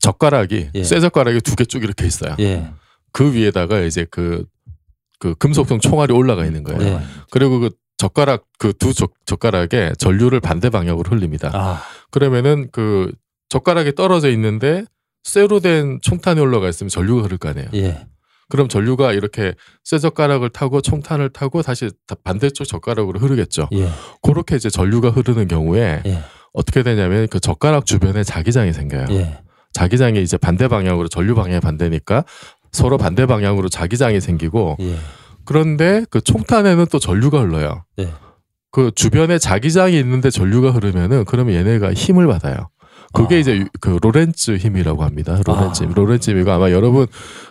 젓가락이 0.00 0.70
예. 0.74 0.84
쇠 0.84 1.00
젓가락이 1.00 1.40
두 1.40 1.54
개 1.56 1.64
쭉 1.64 1.82
이렇게 1.84 2.06
있어요. 2.06 2.34
예. 2.40 2.70
그 3.12 3.32
위에다가 3.34 3.80
이제 3.80 4.06
그, 4.10 4.44
그 5.18 5.34
금속성 5.34 5.80
총알이 5.80 6.12
올라가 6.12 6.44
있는 6.46 6.62
거예요. 6.64 6.82
예. 6.94 7.00
그리고 7.30 7.60
그 7.60 7.70
젓가락 7.98 8.44
그 8.58 8.72
두 8.72 8.92
젓가락에 9.26 9.92
전류를 9.98 10.40
반대 10.40 10.70
방향으로 10.70 11.10
흘립니다. 11.10 11.50
아, 11.54 11.82
그러면은 12.10 12.68
그 12.72 13.12
젓가락이 13.48 13.94
떨어져 13.94 14.28
있는데 14.30 14.84
쇠로 15.24 15.60
된 15.60 15.98
총탄이 16.02 16.40
올라가 16.40 16.68
있으면 16.68 16.88
전류가 16.88 17.22
흐를 17.22 17.38
거 17.38 17.48
아니에요. 17.50 17.68
예. 17.74 18.06
그럼 18.52 18.68
전류가 18.68 19.14
이렇게 19.14 19.54
쇠 19.82 19.98
젓가락을 19.98 20.50
타고 20.50 20.82
총탄을 20.82 21.30
타고 21.30 21.62
다시 21.62 21.88
다- 22.06 22.14
반대쪽 22.22 22.66
젓가락으로 22.68 23.18
흐르겠죠. 23.18 23.66
예. 23.72 23.88
그렇게 24.20 24.56
이제 24.56 24.68
전류가 24.68 25.08
흐르는 25.08 25.48
경우에 25.48 26.02
예. 26.04 26.18
어떻게 26.52 26.82
되냐면 26.82 27.28
그 27.28 27.40
젓가락 27.40 27.86
주변에 27.86 28.22
자기장이 28.22 28.74
생겨요. 28.74 29.06
예. 29.12 29.38
자기장이 29.72 30.20
이제 30.22 30.36
반대 30.36 30.68
방향으로 30.68 31.08
전류 31.08 31.34
방향이 31.34 31.60
반대니까 31.60 32.26
서로 32.72 32.98
반대 32.98 33.24
방향으로 33.24 33.70
자기장이 33.70 34.20
생기고 34.20 34.76
예. 34.80 34.96
그런데 35.46 36.04
그 36.10 36.20
총탄에는 36.20 36.84
또 36.92 36.98
전류가 36.98 37.40
흘러요. 37.40 37.86
네. 37.96 38.12
그 38.70 38.90
주변에 38.94 39.38
자기장이 39.38 39.98
있는데 39.98 40.28
전류가 40.28 40.72
흐르면은 40.72 41.24
그러면 41.24 41.54
얘네가 41.54 41.94
힘을 41.94 42.26
받아요. 42.26 42.68
그게 43.12 43.36
아. 43.36 43.38
이제 43.38 43.56
유- 43.58 43.66
그 43.80 43.98
로렌츠 44.02 44.56
힘이라고 44.56 45.02
합니다. 45.04 45.40
로렌츠 45.44 45.82
아. 45.82 45.86
힘. 45.86 45.92
로렌츠 45.94 46.30
힘이가 46.30 46.54
아마 46.56 46.70
여러분 46.70 47.06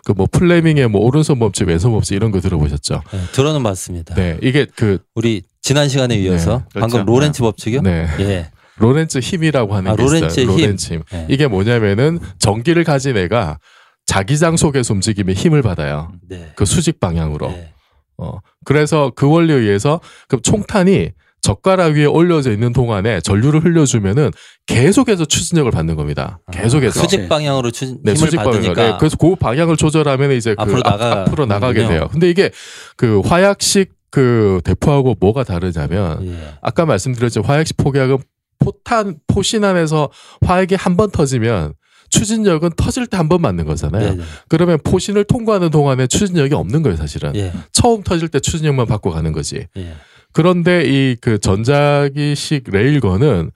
그 0.06 0.14
뭐 0.14 0.28
플레밍의 0.32 0.88
뭐 0.90 1.02
오른손 1.02 1.40
법칙, 1.40 1.68
왼손 1.68 1.92
법칙 1.92 2.16
이런 2.16 2.32
거 2.32 2.40
들어보셨죠? 2.42 3.02
예. 3.14 3.20
들어는 3.34 3.64
봤습니다. 3.64 4.16
네, 4.16 4.38
이게 4.42 4.66
그 4.76 5.00
우리 5.16 5.44
지난 5.62 5.88
시간에 5.90 6.16
이어서 6.18 6.64
네. 6.74 6.80
방금 6.80 6.90
그렇죠. 7.06 7.12
로렌츠 7.12 7.42
법칙이요? 7.42 7.82
네. 7.82 8.08
예. 8.20 8.52
로렌츠 8.78 9.20
힘이라고 9.20 9.76
하는 9.76 9.92
아, 9.92 9.96
게 9.96 10.04
로렌츠의 10.04 10.46
있어요. 10.46 10.56
힘. 10.58 10.62
로렌츠 10.64 10.94
힘. 10.94 11.04
예. 11.14 11.28
이게 11.30 11.48
뭐냐면은 11.48 12.20
전기를 12.40 12.84
가진 12.84 13.16
애가 13.16 13.60
자기장 14.08 14.58
속에서 14.58 14.94
움직임에 14.94 15.34
힘을 15.34 15.62
받아요. 15.62 16.12
네. 16.28 16.52
그 16.56 16.66
수직 16.66 17.00
방향으로. 17.00 17.50
네. 17.50 17.72
어. 18.18 18.40
그래서 18.66 19.12
그 19.16 19.30
원리에 19.30 19.56
의해서 19.56 20.02
그럼 20.28 20.42
총탄이 20.42 21.12
젓가락 21.42 21.94
위에 21.94 22.06
올려져 22.06 22.52
있는 22.52 22.72
동안에 22.72 23.20
전류를 23.22 23.64
흘려주면은 23.64 24.32
계속해서 24.68 25.26
추진력을 25.26 25.70
받는 25.72 25.96
겁니다. 25.96 26.40
계속해서. 26.52 27.00
아, 27.00 27.04
수직 27.04 27.28
방향으로 27.28 27.72
추진 27.72 27.98
네, 28.04 28.14
힘을 28.14 28.18
수직 28.28 28.38
방향으로. 28.38 28.62
받으니까 28.62 28.84
네, 28.92 28.98
그래서 29.00 29.18
그 29.18 29.36
방향을 29.36 29.76
조절하면 29.78 30.32
이제 30.34 30.54
그 30.56 30.62
앞으로 30.62 30.82
앞, 30.86 31.00
나가- 31.00 31.22
앞으로 31.22 31.46
나가게. 31.48 31.88
돼요. 31.88 32.10
근데 32.12 32.30
이게 32.30 32.52
그 32.96 33.22
화약식 33.22 33.92
그 34.12 34.62
대포하고 34.64 35.16
뭐가 35.20 35.44
다르냐면 35.44 36.28
예. 36.28 36.36
아까 36.62 36.86
말씀드렸죠 36.86 37.42
화약식 37.44 37.78
폭약은 37.78 38.18
포탄 38.60 39.16
포신 39.28 39.64
안에서 39.64 40.10
화약이 40.46 40.76
한 40.76 40.96
번 40.98 41.10
터지면 41.10 41.74
추진력은 42.10 42.72
터질 42.76 43.08
때 43.08 43.16
한 43.18 43.30
번 43.30 43.42
맞는 43.42 43.66
거잖아요. 43.66 44.10
네. 44.12 44.16
네. 44.18 44.24
그러면 44.50 44.80
포신을 44.84 45.24
통과하는 45.24 45.70
동안에 45.72 46.08
추진력이 46.08 46.54
없는 46.54 46.84
거예요, 46.84 46.98
사실은. 46.98 47.34
예. 47.38 47.54
처음 47.72 48.04
터질 48.04 48.28
때 48.28 48.40
추진력만 48.42 48.86
받고 48.86 49.12
가는 49.12 49.32
거지. 49.32 49.66
예. 49.78 49.94
그런데 50.34 50.84
이 50.86 51.16
그 51.22 51.40
전자기식 51.40 52.66
레일건은 52.72 53.52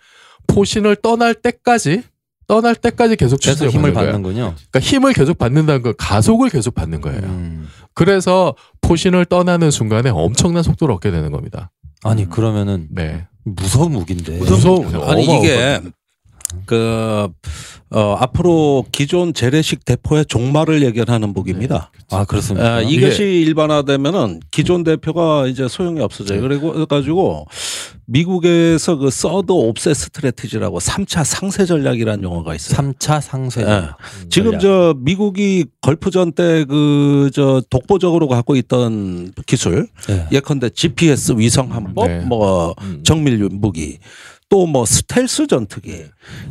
포신을 0.48 0.98
떠날 0.98 1.34
때까지 1.34 2.04
떠날 2.48 2.76
때까지 2.76 3.16
계속 3.16 3.38
계속 3.40 3.54
추진력을 3.72 3.80
힘을 3.80 3.94
받는 3.94 4.22
거예요. 4.22 4.46
받는군요. 4.46 4.56
그러니까 4.72 4.80
힘을 4.80 5.14
계속 5.14 5.38
받는다는 5.38 5.82
건 5.82 5.94
가속을 5.98 6.50
계속 6.50 6.76
받는 6.76 7.02
거예요. 7.02 7.22
음. 7.24 7.68
그래서 7.96 8.56
포신을 8.82 9.26
떠나는 9.26 9.72
순간에 9.72 10.10
엄청난 10.12 10.62
속도를 10.62 10.94
얻게 10.94 11.10
되는 11.10 11.32
겁니다. 11.32 11.72
아니 12.04 12.30
그러면은 12.30 12.88
네. 12.92 13.26
무서운 13.44 13.94
무기인데. 13.94 14.38
무서운 14.38 14.94
아니 15.04 15.24
이게 15.24 15.82
그 16.66 17.28
어, 17.92 18.16
앞으로 18.20 18.86
기존 18.92 19.34
재래식 19.34 19.86
대포의 19.86 20.26
종말을 20.26 20.82
예견하는 20.84 21.34
무기입니다. 21.34 21.92
아 22.12 22.26
그렇습니다. 22.26 22.76
아, 22.76 22.82
이것이 22.82 23.24
일반화되면은 23.24 24.40
기존 24.52 24.84
대표가 24.84 25.48
이제 25.48 25.68
소용이 25.68 26.02
없어져요. 26.02 26.42
그리고 26.42 26.86
가지고 26.86 27.46
미국에서 28.08 28.98
그 28.98 29.10
서드 29.10 29.52
옵세 29.52 29.94
스트레티지라고 29.94 30.80
3차 30.80 31.24
상세 31.24 31.66
전략이라는 31.66 32.24
용어가 32.24 32.54
있어요. 32.56 32.78
3차 32.94 33.22
상세. 33.22 33.62
예. 33.62 33.66
음, 33.66 34.30
지금 34.30 34.52
전략. 34.52 34.60
저 34.62 34.96
미국이 35.00 35.66
걸프전 35.82 36.34
때 36.34 36.66
그 36.66 37.30
저 37.34 37.62
독보적으로 37.70 38.28
갖고 38.28 38.56
있던 38.56 39.34
기술 39.46 39.88
네. 40.08 40.28
예컨대 40.32 40.70
GPS 40.70 41.34
위성 41.38 41.72
함법 41.74 42.08
네. 42.08 42.20
뭐 42.22 42.74
음. 42.82 43.02
정밀 43.04 43.38
무기 43.52 43.98
또 44.56 44.66
뭐 44.66 44.86
스텔스 44.86 45.48
전투기 45.48 46.06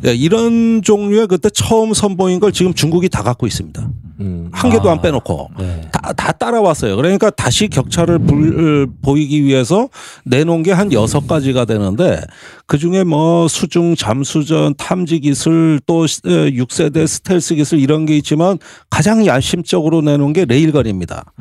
예, 0.04 0.14
이런 0.14 0.82
종류의 0.82 1.26
그때 1.26 1.48
처음 1.48 1.94
선보인 1.94 2.38
걸 2.38 2.52
지금 2.52 2.74
중국이 2.74 3.08
다 3.08 3.22
갖고 3.22 3.46
있습니다. 3.46 3.88
음. 4.20 4.50
한 4.52 4.70
개도 4.70 4.90
아. 4.90 4.92
안 4.92 5.00
빼놓고 5.00 5.50
네. 5.58 5.88
다, 5.90 6.12
다 6.12 6.30
따라왔어요. 6.32 6.94
그러니까 6.96 7.30
다시 7.30 7.66
격차를 7.68 8.18
불, 8.20 8.86
보이기 9.02 9.42
위해서 9.44 9.88
내놓은 10.26 10.62
게 10.62 10.74
한 10.74 10.92
여섯 10.92 11.26
가지가 11.26 11.64
되는데 11.64 12.20
그 12.66 12.78
중에 12.78 13.04
뭐 13.04 13.48
수중 13.48 13.94
잠수전 13.96 14.74
탐지 14.76 15.20
기술 15.20 15.80
또 15.86 16.04
6세대 16.04 17.06
스텔스 17.06 17.54
기술 17.54 17.78
이런 17.78 18.04
게 18.06 18.16
있지만 18.18 18.58
가장 18.90 19.24
야심적으로 19.24 20.02
내놓은 20.02 20.32
게 20.32 20.44
레일건입니다. 20.44 21.32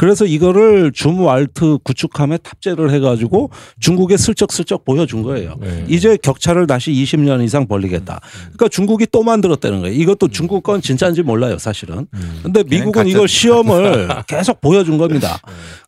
그래서 0.00 0.24
이거를 0.24 0.92
줌 0.92 1.18
왈트 1.18 1.76
구축함에 1.84 2.38
탑재를 2.38 2.90
해가지고 2.90 3.50
중국에 3.80 4.16
슬쩍슬쩍 4.16 4.86
보여준 4.86 5.22
거예요. 5.22 5.56
네. 5.60 5.84
이제 5.88 6.16
격차를 6.16 6.66
다시 6.66 6.90
20년 6.90 7.44
이상 7.44 7.68
벌리겠다. 7.68 8.18
그러니까 8.44 8.68
중국이 8.68 9.06
또 9.12 9.22
만들었다는 9.22 9.82
거예요. 9.82 9.94
이것도 9.94 10.28
중국 10.28 10.62
건 10.62 10.80
진짜인지 10.80 11.22
몰라요, 11.22 11.58
사실은. 11.58 12.06
근데 12.42 12.64
미국은 12.64 13.08
이걸 13.08 13.28
시험을 13.28 14.08
계속 14.26 14.62
보여준 14.62 14.96
겁니다. 14.96 15.38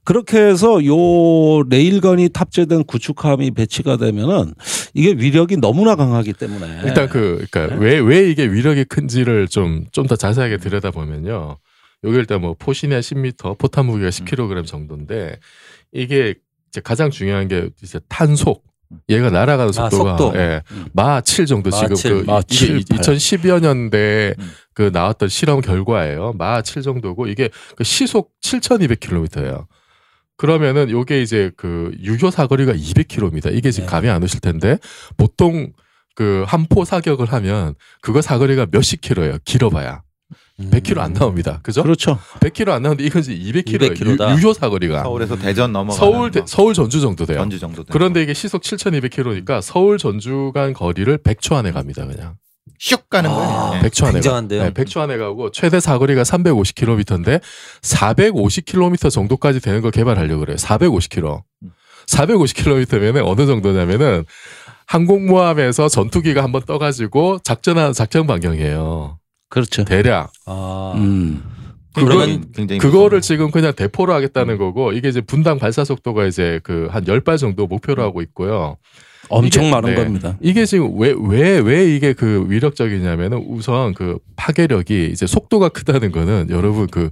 그렇게 0.05 0.39
해서 0.39 0.85
요 0.85 1.63
레일건이 1.71 2.29
탑재된 2.29 2.85
구축함이 2.85 3.53
배치가 3.53 3.97
되면은 3.97 4.53
이게 4.93 5.13
위력이 5.13 5.57
너무나 5.57 5.97
강하기 5.97 6.35
때문에 6.35 6.83
일단 6.85 7.09
그 7.09 7.47
그러니까 7.51 7.77
네. 7.77 7.81
왜왜 7.81 8.29
이게 8.31 8.45
위력이 8.45 8.85
큰지를 8.85 9.49
좀 9.49 9.87
좀 9.91 10.07
더 10.07 10.17
자세하게 10.17 10.59
들여다 10.59 10.91
보면요. 10.91 11.57
여기 12.05 12.17
일단 12.17 12.41
뭐 12.41 12.55
포신의 12.59 13.01
10m, 13.03 13.59
포탄 13.59 13.87
무게가 13.87 14.11
10kg 14.11 14.67
정도인데 14.67 15.39
이게 15.93 16.35
이제 16.69 16.81
가장 16.81 17.11
중요한 17.11 17.49
게 17.49 17.71
이제 17.83 18.01
탄속. 18.09 18.65
얘가 19.09 19.31
날아가는 19.31 19.71
아, 19.71 19.73
속도가 19.89 20.19
속도. 20.19 20.39
예, 20.39 20.61
음. 20.73 20.85
마7 20.95 21.47
정도 21.47 21.71
마 21.71 21.77
지금 21.79 21.95
칠, 21.97 22.11
그마 22.27 22.41
이게 22.41 22.55
칠, 22.55 22.85
팔. 22.91 22.99
2010여 22.99 23.61
년대 23.63 24.35
음. 24.39 24.51
그 24.75 24.91
나왔던 24.93 25.31
실험 25.31 25.63
결과예요. 25.63 26.35
마7 26.39 26.83
정도고 26.85 27.27
이게 27.27 27.49
그 27.77 27.85
시속 27.85 28.33
7,200km예요. 28.43 29.67
그러면은 30.37 30.91
요게 30.91 31.23
이제 31.23 31.51
그 31.57 31.95
유효 32.01 32.31
사거리가 32.31 32.73
200km입니다. 32.75 33.55
이게 33.55 33.71
지금 33.71 33.87
네. 33.87 33.91
감이 33.93 34.09
안 34.11 34.23
오실 34.23 34.41
텐데 34.41 34.77
보통 35.17 35.73
그 36.15 36.45
한 36.47 36.67
포 36.69 36.85
사격을 36.85 37.33
하면 37.33 37.75
그거 38.03 38.21
사거리가 38.21 38.67
몇십 38.71 39.01
킬로예요. 39.01 39.39
길어봐야 39.47 40.03
음. 40.61 40.71
100km 40.71 40.99
안 40.99 41.13
나옵니다. 41.15 41.61
그죠? 41.63 41.83
그렇죠. 41.83 42.19
100km 42.41 42.69
안 42.71 42.83
나오는데 42.83 43.05
이건 43.05 43.21
이제 43.23 43.35
200km 43.35 43.95
200km 43.97 44.19
다. 44.19 44.33
유, 44.35 44.39
유효 44.39 44.53
사거리가 44.53 45.03
서울에서 45.03 45.37
대전 45.39 45.73
넘어가 45.73 45.97
서울 45.99 46.31
대- 46.31 46.43
서울 46.47 46.75
전주 46.75 47.01
정도 47.01 47.25
돼요. 47.27 47.39
전주 47.39 47.59
정도 47.59 47.83
되는 47.85 47.87
그런데 47.93 48.23
이게 48.23 48.35
시속 48.35 48.63
7,200km니까 48.63 49.61
서울 49.63 49.99
전주 49.99 50.53
간 50.55 50.73
거리를 50.73 51.17
100초 51.19 51.55
안에 51.55 51.73
갑니다. 51.73 52.07
그냥 52.07 52.37
슉 52.81 53.09
가는 53.09 53.31
아, 53.31 53.35
거예요. 53.71 53.83
100초 53.83 54.05
안에 54.05 54.13
굉장한데요. 54.15 54.61
가. 54.61 54.65
네, 54.71 54.73
100초 54.75 55.01
안에 55.01 55.17
가고 55.17 55.51
최대 55.53 55.81
사거리가 55.81 56.23
350km인데 56.23 57.41
450km 57.83 59.11
정도까지 59.11 59.61
되는 59.61 59.81
걸 59.81 59.91
개발하려고 59.91 60.41
그래요. 60.41 60.57
450km. 60.57 61.43
450km면은 62.07 63.23
어느 63.25 63.47
정도냐면은 63.47 64.25
항공모함에서 64.87 65.89
전투기가 65.89 66.43
한번 66.43 66.63
떠가지고 66.67 67.39
작전하는 67.45 67.93
작전 67.93 68.27
반경이에요. 68.27 69.19
그렇죠. 69.53 69.85
대략. 69.85 70.33
아, 70.47 70.95
음. 70.97 71.43
그러면 71.95 72.47
굉장히 72.55 72.79
그거를. 72.79 73.21
지금 73.21 73.51
그냥 73.51 73.75
대포로 73.75 74.15
하겠다는 74.15 74.57
거고 74.57 74.93
이게 74.93 75.11
이제 75.11 75.21
분당 75.21 75.59
발사 75.59 75.85
속도가 75.85 76.25
이제 76.25 76.59
그한 76.63 77.05
10발 77.05 77.37
정도 77.37 77.67
목표로 77.67 78.03
하고 78.03 78.23
있고요. 78.23 78.79
엄청 79.29 79.65
이게- 79.65 79.71
많은 79.73 79.91
네. 79.95 80.03
겁니다. 80.03 80.39
이게 80.41 80.65
지금 80.65 80.99
왜 80.99 81.13
왜 81.13 81.61
왜 81.61 81.95
이게 81.95 82.15
그 82.15 82.47
위력적이냐면은 82.49 83.45
우선 83.47 83.93
그 83.93 84.19
파괴력이 84.37 85.11
이제 85.13 85.27
속도가 85.27 85.69
크다는 85.69 86.13
거는 86.13 86.47
여러분 86.49 86.87
그 86.87 87.11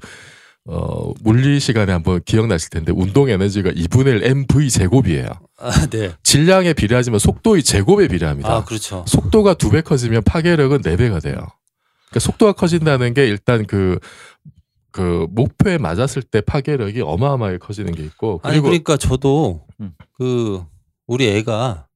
어, 0.66 1.12
물리 1.22 1.60
시간에 1.60 1.92
한번 1.92 2.20
기억나실 2.24 2.70
텐데 2.70 2.92
운동 2.94 3.28
에너지가 3.28 3.70
2분의 3.70 4.22
1 4.22 4.24
mv 4.24 4.70
제곱이에요. 4.70 5.26
아, 5.58 5.86
네. 5.90 6.12
질량에 6.22 6.72
비례하지만 6.72 7.18
속도의 7.18 7.62
제곱에 7.62 8.08
비례합니다. 8.08 8.50
아, 8.56 8.64
그렇죠. 8.64 9.04
속도가 9.06 9.54
두 9.54 9.70
배 9.70 9.82
커지면 9.82 10.22
파괴력은 10.24 10.80
네 10.82 10.96
배가 10.96 11.20
돼요. 11.20 11.36
그러니까 12.10 12.20
속도가 12.20 12.52
커진다는 12.52 13.14
게 13.14 13.26
일단 13.26 13.66
그, 13.66 13.98
그 14.90 15.26
목표에 15.30 15.78
맞았을 15.78 16.22
때 16.22 16.40
파괴력이 16.40 17.00
어마어마하게 17.00 17.58
커지는 17.58 17.94
게 17.94 18.04
있고 18.04 18.40
아니 18.42 18.54
그리고 18.54 18.66
그러니까 18.66 18.96
저도 18.96 19.66
음. 19.80 19.94
그 20.12 20.64
우리 21.06 21.28
애가 21.28 21.86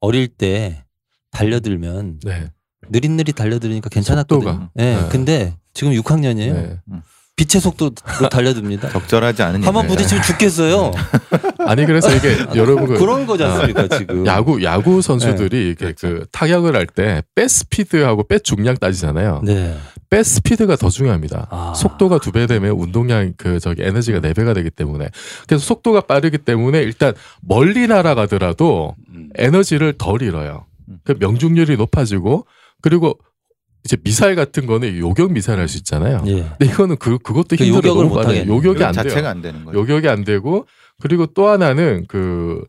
어릴 0.00 0.28
때 0.28 0.84
달려들면 1.32 2.20
네, 2.24 2.48
느릿느릿 2.88 3.34
달려들으니까 3.34 3.88
괜찮았거든요. 3.90 4.50
속도가. 4.50 4.70
네. 4.74 5.02
네. 5.02 5.08
근데 5.10 5.56
지금 5.74 5.92
6학년이에요. 5.92 6.52
네. 6.54 6.80
빛의 7.36 7.60
속도로 7.60 7.92
달려듭니다. 8.30 8.88
적절하지 8.88 9.42
않은 9.42 9.62
한번. 9.62 9.86
부딪히면 9.86 10.22
죽겠어요. 10.24 10.90
아니 11.66 11.84
그래서 11.84 12.10
이게 12.14 12.34
여러분 12.54 12.86
그 12.86 12.98
그런 12.98 13.26
거지 13.26 13.44
않습니까 13.44 13.88
지금? 13.88 14.26
야구 14.26 14.62
야구 14.62 15.02
선수들이 15.02 15.68
이렇게 15.68 15.92
그 15.92 16.24
타격을 16.32 16.74
할때백 16.74 17.48
스피드하고 17.50 18.26
백 18.26 18.42
중량 18.42 18.76
따지잖아요. 18.78 19.42
네. 19.44 19.76
백 20.08 20.24
스피드가 20.24 20.76
더 20.76 20.88
중요합니다. 20.88 21.48
아. 21.50 21.74
속도가 21.76 22.18
두 22.20 22.32
배 22.32 22.46
되면 22.46 22.70
운동량 22.72 23.34
그 23.36 23.60
저기 23.60 23.82
에너지가 23.82 24.20
네 24.20 24.32
배가 24.32 24.54
되기 24.54 24.70
때문에 24.70 25.08
그래서 25.46 25.64
속도가 25.64 26.02
빠르기 26.02 26.38
때문에 26.38 26.80
일단 26.80 27.12
멀리 27.42 27.86
날아가더라도 27.86 28.94
음. 29.10 29.28
에너지를 29.34 29.92
덜 29.98 30.22
잃어요. 30.22 30.64
음. 30.88 30.98
그 31.04 31.14
명중률이 31.18 31.76
높아지고 31.76 32.46
그리고 32.80 33.18
이제 33.86 33.96
미사일 34.02 34.34
같은 34.34 34.66
거는 34.66 34.98
요격 34.98 35.32
미사일 35.32 35.60
할 35.60 35.68
수 35.68 35.78
있잖아요. 35.78 36.22
예. 36.26 36.32
근데 36.58 36.66
이거는 36.66 36.96
그 36.96 37.18
그것도 37.18 37.56
그 37.56 37.64
힘들어 37.64 37.90
요격을 37.90 38.04
못 38.06 38.18
하겠네. 38.18 38.46
요격이 38.46 38.82
안 38.84 38.92
돼요. 38.92 39.02
자체가 39.04 39.30
안 39.30 39.40
되는 39.42 39.64
거예요. 39.64 39.78
요격이 39.80 40.08
안 40.08 40.24
되고 40.24 40.66
그리고 41.00 41.26
또 41.26 41.46
하나는 41.48 42.04
그 42.08 42.64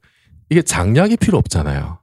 이게 0.50 0.62
장량이 0.62 1.18
필요 1.18 1.38
없잖아요. 1.40 2.00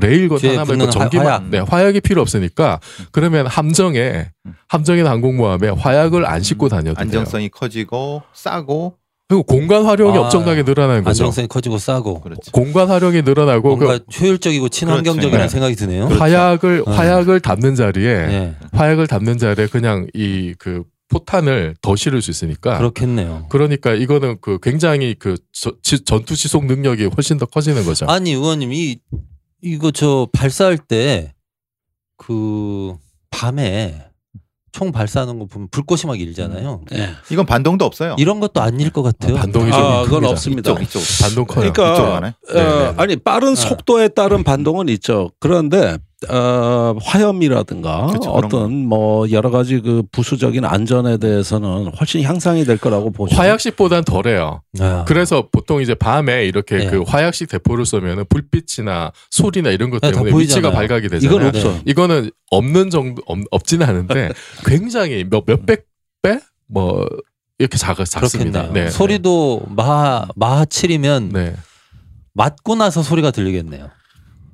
뒤에 0.00 0.50
하나만 0.50 0.66
붙는 0.66 0.84
있고 0.84 0.90
전기만 0.92 1.26
화- 1.26 1.32
화약. 1.32 1.48
네, 1.50 1.58
화약이 1.58 2.00
필요 2.02 2.20
없으니까 2.20 2.78
그러면 3.10 3.46
함정에 3.46 4.30
음. 4.46 4.54
함정이나 4.68 5.10
항공모함에 5.10 5.68
화약을 5.70 6.26
안 6.26 6.42
싣고 6.42 6.68
다녀도 6.68 6.94
돼요. 6.94 7.00
안정성이 7.00 7.48
커지고 7.48 8.22
싸고 8.32 8.96
그리고 9.28 9.42
공간 9.42 9.84
활용이 9.84 10.16
아, 10.16 10.22
엄청나게 10.22 10.62
늘어나는 10.62 11.04
거죠. 11.04 11.24
안정성이 11.24 11.48
커지고 11.48 11.76
싸고 11.76 12.20
그렇지. 12.22 12.50
공간 12.50 12.88
활용이 12.88 13.20
늘어나고 13.22 13.76
뭔가 13.76 13.98
그 13.98 14.04
효율적이고 14.24 14.70
친환경적이라는 14.70 15.30
그렇죠. 15.38 15.52
생각이 15.52 15.76
드네요. 15.76 16.06
화약을 16.06 16.84
네. 16.86 16.92
화약을 16.92 17.40
담는 17.40 17.74
자리에 17.74 18.26
네. 18.26 18.54
화약을 18.72 19.06
담는 19.06 19.36
자리에 19.36 19.66
그냥 19.66 20.06
이 20.14 20.54
그 20.58 20.82
포탄을 21.10 21.74
더 21.80 21.96
실을 21.96 22.20
수 22.20 22.30
있으니까 22.30 22.76
그렇겠네요. 22.76 23.46
그러니까 23.48 23.94
이거는 23.94 24.36
그 24.42 24.58
굉장히 24.62 25.14
그 25.18 25.36
저- 25.52 25.72
지- 25.82 26.04
전투 26.04 26.36
지속 26.36 26.66
능력이 26.66 27.06
훨씬 27.06 27.38
더 27.38 27.46
커지는 27.46 27.84
거죠. 27.84 28.04
아니 28.06 28.32
의원님 28.32 28.72
이 28.74 28.98
이거 29.62 29.90
저 29.90 30.28
발사할 30.32 30.76
때 30.78 31.32
그 32.18 32.94
밤에 33.30 34.07
총 34.72 34.92
발사하는 34.92 35.38
거 35.38 35.46
보면 35.46 35.68
불꽃이 35.70 36.02
막 36.06 36.20
일잖아요. 36.20 36.82
예. 36.94 37.10
이건 37.30 37.46
반동도 37.46 37.84
없어요. 37.84 38.16
이런 38.18 38.40
것도 38.40 38.60
아닐 38.60 38.90
것 38.90 39.02
같아요. 39.02 39.36
아, 39.36 39.40
반동이 39.40 39.70
좀 39.70 39.80
아, 39.82 40.02
그건. 40.02 40.24
없습니다. 40.24 40.72
이쪽 40.72 40.82
이쪽 40.82 41.00
반동 41.22 41.46
커요. 41.46 41.72
그러니까 41.72 42.10
가나요? 42.12 42.32
어, 42.50 42.52
네, 42.54 42.64
네. 42.64 42.94
아니 42.96 43.16
빠른 43.16 43.54
속도에 43.54 44.08
따른 44.08 44.44
반동은 44.44 44.88
있죠. 44.90 45.30
그런데 45.40 45.98
어, 46.28 46.96
화염이라든가 47.00 48.06
그렇죠, 48.08 48.32
그런 48.32 48.44
어떤 48.44 48.72
뭐 48.86 49.30
여러 49.30 49.50
가지 49.50 49.80
그 49.80 50.02
부수적인 50.10 50.64
안전에 50.64 51.18
대해서는 51.18 51.92
훨씬 51.98 52.22
향상이 52.22 52.64
될 52.64 52.76
거라고 52.76 53.10
보죠. 53.12 53.36
화약식보단 53.36 54.02
덜해요. 54.04 54.62
아, 54.80 55.04
그래서 55.06 55.48
보통 55.52 55.80
이제 55.80 55.94
밤에 55.94 56.44
이렇게 56.46 56.78
네. 56.78 56.86
그 56.86 57.02
화약식 57.06 57.48
대포를 57.48 57.86
쏘면은 57.86 58.24
불빛이나 58.28 59.12
소리나 59.30 59.70
이런 59.70 59.90
것 59.90 60.00
네, 60.00 60.10
다 60.10 60.22
때문에 60.22 60.36
위치가 60.42 60.70
보이잖아요. 60.70 60.72
발각이 60.72 61.08
되잖아요. 61.08 61.36
이건 61.38 61.48
없어. 61.48 61.68
네. 61.72 61.82
이거는 61.86 62.30
없는 62.50 62.90
정도 62.90 63.22
없, 63.26 63.38
없지는 63.52 63.86
않은데 63.86 64.30
굉장히 64.66 65.24
몇 65.28 65.44
몇백 65.46 65.86
배 66.22 66.40
뭐 66.70 67.06
이렇게 67.58 67.78
작 67.78 67.96
작습니다. 68.04 68.70
네. 68.72 68.90
소리도 68.90 69.62
마하 69.68 70.26
마하 70.36 70.64
7이면 70.64 71.32
네. 71.32 71.54
맞고 72.34 72.74
나서 72.76 73.02
소리가 73.02 73.30
들리겠네요. 73.30 73.88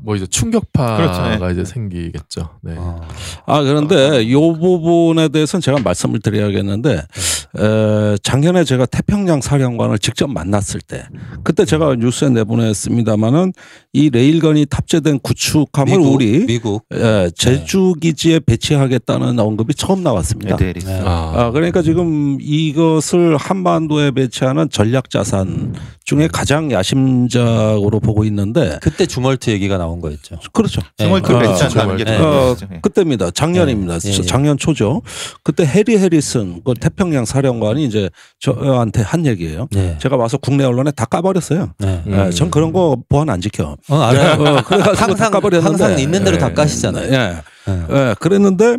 뭐 0.05 0.15
이제 0.17 0.27
충격파가 0.27 0.97
그렇죠. 0.97 1.45
네. 1.47 1.53
이제 1.53 1.65
생기겠죠. 1.65 2.51
네. 2.63 2.75
어. 2.77 3.01
아 3.47 3.63
그런데 3.63 4.31
요 4.31 4.53
부분에 4.53 5.29
대해서는 5.29 5.63
제가 5.63 5.79
말씀을 5.83 6.21
드려야겠는데 6.21 6.93
에, 6.93 8.17
작년에 8.23 8.65
제가 8.65 8.85
태평양 8.87 9.41
사령관을 9.41 9.99
직접 9.99 10.31
만났을 10.31 10.81
때 10.81 11.07
그때 11.43 11.65
제가 11.65 11.95
뉴스에 11.97 12.29
내보냈습니다마는 12.29 13.53
이 13.95 14.11
레일건이 14.11 14.67
탑재된 14.67 15.21
구축함을 15.21 15.97
미국, 15.97 16.15
우리 16.15 16.45
미국 16.47 16.85
에, 16.93 17.31
제주 17.35 17.95
기지에 17.99 18.41
배치하겠다는 18.41 19.39
언급이 19.39 19.75
처음 19.75 20.03
나왔습니다. 20.03 20.55
에데리스. 20.55 20.87
네. 20.87 21.01
아, 21.05 21.51
그러니까 21.53 21.81
지금 21.81 22.37
이것을 22.41 23.37
한반도에 23.37 24.11
배치하는 24.11 24.69
전략 24.69 25.09
자산 25.09 25.75
중에 26.05 26.29
가장 26.29 26.71
야심작으로 26.71 27.99
보고 28.01 28.25
있는데 28.25 28.79
그때 28.83 29.07
줌왈트 29.07 29.49
얘기가 29.51 29.79
나온 29.79 30.01
거였죠. 30.03 30.37
그렇죠. 30.53 30.83
줌왈트 30.99 31.33
아, 31.33 31.39
배치한다는 31.39 31.97
게 31.97 32.05
네. 32.05 32.17
어, 32.17 32.19
중요하죠. 32.21 32.67
예. 32.75 32.81
그때입니다. 32.83 33.31
작년입니다. 33.31 33.95
예, 33.95 34.11
예, 34.11 34.13
예. 34.19 34.23
작년 34.23 34.59
초죠. 34.59 35.01
그때 35.43 35.65
해리 35.65 35.97
해리슨 35.97 36.61
그 36.63 36.75
태평양 36.75 37.25
사령관이 37.25 37.85
이제 37.87 38.11
저한테 38.39 39.01
한 39.01 39.25
얘기예요. 39.25 39.69
네. 39.71 39.97
제가 39.99 40.17
와서 40.17 40.37
국내 40.37 40.65
언론에 40.65 40.91
다 40.91 41.07
까버렸어요. 41.07 41.73
네. 41.79 42.03
음. 42.07 42.27
예, 42.27 42.31
전 42.31 42.51
그런 42.51 42.73
거 42.73 42.99
보안 43.09 43.31
안 43.31 43.41
지켜. 43.41 43.77
어, 43.89 43.97
알아요. 43.97 44.43
어, 44.43 44.63
항상 44.95 45.31
까버렸는데. 45.31 45.85
항상 45.85 45.99
있는 45.99 46.23
대로 46.23 46.37
다 46.37 46.49
네. 46.49 46.55
까시잖아요. 46.55 47.13
예, 47.15 47.35
네. 47.67 47.83
예, 47.91 48.15
그랬는데 48.21 48.77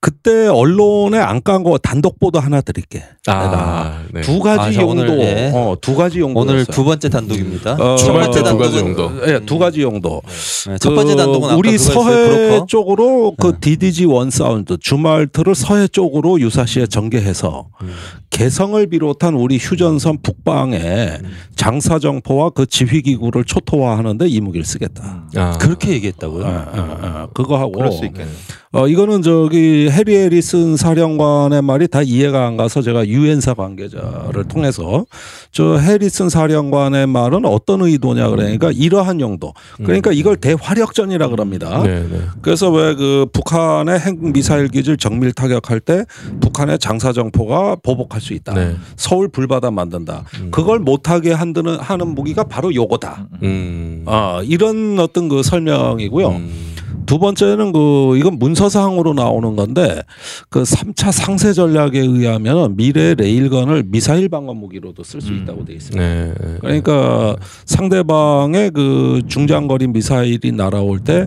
그때 0.00 0.46
언론에 0.46 1.18
안 1.18 1.40
깐 1.42 1.64
거 1.64 1.76
단독 1.78 2.20
보도 2.20 2.38
하나 2.38 2.60
드릴게. 2.60 3.02
아, 3.26 4.00
네. 4.12 4.20
두 4.20 4.38
가지 4.38 4.60
아, 4.60 4.70
자, 4.72 4.80
용도, 4.82 5.02
오늘, 5.02 5.18
예. 5.20 5.50
어, 5.52 5.76
두 5.80 5.96
가지 5.96 6.20
용도. 6.20 6.40
오늘 6.40 6.64
두 6.66 6.84
번째 6.84 7.08
단독입니다. 7.08 7.72
어, 7.74 7.96
첫 7.96 8.12
번째 8.12 8.42
두 8.44 8.58
가지 8.58 8.78
용도. 8.78 9.10
예, 9.26 9.40
두 9.44 9.58
가지 9.58 9.82
용도. 9.82 10.22
네, 10.68 10.78
첫 10.78 10.94
번째 10.94 11.14
그 11.14 11.16
단독은 11.16 11.48
아까 11.48 11.56
우리. 11.56 11.76
서해. 11.78 12.60
쪽으로 12.68 13.34
그 13.38 13.52
네. 13.52 13.58
DDG 13.60 14.04
one 14.04 14.30
thousand 14.30 14.76
줌왈트를 14.78 15.54
서해 15.54 15.88
쪽으로 15.88 16.40
유사시에 16.40 16.86
전개해서 16.86 17.66
음. 17.82 17.92
개성을 18.30 18.84
비롯한 18.88 19.34
우리 19.34 19.56
휴전선 19.58 20.18
북방에 20.22 20.76
음. 20.78 21.30
장사정포와 21.56 22.50
그 22.50 22.66
지휘기구를 22.66 23.44
초토화하는데 23.44 24.28
이 24.28 24.40
무기를 24.40 24.64
쓰겠다. 24.64 25.24
아, 25.36 25.58
그렇게 25.58 25.90
얘기했다고요? 25.92 26.44
아, 26.46 26.48
아, 26.50 26.98
아, 27.02 27.28
그거 27.34 27.58
하고 27.58 27.72
그럴 27.72 27.90
수 27.90 28.04
있겠네. 28.04 28.30
어 28.72 28.86
이거는 28.86 29.22
저기 29.22 29.87
해리 29.90 30.14
해리슨 30.16 30.76
사령관의 30.76 31.62
말이 31.62 31.88
다 31.88 32.02
이해가 32.02 32.46
안 32.46 32.56
가서 32.56 32.82
제가 32.82 33.06
유엔사 33.06 33.54
관계자를 33.54 34.44
통해서 34.44 35.06
저 35.50 35.76
해리슨 35.78 36.28
사령관의 36.28 37.06
말은 37.06 37.44
어떤 37.46 37.82
의도냐 37.82 38.28
그러니까 38.28 38.70
이러한 38.70 39.20
용도 39.20 39.54
그러니까 39.78 40.12
이걸 40.12 40.36
대화력전이라 40.36 41.28
그럽니다. 41.28 41.82
네, 41.82 42.06
네. 42.08 42.20
그래서 42.42 42.70
왜 42.70 42.98
그 42.98 43.26
북한의 43.32 44.00
핵 44.00 44.18
미사일 44.20 44.66
기지를 44.68 44.96
정밀 44.96 45.32
타격할 45.32 45.78
때 45.78 46.04
북한의 46.40 46.80
장사정포가 46.80 47.76
보복할 47.76 48.20
수 48.20 48.34
있다. 48.34 48.54
네. 48.54 48.76
서울 48.96 49.28
불바다 49.28 49.70
만든다. 49.70 50.24
음. 50.40 50.50
그걸 50.50 50.80
못하게 50.80 51.32
한다는 51.32 51.78
하는 51.78 52.08
무기가 52.08 52.42
바로 52.42 52.74
요거다. 52.74 53.28
음. 53.44 54.02
아 54.06 54.42
이런 54.44 54.98
어떤 54.98 55.28
그 55.28 55.44
설명이고요. 55.44 56.28
음. 56.28 56.67
두 57.08 57.18
번째는 57.18 57.72
그 57.72 58.18
이건 58.18 58.38
문서상으로 58.38 59.14
나오는 59.14 59.56
건데 59.56 60.02
그 60.50 60.62
3차 60.62 61.10
상세 61.10 61.54
전략에 61.54 61.98
의하면 62.00 62.76
미래 62.76 63.14
레일건을 63.14 63.84
미사일 63.86 64.28
방어 64.28 64.52
무기로도 64.52 65.02
쓸수 65.02 65.32
음. 65.32 65.38
있다고 65.38 65.64
돼 65.64 65.72
있습니다. 65.72 66.04
네. 66.04 66.34
그러니까 66.60 67.34
상대방의 67.64 68.72
그 68.72 69.22
중장거리 69.26 69.86
미사일이 69.86 70.52
날아올 70.52 71.00
때 71.00 71.26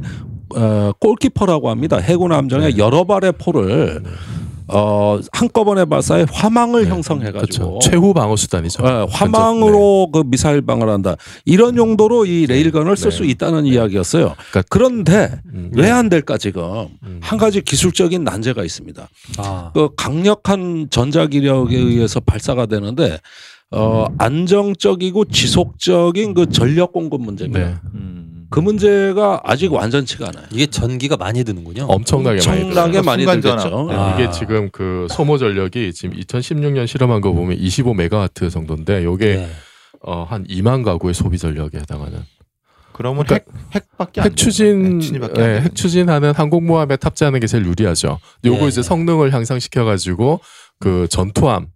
어, 0.56 0.92
골키퍼라고 1.00 1.72
합니다. 1.72 1.98
해군 1.98 2.32
함정에 2.32 2.70
네. 2.70 2.78
여러 2.78 3.04
발의 3.04 3.34
포를 3.40 4.04
어, 4.74 5.19
한꺼번에 5.32 5.86
발사해 5.86 6.26
화망을 6.32 6.88
형성해 6.88 7.32
가지고 7.32 7.72
그렇죠. 7.74 7.80
최후 7.89 8.13
방어 8.13 8.36
수단이죠. 8.36 8.84
어, 8.84 9.05
화망으로 9.09 10.09
그 10.11 10.24
미사일 10.26 10.61
방어를 10.61 10.93
한다. 10.93 11.15
이런 11.45 11.78
용도로 11.78 12.26
이 12.26 12.45
레일건을 12.47 12.95
쓸 12.97 13.09
네. 13.11 13.17
수 13.17 13.26
있다는 13.26 13.65
이야기였어요. 13.65 14.36
그러니까- 14.51 14.63
그런데 14.69 15.39
음. 15.53 15.72
왜안 15.76 16.09
될까 16.09 16.38
지금 16.38 16.88
음. 17.03 17.19
한 17.22 17.38
가지 17.38 17.61
기술적인 17.61 18.24
난제가 18.24 18.63
있습니다. 18.63 19.07
아, 19.38 19.72
그 19.74 19.89
강력한 19.95 20.88
전자기력에 20.89 21.76
의해서 21.78 22.19
발사가 22.19 22.65
되는데 22.65 23.19
어 23.74 24.05
안정적이고 24.17 25.26
지속적인 25.26 26.34
그 26.34 26.49
전력 26.49 26.91
공급 26.91 27.22
문제입니다. 27.22 27.65
네. 27.67 27.76
음. 28.52 28.54
그 28.54 28.60
문제가 28.60 29.39
아직 29.43 29.72
완전치가 29.72 30.28
않아요. 30.28 30.45
이게 30.52 30.68
전기가 30.68 31.16
많이 31.16 31.43
드는군요. 31.43 31.86
엄청나게 31.86 32.45
많이 32.45 32.62
엄청나게. 32.64 33.02
많이 33.02 33.26
전압. 33.26 33.41
들겠죠. 33.41 33.88
네. 33.89 33.95
아. 33.95 34.14
이게 34.20 34.30
지금 34.32 34.70
그 34.72 35.08
소모 35.10 35.38
전력이 35.38 35.93
지금 35.93 36.18
2016년 36.20 36.86
실험한 36.86 37.22
거 37.22 37.32
보면 37.32 37.58
25 37.58 37.93
메가와트 37.93 38.49
정도인데 38.49 39.04
요게 39.06 39.26
네. 39.36 39.49
어, 40.04 40.26
한 40.30 40.45
2만 40.47 40.84
가구의 40.84 41.14
소비 41.14 41.38
전력에 41.38 41.78
해당하는 41.80 42.20
그러면 42.93 43.24
그러니까 43.24 43.52
핵 43.74 43.84
핵밖에 43.84 44.22
안핵 44.22 44.36
추진 44.36 44.99
네, 44.99 45.62
핵 45.62 45.74
추진하는 45.76 46.34
항공모함에 46.34 46.97
탑재하는 46.97 47.39
게 47.39 47.47
제일 47.47 47.66
유리하죠. 47.66 48.20
요거 48.43 48.60
네. 48.60 48.68
이제 48.68 48.82
성능을 48.84 49.34
향상시켜 49.34 49.86
가지고 49.86 50.41
그 50.80 51.08
전투함, 51.10 51.68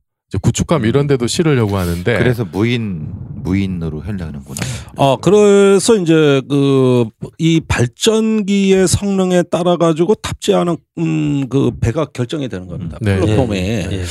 구축함 0.42 0.86
이런 0.86 1.08
데도 1.08 1.28
실으려고 1.28 1.78
하는데 1.78 2.18
그래서 2.18 2.46
무인 2.46 3.08
무인으로 3.44 4.02
하려는구나. 4.02 4.60
어 4.98 5.18
그래서 5.18 5.96
이제 5.98 6.42
그 6.50 7.06
이 7.38 7.60
발전기의 7.68 8.88
성능에 8.88 9.44
따라 9.44 9.78
가지고 9.78 10.16
탑재하는 10.16 10.78
음 10.98 11.48
그 11.50 11.72
배가 11.82 12.06
결정이 12.06 12.48
되는 12.50 12.68
겁니다. 12.68 12.98
네. 13.02 13.20
플랫폼이. 13.20 13.58
예. 13.58 14.04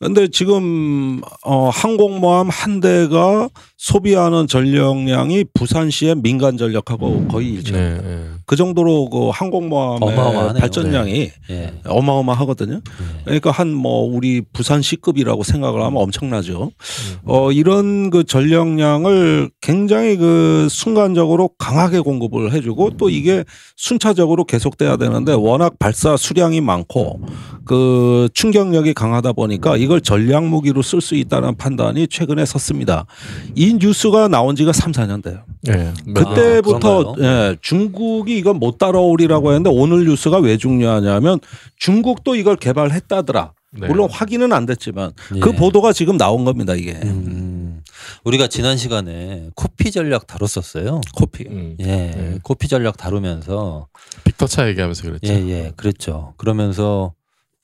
근데 0.00 0.26
지금 0.28 1.20
어 1.44 1.68
항공모함 1.70 2.48
한 2.50 2.80
대가 2.80 3.48
소비하는 3.78 4.46
전력량이 4.48 5.44
부산시의 5.54 6.16
민간 6.16 6.56
전력하고 6.56 7.28
거의 7.28 7.46
네, 7.48 7.52
일치합니다. 7.54 8.02
네. 8.02 8.24
그 8.46 8.56
정도로 8.56 9.08
그 9.10 9.28
항공모함의 9.30 10.08
어마어마하네요. 10.08 10.60
발전량이 10.60 11.30
예. 11.50 11.72
어마어마하거든요. 11.84 12.74
예. 12.74 13.22
그러니까 13.24 13.50
한 13.52 13.68
뭐 13.72 14.02
우리 14.02 14.42
부산 14.52 14.82
C급이라고 14.82 15.44
생각 15.44 15.61
을 15.62 15.82
하면 15.82 15.96
엄청나죠. 16.02 16.64
음. 16.64 17.18
어 17.24 17.52
이런 17.52 18.10
그 18.10 18.24
전력량을 18.24 19.50
굉장히 19.60 20.16
그 20.16 20.66
순간적으로 20.70 21.50
강하게 21.58 22.00
공급을 22.00 22.52
해주고 22.52 22.96
또 22.96 23.08
이게 23.08 23.44
순차적으로 23.76 24.44
계속돼야 24.44 24.96
되는데 24.96 25.32
워낙 25.32 25.78
발사 25.78 26.16
수량이 26.16 26.60
많고 26.60 27.20
그 27.64 28.28
충격력이 28.34 28.94
강하다 28.94 29.32
보니까 29.32 29.76
이걸 29.76 30.00
전략 30.00 30.44
무기로 30.44 30.82
쓸 30.82 31.00
수 31.00 31.14
있다는 31.14 31.56
판단이 31.56 32.08
최근에 32.08 32.44
섰습니다. 32.44 33.06
이 33.54 33.74
뉴스가 33.80 34.28
나온 34.28 34.56
지가 34.56 34.72
3, 34.72 34.92
4년 34.92 35.22
돼요. 35.22 35.38
네. 35.62 35.92
그때부터 36.12 37.14
아? 37.14 37.14
예, 37.20 37.56
중국이 37.60 38.36
이건 38.36 38.58
못 38.58 38.78
따라오리라고 38.78 39.50
했는데 39.50 39.70
오늘 39.72 40.04
뉴스가 40.06 40.38
왜 40.38 40.56
중요하냐면 40.56 41.38
중국도 41.76 42.34
이걸 42.34 42.56
개발했다더라. 42.56 43.52
네. 43.72 43.86
물론 43.86 44.10
확인은 44.10 44.52
안 44.52 44.66
됐지만 44.66 45.12
예. 45.34 45.40
그 45.40 45.52
보도가 45.52 45.92
지금 45.92 46.18
나온 46.18 46.44
겁니다 46.44 46.74
이게 46.74 46.92
음, 47.04 47.82
우리가 48.24 48.46
지난 48.46 48.76
시간에 48.76 49.50
코피 49.54 49.90
전략 49.90 50.26
다뤘었어요. 50.26 51.00
코피. 51.14 51.44
음. 51.48 51.76
예, 51.80 51.84
네. 51.84 52.38
코피 52.42 52.68
전략 52.68 52.96
다루면서 52.96 53.88
빅터 54.24 54.46
차 54.46 54.68
얘기하면서 54.68 55.02
그랬죠. 55.02 55.32
예, 55.32 55.48
예, 55.48 55.72
그랬죠. 55.76 56.34
그러면서 56.36 57.14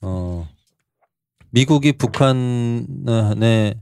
어 0.01 0.49
미국이 1.51 1.93
북한의 1.93 3.75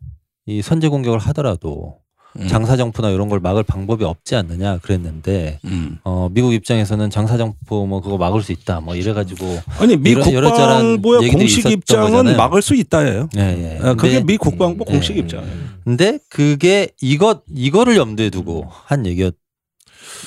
이 0.47 0.63
선제 0.63 0.89
공격을 0.89 1.19
하더라도 1.19 1.99
음. 2.41 2.49
장사 2.49 2.77
정포나 2.77 3.11
이런 3.11 3.29
걸 3.29 3.41
막을 3.41 3.63
방법이 3.63 4.05
없지 4.05 4.37
않느냐 4.37 4.79
그랬는데 4.79 5.59
음. 5.65 5.99
어 6.05 6.29
미국 6.31 6.53
입장에서는 6.55 7.11
장사 7.11 7.37
정포 7.37 7.87
뭐 7.87 8.01
그거 8.01 8.17
막을 8.19 8.43
수 8.43 8.53
있다 8.53 8.81
뭐 8.81 8.95
이래가지고 8.95 9.61
아니 9.79 9.97
미 9.97 10.15
국방부의 10.15 11.31
공식 11.31 11.67
입장은 11.71 12.11
거잖아요. 12.11 12.37
막을 12.37 12.63
수 12.63 12.75
있다예요. 12.75 13.29
예, 13.37 13.41
예. 13.41 13.79
아, 13.83 13.95
그게 13.95 14.15
근데- 14.21 14.25
미 14.25 14.37
국방부 14.37 14.85
예. 14.89 14.93
공식 14.93 15.17
입장이에요. 15.17 15.55
근데 15.85 16.19
그게 16.29 16.89
이것 17.01 17.43
이거를 17.55 17.97
염두에 17.97 18.31
두고 18.31 18.67
한 18.71 19.07
얘기였 19.07 19.35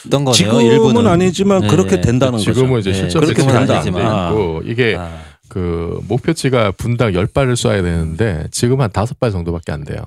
던 0.09 0.23
거네요. 0.23 0.33
지금은 0.33 0.65
일부는 0.65 1.07
아니지만 1.07 1.61
네, 1.61 1.67
그렇게 1.67 1.95
네. 1.97 2.01
된다는 2.01 2.39
지금은 2.39 2.69
거죠. 2.71 2.89
이제 2.89 2.89
예, 2.91 2.93
실전 3.09 3.21
그렇게 3.21 3.41
된다. 3.45 3.81
있고 3.83 4.61
이게 4.63 4.95
아, 4.97 5.19
그 5.49 5.99
목표치가 6.07 6.71
분당 6.71 7.11
10발을 7.11 7.53
쏴야 7.53 7.81
되는데 7.83 8.47
지금 8.51 8.81
한 8.81 8.89
5발 8.91 9.31
정도밖에 9.31 9.71
안 9.71 9.83
돼요. 9.83 9.97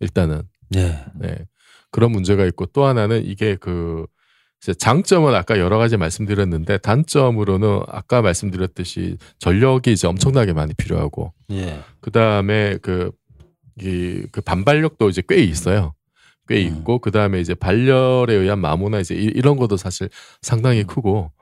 일단은 0.00 0.42
네. 0.70 1.04
네. 1.16 1.36
그런 1.90 2.12
문제가 2.12 2.44
있고 2.46 2.66
또 2.66 2.84
하나는 2.84 3.24
이게 3.24 3.56
그 3.56 4.06
장점은 4.78 5.34
아까 5.34 5.58
여러 5.58 5.78
가지 5.78 5.96
말씀드렸는데 5.96 6.78
단점으로는 6.78 7.80
아까 7.88 8.20
말씀드렸듯이 8.22 9.16
전력이 9.38 9.92
이제 9.92 10.06
엄청나게 10.06 10.52
많이 10.52 10.74
필요하고 10.74 11.32
예. 11.52 11.80
그 12.00 12.10
다음에 12.10 12.76
그, 12.82 13.10
이, 13.80 14.22
그 14.30 14.40
반발력도 14.42 15.08
이제 15.08 15.22
꽤 15.26 15.36
있어요. 15.42 15.94
꽤 16.46 16.60
있고 16.60 16.98
그 16.98 17.10
다음에 17.10 17.40
이제 17.40 17.54
발열에 17.54 18.34
의한 18.34 18.58
마모나 18.58 18.98
이제 19.00 19.14
이- 19.14 19.32
이런 19.34 19.56
것도 19.56 19.76
사실 19.76 20.10
상당히 20.42 20.84
크고 20.84 21.32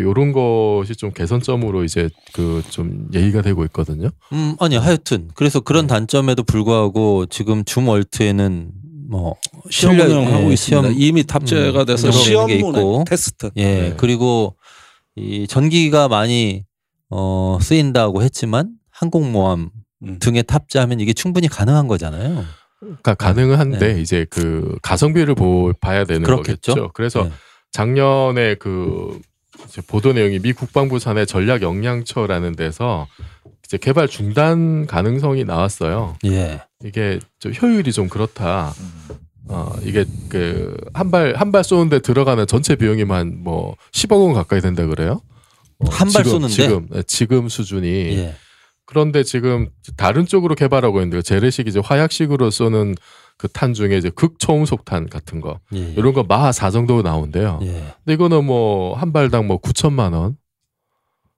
요런 0.00 0.32
것이 0.32 0.94
좀 0.96 1.12
개선점으로 1.12 1.84
이제 1.84 2.08
그 2.32 2.62
좀 2.70 3.08
얘기가 3.14 3.42
되고 3.42 3.64
있거든요. 3.66 4.10
음, 4.32 4.56
아니 4.60 4.76
하여튼 4.76 5.28
그래서 5.34 5.60
그런 5.60 5.86
단점에도 5.86 6.42
불구하고 6.42 7.26
지금 7.26 7.64
줌 7.64 7.86
월트에는 7.86 8.70
뭐 9.08 9.36
시험 9.70 9.94
실력- 9.94 10.10
운영하고 10.10 10.48
예, 10.48 10.52
있습니다. 10.54 10.88
시험- 10.88 10.94
이미 11.00 11.24
탑재가 11.24 11.80
음, 11.80 11.86
돼서 11.86 12.10
시험 12.10 12.50
있고. 12.50 13.04
테스트. 13.06 13.50
예 13.56 13.64
네. 13.64 13.94
그리고 13.96 14.56
이 15.14 15.46
전기가 15.46 16.08
많이 16.08 16.64
어 17.10 17.58
쓰인다고 17.60 18.22
했지만 18.22 18.70
항공모함 18.90 19.70
음. 20.02 20.18
등에 20.18 20.42
탑재하면 20.42 21.00
이게 21.00 21.12
충분히 21.12 21.46
가능한 21.48 21.86
거잖아요. 21.88 22.44
그러니까 22.80 23.14
가능은 23.14 23.56
한데 23.58 23.94
네. 23.94 24.00
이제 24.00 24.26
그 24.28 24.76
가성비를 24.82 25.34
보, 25.34 25.72
봐야 25.80 26.04
되는 26.04 26.22
그렇겠죠. 26.22 26.72
거겠죠. 26.74 26.90
그래서 26.94 27.24
네. 27.24 27.30
작년에 27.72 28.54
그 28.56 29.18
보도 29.86 30.12
내용이 30.12 30.38
미 30.40 30.52
국방부 30.52 30.98
산하 30.98 31.24
전략 31.24 31.62
역량처라는 31.62 32.56
데서 32.56 33.06
이제 33.64 33.76
개발 33.78 34.08
중단 34.08 34.86
가능성이 34.86 35.44
나왔어요. 35.44 36.16
예. 36.24 36.60
이게 36.84 37.18
좀 37.40 37.52
효율이 37.60 37.92
좀 37.92 38.08
그렇다. 38.08 38.72
어 39.48 39.72
이게 39.82 40.04
그 40.28 40.74
한 40.94 41.10
발 41.10 41.34
한 41.36 41.52
발 41.52 41.62
쏘는데 41.64 42.00
들어가는 42.00 42.46
전체 42.46 42.74
비용이만 42.76 43.42
뭐 43.44 43.76
10억 43.92 44.24
원 44.24 44.34
가까이 44.34 44.60
된다 44.60 44.84
그래요. 44.86 45.20
어, 45.78 45.88
한발 45.90 46.24
쏘는데? 46.24 46.52
지금 46.54 46.88
네, 46.90 47.02
지금 47.06 47.48
수준이 47.48 47.88
예. 48.18 48.34
그런데 48.86 49.22
지금 49.24 49.68
다른 49.96 50.26
쪽으로 50.26 50.54
개발하고 50.54 51.00
있는데 51.02 51.20
재래식 51.22 51.66
이제 51.68 51.80
화약식으로 51.84 52.50
쏘는 52.50 52.94
그 53.38 53.48
탄 53.48 53.74
중에 53.74 53.98
이제 53.98 54.08
극초음속탄 54.10 55.08
같은 55.10 55.40
거 55.42 55.60
예. 55.74 55.78
이런 55.96 56.14
거 56.14 56.22
마하 56.22 56.52
4 56.52 56.70
정도 56.70 57.02
나온대요. 57.02 57.58
예. 57.62 57.66
근데 58.04 58.14
이거는 58.14 58.44
뭐 58.46 58.94
한 58.96 59.12
발당 59.12 59.46
뭐 59.46 59.60
9천만 59.60 60.14
원. 60.14 60.36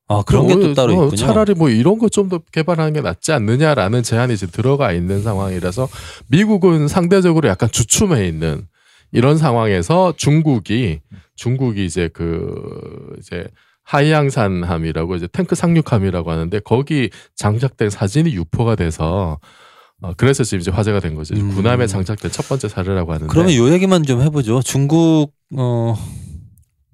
아 0.07 0.23
그런 0.27 0.47
게또 0.47 0.71
어, 0.71 0.75
따로 0.75 0.93
어, 0.93 1.05
있군요. 1.07 1.17
차라리 1.17 1.55
뭐 1.55 1.69
이런 1.71 1.99
거 1.99 2.09
좀 2.09 2.29
더 2.29 2.39
개발하는 2.53 2.93
게 2.93 3.01
낫지 3.01 3.33
않느냐라는 3.33 4.03
제안이 4.03 4.33
이제 4.35 4.47
들어가 4.47 4.93
있는 4.93 5.23
상황이라서 5.23 5.89
미국은 6.29 6.87
상대적으로 6.89 7.49
약간 7.49 7.69
주춤해 7.71 8.27
있는 8.29 8.67
이런 9.11 9.37
상황에서 9.37 10.15
중국이 10.17 11.01
중국이 11.35 11.85
이제 11.85 12.09
그 12.13 13.17
이제 13.19 13.47
하이양산함이라고 13.89 15.17
이제 15.17 15.27
탱크 15.29 15.55
상륙함이라고 15.55 16.31
하는데 16.31 16.61
거기 16.61 17.09
장착된 17.37 17.89
사진이 17.89 18.35
유포가 18.35 18.77
돼서 18.77 19.41
어, 20.01 20.13
그래서 20.17 20.45
지금 20.45 20.61
이제 20.61 20.71
화제가 20.71 21.01
된 21.01 21.15
거죠. 21.15 21.35
음. 21.35 21.55
군함에 21.55 21.87
장착된 21.87 22.31
첫 22.31 22.49
번째 22.49 22.69
사례라고 22.69 23.13
하는데. 23.13 23.33
그러면 23.33 23.55
요 23.55 23.73
얘기만 23.73 24.05
좀 24.05 24.21
해보죠. 24.23 24.63
중국 24.63 25.33
어, 25.57 25.97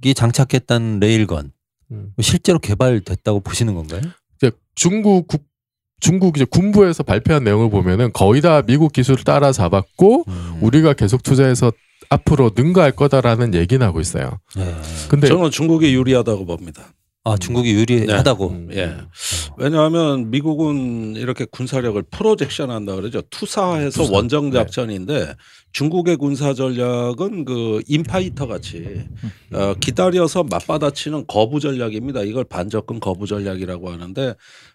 이 0.05 0.15
장착했던 0.15 1.01
레일건 1.01 1.53
음. 1.91 2.13
실제로 2.21 2.59
개발됐다고 2.59 3.41
보시는 3.41 3.75
건가요? 3.75 4.01
중국 4.77 5.29
국 5.29 5.45
중국 6.01 6.37
이제 6.37 6.45
군부에서 6.45 7.03
발표한 7.03 7.45
내용을 7.45 7.71
보면은 7.71 8.13
거의 8.13 8.43
다 8.43 8.63
미국 8.63 8.93
기술을 8.93 9.25
따라잡았고 9.25 10.25
음. 10.27 10.59
우리가 10.61 10.93
계속 10.93 11.23
투자해서 11.23 11.73
앞으로 12.09 12.51
능가할 12.55 12.93
거다라는 12.93 13.55
얘기는 13.55 13.85
하고 13.85 14.01
있어요. 14.01 14.39
예. 14.59 14.75
근데 15.09 15.29
저는 15.29 15.51
중국이 15.51 15.95
유리하다고 15.95 16.47
봅니다. 16.47 16.93
아 17.27 17.39
중국이 17.39 17.73
유리하다고. 17.73 18.49
음, 18.51 18.69
예. 18.73 18.97
왜냐하면 19.57 20.31
미국은 20.31 21.17
이렇게 21.17 21.47
군사력을 21.47 22.03
프로젝션 22.11 22.71
한다 22.71 22.95
그러죠. 22.95 23.23
투사해서 23.31 24.03
투사. 24.03 24.13
원정 24.13 24.51
네. 24.51 24.59
작전인데 24.59 25.35
중국의 25.73 26.17
군사 26.17 26.53
전략은 26.53 27.47
그 27.47 27.81
인파이터 27.89 28.47
같이 28.47 29.07
어, 29.55 29.73
기다려서 29.81 30.45
맞받아치는 30.45 31.25
거부 31.27 31.61
전략입니다. 31.61 32.23
이걸 32.23 32.45
반접근 32.45 33.01
거부 33.01 33.27
전략이라고 33.27 33.91
하는데 33.91 34.35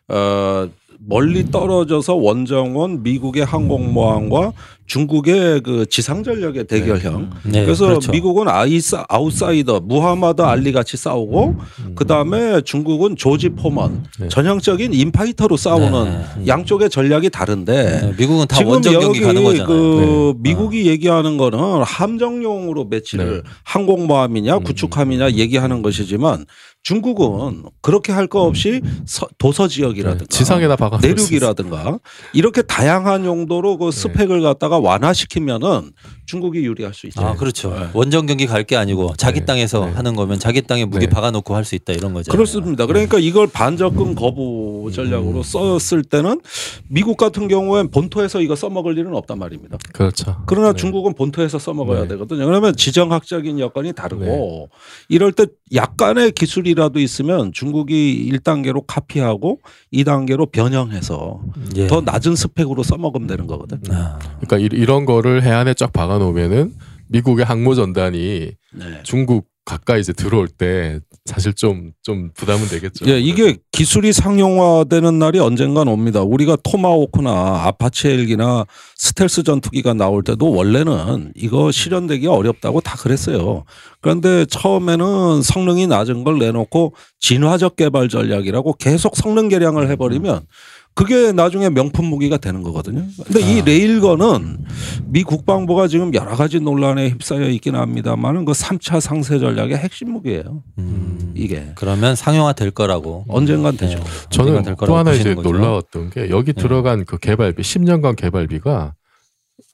어, 0.10 0.68
멀리 1.01 1.49
떨어져서 1.49 2.16
원정원 2.16 3.03
미국의 3.03 3.45
항공모함과 3.45 4.51
중국의 4.86 5.62
그 5.62 5.86
지상 5.88 6.24
전력의 6.24 6.66
대결형. 6.66 7.30
네, 7.43 7.64
그래서 7.64 7.86
그렇죠. 7.86 8.12
미국은 8.12 8.47
아이사, 8.47 9.05
아웃사이더 9.07 9.82
무하마드 9.82 10.41
알리 10.41 10.72
같이 10.72 10.97
싸우고 10.97 11.55
음. 11.80 11.95
그 11.95 12.05
다음에 12.05 12.62
중국은 12.62 13.16
조지 13.16 13.49
포먼 13.49 14.03
네. 14.20 14.28
전형적인 14.28 14.93
인파이터로 14.93 15.57
싸우는 15.57 16.03
네. 16.39 16.47
양쪽의 16.47 16.89
전략이 16.89 17.30
다른데 17.30 18.01
네, 18.01 18.14
미국은 18.18 18.47
다 18.47 18.57
지금 18.57 18.72
원정 18.72 18.99
경기 18.99 19.22
가는 19.22 19.43
거잖아요. 19.43 19.68
그 19.68 20.34
네. 20.36 20.49
미국이 20.49 20.88
얘기하는 20.88 21.38
거는 21.38 21.84
함정용으로 21.84 22.86
매치를 22.86 23.43
네. 23.43 23.49
항공모함이냐 23.64 24.57
음. 24.57 24.64
구축함이냐 24.64 25.32
얘기하는 25.34 25.84
것이지만 25.84 26.45
중국은 26.84 27.63
그렇게 27.82 28.11
할 28.13 28.27
거 28.30 28.43
없이 28.43 28.82
서- 29.07 29.27
도서 29.39 29.67
지역이라든가 29.67 30.25
네, 30.25 30.38
지상에다 30.38 30.75
박아 30.75 30.99
내륙이라든가 31.01 31.97
이렇게 32.34 32.61
다양한 32.61 33.25
용도로 33.25 33.77
그 33.77 33.91
스펙을 33.91 34.41
갖다가 34.41 34.77
완화시키면은 34.77 35.91
중국이 36.27 36.59
유리할 36.59 36.93
수 36.93 37.07
있죠. 37.07 37.21
아 37.21 37.34
그렇죠. 37.36 37.71
네. 37.73 37.88
원정 37.93 38.27
경기 38.27 38.45
갈 38.45 38.63
게 38.63 38.75
아니고 38.75 39.13
자기 39.17 39.39
네. 39.39 39.45
땅에서 39.47 39.86
네. 39.88 39.91
하는 39.93 40.15
거면 40.15 40.38
자기 40.38 40.61
땅에 40.61 40.86
무기 40.86 41.07
네. 41.07 41.09
박아놓고 41.09 41.55
할 41.55 41.63
수 41.65 41.73
있다 41.75 41.93
이런 41.93 42.13
거죠. 42.13 42.32
그렇습니다. 42.32 42.86
그러니까 42.86 43.17
이걸 43.19 43.47
반접근 43.47 44.13
거부 44.15 44.91
전략으로 44.93 45.38
음. 45.39 45.43
썼을 45.43 46.03
때는 46.03 46.39
미국 46.88 47.17
같은 47.17 47.47
경우엔 47.47 47.89
본토에서 47.89 48.41
이거 48.41 48.55
써먹을 48.55 48.97
일은 48.97 49.15
없단 49.15 49.39
말입니다. 49.39 49.77
그렇죠. 49.93 50.43
그러나 50.45 50.73
네. 50.73 50.77
중국은 50.77 51.13
본토에서 51.15 51.57
써먹어야 51.57 52.01
네. 52.03 52.07
되거든요. 52.09 52.45
그러면 52.45 52.75
지정학적인 52.75 53.59
여건이 53.59 53.93
다르고 53.93 54.69
이럴 55.09 55.32
때 55.32 55.47
약간의 55.73 56.32
기술이 56.34 56.68
라도 56.76 56.99
있으면 56.99 57.51
중국이 57.53 58.30
1단계로 58.34 58.84
카피하고 58.88 59.59
2단계로 59.93 60.51
변형해서 60.51 61.41
예. 61.76 61.88
더 61.88 62.01
낮은 62.01 62.36
스펙으로 62.36 62.84
써먹으면 62.84 63.28
되는 63.28 63.47
거거든. 63.47 63.80
아, 63.91 64.20
그러니까 64.39 64.57
이- 64.57 64.80
이런 64.80 65.05
거를 65.05 65.43
해안에 65.43 65.74
쫙 65.74 65.91
박아 65.93 66.17
놓으면은 66.20 66.74
미국의 67.07 67.45
항모 67.45 67.76
전단이 67.76 68.51
네. 68.74 68.86
중국 69.03 69.47
가까이 69.70 69.99
이제 70.01 70.13
들어올 70.13 70.47
때 70.47 70.99
사실 71.26 71.53
좀좀 71.53 72.32
부담은 72.34 72.67
되겠죠. 72.70 73.05
예, 73.07 73.20
이게 73.20 73.57
기술이 73.72 74.13
상용화되는 74.13 75.20
날이 75.20 75.38
언젠간 75.38 75.88
옵니다. 75.88 76.24
우리가 76.24 76.57
토마호크나 76.63 77.65
아파치 77.65 78.07
헬기나 78.07 78.65
스텔스 78.95 79.43
전투기가 79.43 79.93
나올 79.93 80.24
때도 80.24 80.51
원래는 80.51 81.34
이거 81.36 81.72
실현되기 81.72 82.26
어렵다고 82.26 82.82
다 82.82 82.97
그랬어요. 82.97 83.63
그런데 84.01 84.45
처음에는 84.45 85.43
성능이 85.43 85.86
낮은 85.86 86.24
걸 86.24 86.39
내놓고 86.39 86.95
진화적 87.20 87.76
개발 87.76 88.09
전략이라고 88.09 88.74
계속 88.74 89.15
성능 89.15 89.49
개량을 89.49 89.88
해버리면 89.91 90.47
그게 90.93 91.31
나중에 91.31 91.69
명품 91.69 92.05
무기가 92.05 92.37
되는 92.37 92.61
거거든요. 92.61 93.05
근데 93.23 93.39
이 93.39 93.61
레일건은 93.61 94.65
미 95.05 95.23
국방부가 95.23 95.87
지금 95.87 96.13
여러 96.13 96.35
가지 96.35 96.59
논란에 96.59 97.09
휩싸여 97.09 97.47
있긴 97.49 97.75
합니다만은 97.75 98.43
그 98.43 98.51
3차 98.51 98.99
상세 98.99 99.39
전략의 99.39 99.77
핵심 99.77 100.11
무기예요. 100.11 100.61
음, 100.77 101.33
이게 101.35 101.71
그러면 101.75 102.15
상용화 102.15 102.53
될 102.53 102.71
거라고. 102.71 103.25
언젠간 103.29 103.77
되죠. 103.77 103.97
네, 103.97 104.03
저는 104.29 104.57
언젠간 104.57 104.75
될또 104.77 104.97
하나 104.97 105.13
이제 105.13 105.35
거죠. 105.35 105.49
놀라웠던 105.49 106.09
게 106.09 106.29
여기 106.29 106.51
네. 106.51 106.61
들어간 106.61 107.05
그 107.05 107.17
개발비 107.17 107.61
10년간 107.61 108.17
개발비가 108.17 108.95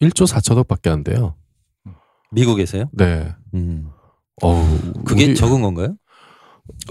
1조 0.02 0.28
4천억밖에 0.28 0.92
안 0.92 1.04
돼요. 1.04 1.36
미국에서요? 2.32 2.90
네. 2.94 3.34
음. 3.56 3.88
어우, 4.42 4.64
그게 5.06 5.26
우리, 5.26 5.36
적은 5.36 5.62
건가요? 5.62 5.96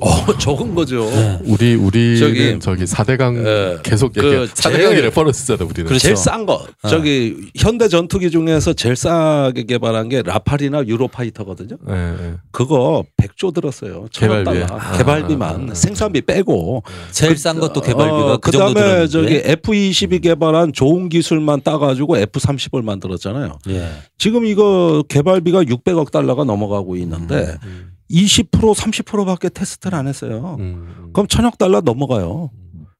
어, 0.01 0.09
적은 0.39 0.75
거죠. 0.75 1.09
네. 1.11 1.39
우리 1.45 1.75
우리는 1.75 2.16
저기- 2.18 2.59
저기, 2.61 2.85
4대강 2.85 3.45
예. 3.47 3.79
계속 3.83 4.12
그 4.12 4.25
얘기 4.25 4.53
4대강의 4.53 4.72
제일- 4.91 5.03
레퍼런스잖아 5.05 5.64
우리는. 5.64 5.85
그렇죠. 5.87 5.99
제일 6.03 6.16
싼 6.16 6.47
거. 6.47 6.66
아. 6.83 6.89
저기 6.89 7.37
현대 7.57 7.89
전투기 7.89 8.31
중에서 8.31 8.72
제일 8.72 8.97
싸게 8.97 9.64
개발한 9.64 10.09
게 10.09 10.22
라팔이나 10.22 10.85
유로파이터거든요. 10.87 11.77
예, 11.91 11.95
예. 11.95 12.35
그거 12.51 13.05
100조 13.16 13.55
들었어요. 13.55 14.07
달러. 14.12 14.66
아, 14.70 14.97
개발비만 14.97 15.68
아, 15.68 15.72
아. 15.72 15.75
생산비 15.75 16.22
빼고. 16.22 16.83
제일 17.12 17.37
싼 17.37 17.59
것도 17.61 17.81
개발비가 17.81 18.33
어, 18.35 18.37
그 18.39 18.51
정도 18.51 18.75
그다음에. 18.75 19.07
저기 19.09 19.43
F22 19.43 20.22
개발한 20.22 20.72
좋은 20.72 21.09
기술만 21.09 21.62
따 21.62 21.79
가지고 21.79 22.16
F30을 22.16 22.83
만들었잖아요. 22.83 23.59
예. 23.70 23.89
지금 24.18 24.45
이거 24.45 25.05
개발비가 25.09 25.62
600억 25.64 26.11
달러가 26.11 26.45
넘어가고 26.45 26.97
있는데 26.97 27.57
음, 27.64 27.93
20% 28.11 28.51
30%밖에 28.75 29.49
테스트를 29.49 29.97
안 29.99 30.07
했어요. 30.07 30.57
음. 30.61 31.11
그럼 31.13 31.27
천억 31.27 31.59
달러 31.59 31.81
넘어가요. 31.81 32.51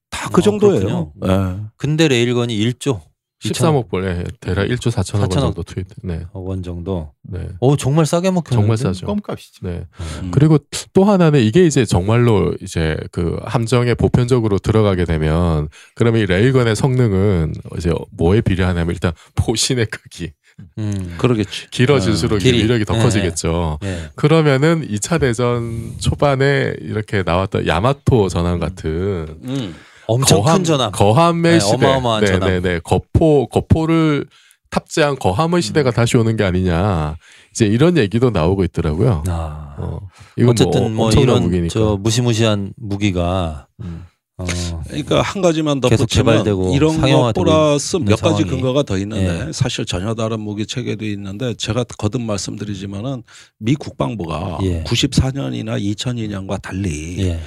다그 0.09 0.39
아, 0.39 0.43
정도예요. 0.43 1.13
예. 1.25 1.29
근데 1.77 2.07
레일건이 2.07 2.55
1조 2.57 3.01
13억 3.43 3.89
벌, 3.89 4.05
예, 4.05 4.23
대략 4.39 4.65
1조 4.67 4.89
4천억 4.89 5.19
원 5.19 5.29
4천억. 5.29 5.39
정도 5.41 5.63
투입. 5.63 5.87
네, 6.03 6.25
원 6.33 6.63
정도. 6.63 7.11
네, 7.21 7.47
오 7.59 7.75
정말 7.75 8.05
싸게 8.05 8.31
먹혔는데. 8.31 8.55
정말 8.55 8.77
싸죠. 8.77 9.05
껌값이죠. 9.05 9.67
네. 9.67 9.85
음. 10.23 10.31
그리고 10.31 10.57
또 10.93 11.03
하나는 11.03 11.41
이게 11.41 11.65
이제 11.67 11.85
정말로 11.85 12.55
이제 12.61 12.97
그 13.11 13.37
함정에 13.43 13.93
보편적으로 13.93 14.57
들어가게 14.57 15.05
되면 15.05 15.67
그러면 15.95 16.21
이 16.21 16.25
레일건의 16.25 16.75
성능은 16.75 17.53
이제 17.77 17.91
뭐에 18.11 18.41
비례하냐면 18.41 18.93
일단 18.95 19.11
보신의 19.35 19.87
크기 19.87 20.31
음. 20.77 21.15
그러겠지. 21.17 21.69
길어질수록 21.71 22.39
이제 22.41 22.51
길이. 22.51 22.63
위력이 22.63 22.85
더 22.85 22.95
네. 22.95 23.03
커지겠죠. 23.03 23.79
예. 23.83 24.09
그러면은 24.15 24.87
2차 24.87 25.19
대전 25.19 25.93
초반에 25.99 26.73
이렇게 26.81 27.23
나왔던 27.23 27.67
야마토 27.67 28.29
전함 28.29 28.59
같은 28.59 29.37
음. 29.43 29.75
엄청 30.07 30.41
거함, 30.41 30.57
큰 30.57 30.63
전함. 30.63 30.91
거함의 30.91 31.53
네, 31.53 31.59
시대, 31.59 31.85
어마어마한 31.85 32.25
전함. 32.25 32.49
네네네, 32.49 32.79
거포 32.83 33.47
거포를 33.47 34.25
탑재한 34.69 35.15
거함의 35.17 35.61
시대가 35.61 35.91
다시 35.91 36.17
오는 36.17 36.35
게 36.35 36.43
아니냐. 36.43 37.15
이제 37.51 37.65
이런 37.65 37.97
얘기도 37.97 38.29
나오고 38.29 38.63
있더라고요. 38.65 39.23
아. 39.27 39.75
어, 39.77 39.99
어쨌든 40.47 40.93
뭐, 40.93 41.05
엄청난 41.05 41.29
이런 41.37 41.43
무기니까. 41.43 41.73
저 41.73 41.97
무시무시한 41.99 42.73
무기가 42.77 43.67
음. 43.81 44.05
어, 44.37 44.45
그러니까 44.87 45.21
한 45.21 45.41
가지만 45.41 45.79
더 45.79 45.87
계속 45.87 46.03
붙이면 46.05 46.25
개발되고 46.25 46.75
이런 46.75 46.99
거 46.99 47.31
플러스 47.33 47.95
몇 47.97 48.19
가지 48.19 48.41
상황이. 48.41 48.43
근거가 48.49 48.83
더 48.83 48.97
있는데 48.97 49.47
예. 49.47 49.51
사실 49.53 49.85
전혀 49.85 50.13
다른 50.13 50.41
무기 50.41 50.65
체계도 50.65 51.05
있는데 51.05 51.53
제가 51.53 51.85
거듭 51.97 52.21
말씀드리지만은 52.21 53.23
미 53.59 53.75
국방부가 53.75 54.59
예. 54.63 54.83
94년이나 54.83 55.81
2002년과 55.81 56.61
달리 56.61 57.17
예. 57.19 57.39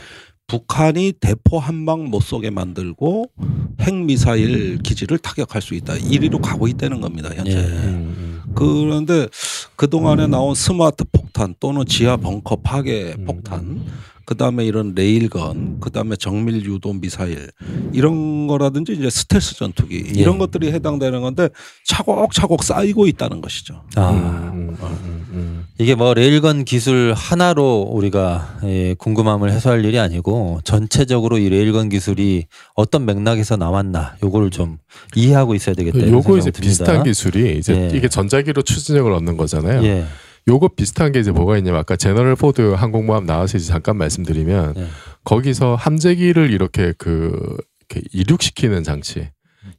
북한이 0.47 1.12
대포 1.20 1.59
한 1.59 1.84
방 1.84 2.07
못 2.07 2.22
쏘게 2.22 2.49
만들고 2.49 3.26
핵 3.82 3.95
미사일 3.95 4.78
기지를 4.78 5.18
타격할 5.18 5.61
수 5.61 5.74
있다. 5.74 5.93
1위로 5.97 6.41
가고 6.41 6.68
있다는 6.68 7.03
겁니다. 7.03 7.28
현재. 7.34 7.53
예. 7.53 7.57
음, 7.64 8.41
그런데 8.55 9.28
그 9.76 9.91
동안에 9.91 10.26
나온 10.26 10.55
스마트 10.55 11.05
폭탄 11.12 11.55
또는 11.61 11.84
지하 11.84 12.16
벙커 12.16 12.57
파괴 12.62 13.14
음. 13.18 13.24
폭탄, 13.26 13.84
그 14.29 14.35
다음에 14.35 14.66
이런 14.66 14.93
레일건, 14.95 15.79
그 15.81 15.89
다음에 15.89 16.14
정밀 16.14 16.62
유도 16.62 16.93
미사일 16.93 17.49
이런 17.95 18.47
거라든지 18.47 18.93
이제 18.93 19.09
스텔스 19.09 19.57
전투기 19.57 20.05
예. 20.16 20.20
이런 20.20 20.37
것들이 20.37 20.70
해당되는 20.70 21.22
건데 21.22 21.49
차곡차곡 21.87 22.62
쌓이고 22.62 23.07
있다는 23.07 23.41
것이죠. 23.41 23.85
아. 23.97 24.11
음, 24.11 24.53
음, 24.53 24.76
음, 24.83 25.26
음. 25.33 25.64
이게 25.79 25.95
뭐 25.95 26.12
레일건 26.12 26.66
기술 26.66 27.14
하나로 27.16 27.89
우리가 27.91 28.59
예, 28.64 28.93
궁금함을 28.99 29.51
해소할 29.51 29.83
일이 29.87 29.99
아니고 29.99 30.61
전체적으로 30.62 31.39
이 31.39 31.49
레일건 31.49 31.89
기술이 31.89 32.45
어떤 32.74 33.07
맥락에서 33.07 33.57
나왔나 33.57 34.16
요거를 34.22 34.51
좀 34.51 34.76
이해하고 35.16 35.55
있어야 35.55 35.74
되겠다. 35.74 36.01
이런 36.01 36.12
요거 36.12 36.37
이제 36.37 36.51
듭니다. 36.51 36.61
비슷한 36.61 37.03
기술이 37.03 37.57
이제 37.57 37.91
예. 37.91 37.97
이게 37.97 38.09
전자기로 38.09 38.61
추진력을 38.61 39.11
얻는 39.11 39.39
거잖아요. 39.39 39.83
예. 40.49 40.53
요거 40.53 40.71
비슷한 40.77 41.13
게 41.13 41.21
이제 41.21 41.31
뭐가 41.31 41.59
있냐면 41.59 41.81
아까 41.81 41.97
제너럴 41.97 42.37
포드 42.37 42.73
항공모함 42.73 43.27
나와서 43.27 43.59
이제 43.59 43.67
잠깐 43.69 43.97
말씀드리면 43.97 44.75
예. 44.77 44.87
거기서 45.25 45.75
함재기를 45.75 46.51
이렇게 46.51 46.93
그 46.99 47.57
이렇게 47.91 48.07
이륙시키는 48.13 48.83
장치, 48.83 49.31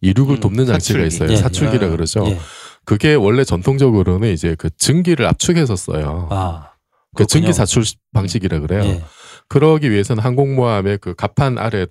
이륙을 0.02 0.36
음, 0.36 0.40
돕는 0.40 0.66
장치가 0.66 1.00
사출기. 1.00 1.08
있어요. 1.08 1.32
예. 1.32 1.36
사출기라 1.38 1.88
예. 1.88 1.90
그러죠. 1.92 2.26
예. 2.28 2.38
그게 2.86 3.14
원래 3.14 3.44
전통적으로는 3.44 4.32
이제 4.32 4.56
그 4.58 4.70
증기를 4.76 5.26
압축해서 5.28 5.76
써요. 5.76 6.28
아. 6.32 6.72
그 7.16 7.26
증기. 7.26 7.54
사출 7.54 7.84
방식이라 8.14 8.60
그래요. 8.60 8.84
예. 8.84 9.04
그러기 9.48 9.90
위해서는 9.92 10.24
항공모함의 10.24 11.00
그 11.00 11.16
갑판 11.16 11.58
아래에 11.58 11.88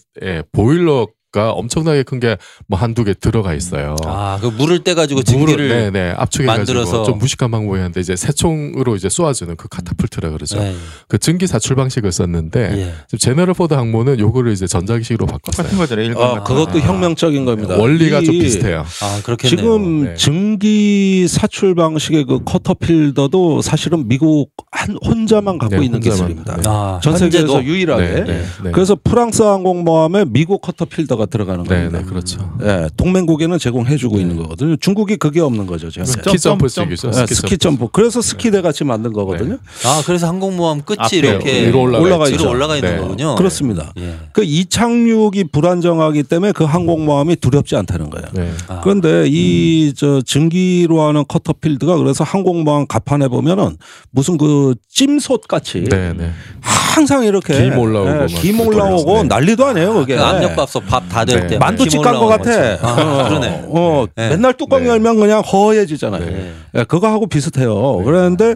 보일러 0.53 1.09
가 1.31 1.51
엄청나게 1.53 2.05
큰 2.05 2.21
게 2.21 2.37
뭐 2.69 2.79
한두 2.79 3.05
개 3.05 3.13
들어가 3.13 3.53
있어요. 3.55 3.97
아, 4.07 4.39
그 4.41 4.47
불을 4.47 4.83
때 4.83 4.95
가지고 4.95 5.21
물을, 5.27 5.47
증기를 5.57 5.69
네네 5.69 6.15
압축해 6.17 6.47
가지고 6.47 6.81
만들어서- 6.81 7.05
좀 7.05 7.19
무식한 7.19 7.51
방법이었는데 7.51 8.01
이제 8.01 8.17
새총으로 8.17 8.97
이제 8.97 9.11
쏘아주는 9.11 9.55
그 9.57 9.69
캐터펄트라 9.69 10.31
그러죠. 10.31 10.59
예. 10.59 10.75
그 11.07 11.19
증기 11.19 11.47
사출 11.47 11.77
방식을 11.77 12.13
썼는데 12.13 12.61
예. 12.79 12.95
지금 13.09 13.19
제너럴 13.19 13.53
포드 13.55 13.75
항모는 13.75 14.19
요거를 14.21 14.53
이제 14.53 14.67
전자기식으로 14.67 15.27
바꿨어요. 15.27 15.57
똑같은 15.67 15.77
거죠. 15.79 15.97
레일건 15.97 16.23
아, 16.23 16.31
같은 16.41 16.45
그것도 16.45 16.73
거. 16.73 16.79
혁명적인 16.81 17.45
겁니다. 17.45 17.77
원리가 17.77 18.23
좀 18.23 18.35
이- 18.35 18.39
비슷해요. 18.41 18.85
아, 19.03 19.21
그렇겠네요. 19.23 19.57
지금 19.57 20.05
네. 20.05 20.15
증기 20.15 21.29
사출 21.29 21.75
방식의 21.75 22.25
그 22.25 22.43
캐터펄트도 22.45 23.61
사실은 23.63 24.09
미국 24.09 24.51
한 24.73 24.97
혼자만 25.05 25.59
갖고 25.59 25.77
네, 25.77 25.85
있는 25.85 25.97
혼자만. 25.99 26.17
기술입니다. 26.17 26.57
네. 26.57 26.63
아, 26.67 27.01
전 27.03 27.19
세계에서? 27.19 27.63
유일하게. 27.63 28.03
네, 28.07 28.25
네, 28.25 28.43
네. 28.65 28.71
그래서 28.73 28.97
프랑스 29.03 29.43
항공모함에 29.43 30.25
미국 30.29 30.61
캐터펄트 30.63 31.18
가 31.19 31.27
들어가는 31.27 31.65
네, 31.65 31.69
겁니다. 31.69 31.99
네, 31.99 32.05
그렇죠. 32.05 32.39
예, 32.63 32.89
동맹국에는 32.97 33.59
제공해주고 33.59 34.17
네. 34.17 34.23
있는 34.23 34.37
거거든요. 34.37 34.77
중국이 34.77 35.17
그게 35.17 35.41
없는 35.41 35.67
거죠. 35.67 35.91
지금. 35.91 36.05
스키 36.07 36.39
점프 36.39 36.69
식이죠. 36.69 37.11
예, 37.15 37.27
스키 37.27 37.59
점프. 37.59 37.89
그래서 37.93 38.23
스키대 38.23 38.61
같이 38.63 38.85
만든 38.85 39.13
거거든요. 39.13 39.59
아, 39.85 40.03
그래서 40.07 40.29
항공모함 40.29 40.83
끝이 40.83 40.99
앞에 41.01 41.17
이렇게 41.17 41.67
위로 41.67 41.83
올라가 41.83 42.05
올라가 42.05 42.29
있죠. 42.29 42.43
위로 42.45 42.51
올라가 42.53 42.77
있는 42.77 42.95
네. 42.95 43.01
거군요. 43.01 43.35
그렇습니다. 43.35 43.93
예. 43.99 44.15
그 44.33 44.45
이착륙이 44.45 45.45
불안정하기 45.53 46.23
때문에 46.23 46.53
그 46.53 46.65
항공모함이 46.65 47.37
두렵지 47.37 47.77
않다는 47.77 48.11
거예요. 48.11 48.29
네. 48.33 48.53
아, 48.69 48.81
그런데 48.83 49.27
이 49.29 49.93
저 49.97 50.21
증기로 50.25 51.01
하는 51.03 51.25
캐터펄트가 51.27 51.97
그래서 51.97 52.23
항공모함 52.23 52.87
갑판에 52.87 53.27
보면은 53.29 53.77
무슨 54.11 54.37
그 54.39 54.75
찜솥 54.89 55.49
같이 55.49 55.85
네, 55.85 56.13
네. 56.17 56.31
항상 56.61 57.25
이렇게 57.25 57.55
김 57.63 57.79
올라오고 57.79 58.09
예, 58.11 58.15
막김 58.35 58.61
올라오고. 58.61 59.23
네. 59.23 59.23
난리도 59.25 59.65
아니에요 59.67 59.95
그게. 59.95 60.17
그 60.17 60.23
압력밥솥 60.23 60.87
밥 60.87 61.08
다될 61.09 61.41
네. 61.43 61.47
때 61.47 61.59
만두집 61.59 61.93
김간것 61.93 62.29
같아. 62.29 62.79
아, 62.87 62.93
어, 62.93 63.29
그러네. 63.29 63.65
어, 63.69 64.07
네. 64.15 64.29
맨날 64.31 64.55
뚜껑 64.55 64.83
네. 64.83 64.89
열면 64.91 65.19
그냥 65.19 65.41
허해지잖아요. 65.41 66.25
네. 66.25 66.53
예, 66.75 66.85
그거 66.85 67.09
하고 67.09 67.27
비슷해요. 67.27 68.03
그런데 68.05 68.55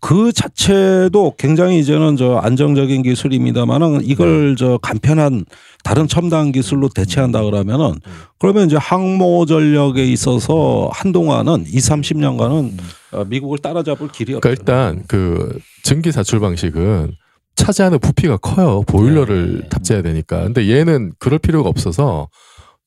그 0.00 0.32
자체도 0.32 1.34
굉장히 1.36 1.80
이제는 1.80 2.16
저 2.16 2.36
안정적인 2.36 3.02
기술입니다만은 3.02 4.02
이걸 4.04 4.54
저 4.56 4.78
간편한 4.80 5.44
다른 5.82 6.06
첨단 6.06 6.52
기술로 6.52 6.88
대체한다 6.88 7.42
그러면은 7.42 7.94
그러면 8.38 8.66
이제 8.66 8.76
항모 8.76 9.46
전력에 9.46 10.04
있어서 10.04 10.90
한동안은 10.92 11.64
2, 11.68 11.76
30년간은 11.76 12.72
어, 13.12 13.24
미국을 13.24 13.58
따라잡을 13.58 14.08
길이 14.08 14.34
없죠. 14.34 14.40
그러니까 14.40 14.50
일단 14.50 15.04
그 15.08 15.58
증기 15.82 16.12
사출 16.12 16.40
방식은 16.40 17.12
차지하는 17.56 17.98
부피가 17.98 18.36
커요. 18.36 18.82
보일러를 18.82 19.62
네. 19.62 19.68
탑재해야 19.68 20.02
되니까. 20.02 20.42
근데 20.42 20.70
얘는 20.70 21.12
그럴 21.18 21.38
필요가 21.38 21.68
없어서 21.68 22.28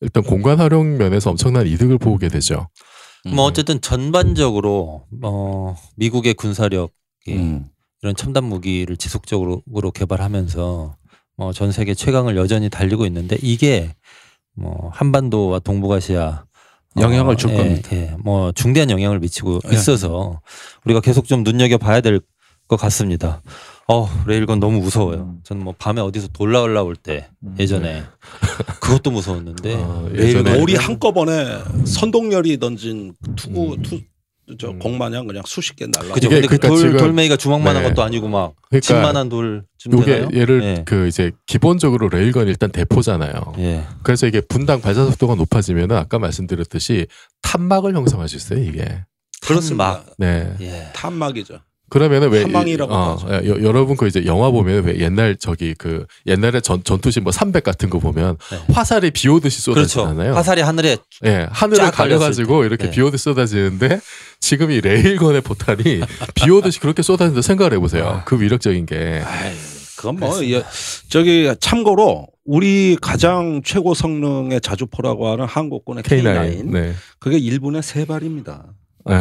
일단 0.02 0.24
공간 0.24 0.60
활용 0.60 0.98
면에서 0.98 1.32
엄청난 1.32 1.68
이득을 1.68 1.98
보게 1.98 2.30
되죠. 2.30 2.70
뭐 3.36 3.44
어쨌든 3.46 3.82
전반적으로 3.82 5.06
어 5.24 5.76
미국의 5.98 6.36
군사력이 6.36 6.92
음. 7.30 7.66
이런 8.02 8.16
첨단 8.16 8.46
무기를 8.46 8.96
지속적으로 8.96 9.62
개발하면서 9.94 10.96
뭐 11.36 11.52
전 11.54 11.72
세계 11.72 11.94
최강을 11.94 12.38
여전히 12.38 12.70
달리고 12.70 13.06
있는데 13.08 13.38
이게 13.42 13.94
뭐 14.56 14.90
한반도와 14.94 15.60
동북아시아 15.60 16.46
영향을 16.98 17.36
줄 17.38 17.52
예, 17.52 17.56
겁니다. 17.58 17.90
예, 17.96 18.16
뭐 18.24 18.52
중대한 18.54 18.90
영향을 18.90 19.20
미치고 19.20 19.60
예. 19.70 19.74
있어서 19.74 20.42
우리가 20.86 21.02
계속 21.02 21.26
좀 21.26 21.44
눈여겨 21.44 21.78
봐야 21.78 22.00
될 22.02 22.22
것 22.70 22.78
같습니다. 22.78 23.42
어 23.92 24.08
레일건 24.28 24.60
너무 24.60 24.80
무서워요. 24.82 25.38
저는 25.44 25.64
뭐 25.64 25.74
밤에 25.78 26.00
어디서 26.02 26.28
돌라 26.30 26.62
올라 26.62 26.84
올 26.84 26.96
때 26.96 27.28
예전에 27.58 28.04
그것도 28.82 29.10
무서웠는데 29.12 29.74
어, 29.76 30.08
레일건 30.14 30.46
예전에 30.46 30.62
우리 30.62 30.76
한꺼번에 30.76 31.58
선동열이 31.86 32.60
던진 32.60 33.16
투구 33.36 33.74
음. 33.74 33.82
투저 33.82 34.70
음. 34.72 34.80
공마냥 34.80 35.26
그냥 35.26 35.42
수십 35.48 35.76
개 35.76 35.88
날라. 35.88 36.14
그죠. 36.14 36.30
근데 36.30 36.48
그 36.48 36.58
그러니까 36.58 36.68
돌, 36.68 36.78
지금- 36.78 36.98
돌멩이가 36.98 37.36
주먹만한 37.38 37.82
네. 37.82 37.90
것도 37.90 38.04
아니고 38.04 38.28
막 38.28 38.54
그러니까 38.70 38.86
집만한 38.86 39.28
돌쯤 39.30 39.92
요게 39.94 40.06
되나요? 40.06 40.40
얘를 40.40 40.64
예. 40.64 40.84
그 40.86 41.08
이제 41.08 41.32
기본적으로 41.48 42.10
레일건 42.10 42.48
일단 42.48 42.72
대포잖아요. 42.72 43.54
예. 43.58 43.84
그래서 44.04 44.28
이게 44.28 44.40
분당 44.42 44.82
발사 44.82 45.04
속도가 45.06 45.34
높아지면 45.34 45.92
아까 45.94 46.20
말씀드렸듯이 46.20 47.08
탄막을 47.42 47.96
형성할 47.96 48.30
수 48.30 48.36
있어요. 48.36 48.64
이게. 48.64 49.04
그렇습니다. 49.42 50.04
네. 50.20 50.54
예. 50.62 50.90
탄막이죠. 50.94 51.60
그러면은 51.90 52.30
왜 52.30 52.44
탄막이라고 52.44 52.94
어. 52.94 53.18
예, 53.30 53.48
여, 53.48 53.62
여러분 53.62 53.98
그 53.98 54.08
이제 54.08 54.26
영화 54.26 54.52
보면 54.52 54.86
왜 54.86 55.00
옛날 55.00 55.36
저기 55.36 55.74
그 55.78 56.06
옛날에 56.26 56.62
전 56.62 56.84
전투신 56.84 57.24
뭐 57.24 57.32
300 57.32 57.64
같은 57.64 57.90
거 57.90 58.00
보면 58.00 58.38
네. 58.52 58.74
화살이 58.74 59.12
비 59.12 59.28
오듯이 59.30 59.64
그렇죠. 59.66 59.88
쏟아지잖아요. 59.88 60.36
화살이 60.36 60.62
하늘에 60.62 60.98
예, 61.26 61.48
하늘을 61.52 61.92
가려가지고 61.92 62.62
때. 62.62 62.68
이렇게 62.68 62.84
네. 62.86 62.92
비 62.92 63.02
오듯이 63.02 63.24
쏟아지는데 63.24 64.00
지금 64.40 64.72
이 64.72 64.82
레일건의 64.82 65.42
포탄이 65.42 65.84
비 66.36 66.50
오듯이 66.50 66.80
그렇게 66.80 67.02
쏟아진다 67.02 67.42
생각을 67.42 67.74
해보세요. 67.74 68.08
아. 68.08 68.24
그 68.24 68.40
위력적인 68.40 68.86
게. 68.86 69.22
그건 69.98 70.16
뭐 70.16 70.46
예, 70.46 70.64
저기 71.10 71.54
참고로 71.60 72.28
우리 72.46 72.98
가장 73.02 73.62
최고 73.66 73.94
성능의 73.94 74.62
자주포라고 74.62 75.28
하는 75.28 75.46
한국군의 75.46 76.04
K9, 76.04 76.24
K9. 76.24 76.72
네. 76.72 76.94
그게 77.20 77.38
1분에 77.40 77.82
세 77.82 78.06
발입니다. 78.06 78.64
예, 79.10 79.14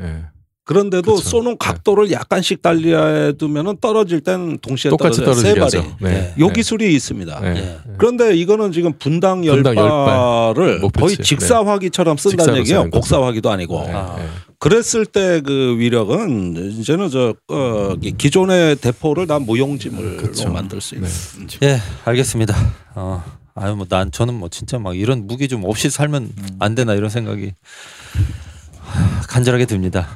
예. 0.00 0.24
그런데도 0.64 1.16
그쵸. 1.16 1.28
쏘는 1.28 1.58
각도를 1.58 2.10
약간씩 2.10 2.62
달리해 2.62 3.32
두면은 3.36 3.76
떨어질 3.80 4.20
땐 4.20 4.58
동시에 4.58 4.90
똑같이 4.90 5.20
떨어져요. 5.22 5.42
세 5.42 5.54
떨어지게 5.54 5.82
발이. 5.82 5.94
네. 6.14 6.34
요 6.38 6.46
네. 6.46 6.52
기술이 6.54 6.94
있습니다. 6.94 7.40
네. 7.40 7.56
예. 7.56 7.78
그런데 7.98 8.34
이거는 8.34 8.72
지금 8.72 8.92
분당 8.98 9.44
열 9.44 9.56
분당 9.62 9.76
열 9.76 9.90
발을 9.90 10.78
목표치. 10.80 11.16
거의 11.16 11.16
직사화기처럼 11.18 12.16
쓴다는 12.16 12.56
얘기예요. 12.58 12.88
곡사화기도 12.90 13.50
아니고. 13.50 13.82
네. 13.86 13.92
아. 13.92 14.16
네. 14.18 14.26
그랬을 14.58 15.04
때 15.04 15.42
그 15.44 15.76
위력은 15.78 16.56
이제는 16.80 17.10
저 17.10 17.34
어, 17.48 17.94
이 18.00 18.12
기존의 18.16 18.76
대포를 18.76 19.26
다 19.26 19.38
무용지물로 19.38 20.16
그쵸. 20.16 20.48
만들 20.50 20.80
수 20.80 20.94
있는. 20.94 21.10
예, 21.62 21.78
알겠습니다. 22.06 22.54
어, 22.94 23.22
아유 23.54 23.76
뭐 23.76 23.84
난 23.86 24.10
저는 24.10 24.32
뭐 24.32 24.48
진짜 24.48 24.78
막 24.78 24.96
이런 24.96 25.26
무기 25.26 25.48
좀 25.48 25.64
없이 25.64 25.90
살면 25.90 26.30
안 26.60 26.74
되나 26.74 26.94
이런 26.94 27.10
생각이 27.10 27.52
하, 28.80 29.20
간절하게 29.26 29.66
듭니다. 29.66 30.08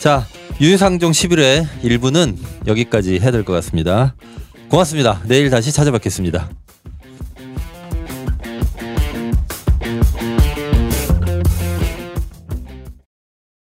자, 0.00 0.26
윤상종 0.62 1.12
11회 1.12 1.66
1부는 1.82 2.36
여기까지 2.66 3.18
해야 3.18 3.30
될 3.30 3.44
것 3.44 3.52
같습니다. 3.52 4.14
고맙습니다. 4.70 5.20
내일 5.26 5.50
다시 5.50 5.72
찾아뵙겠습니다. 5.72 6.48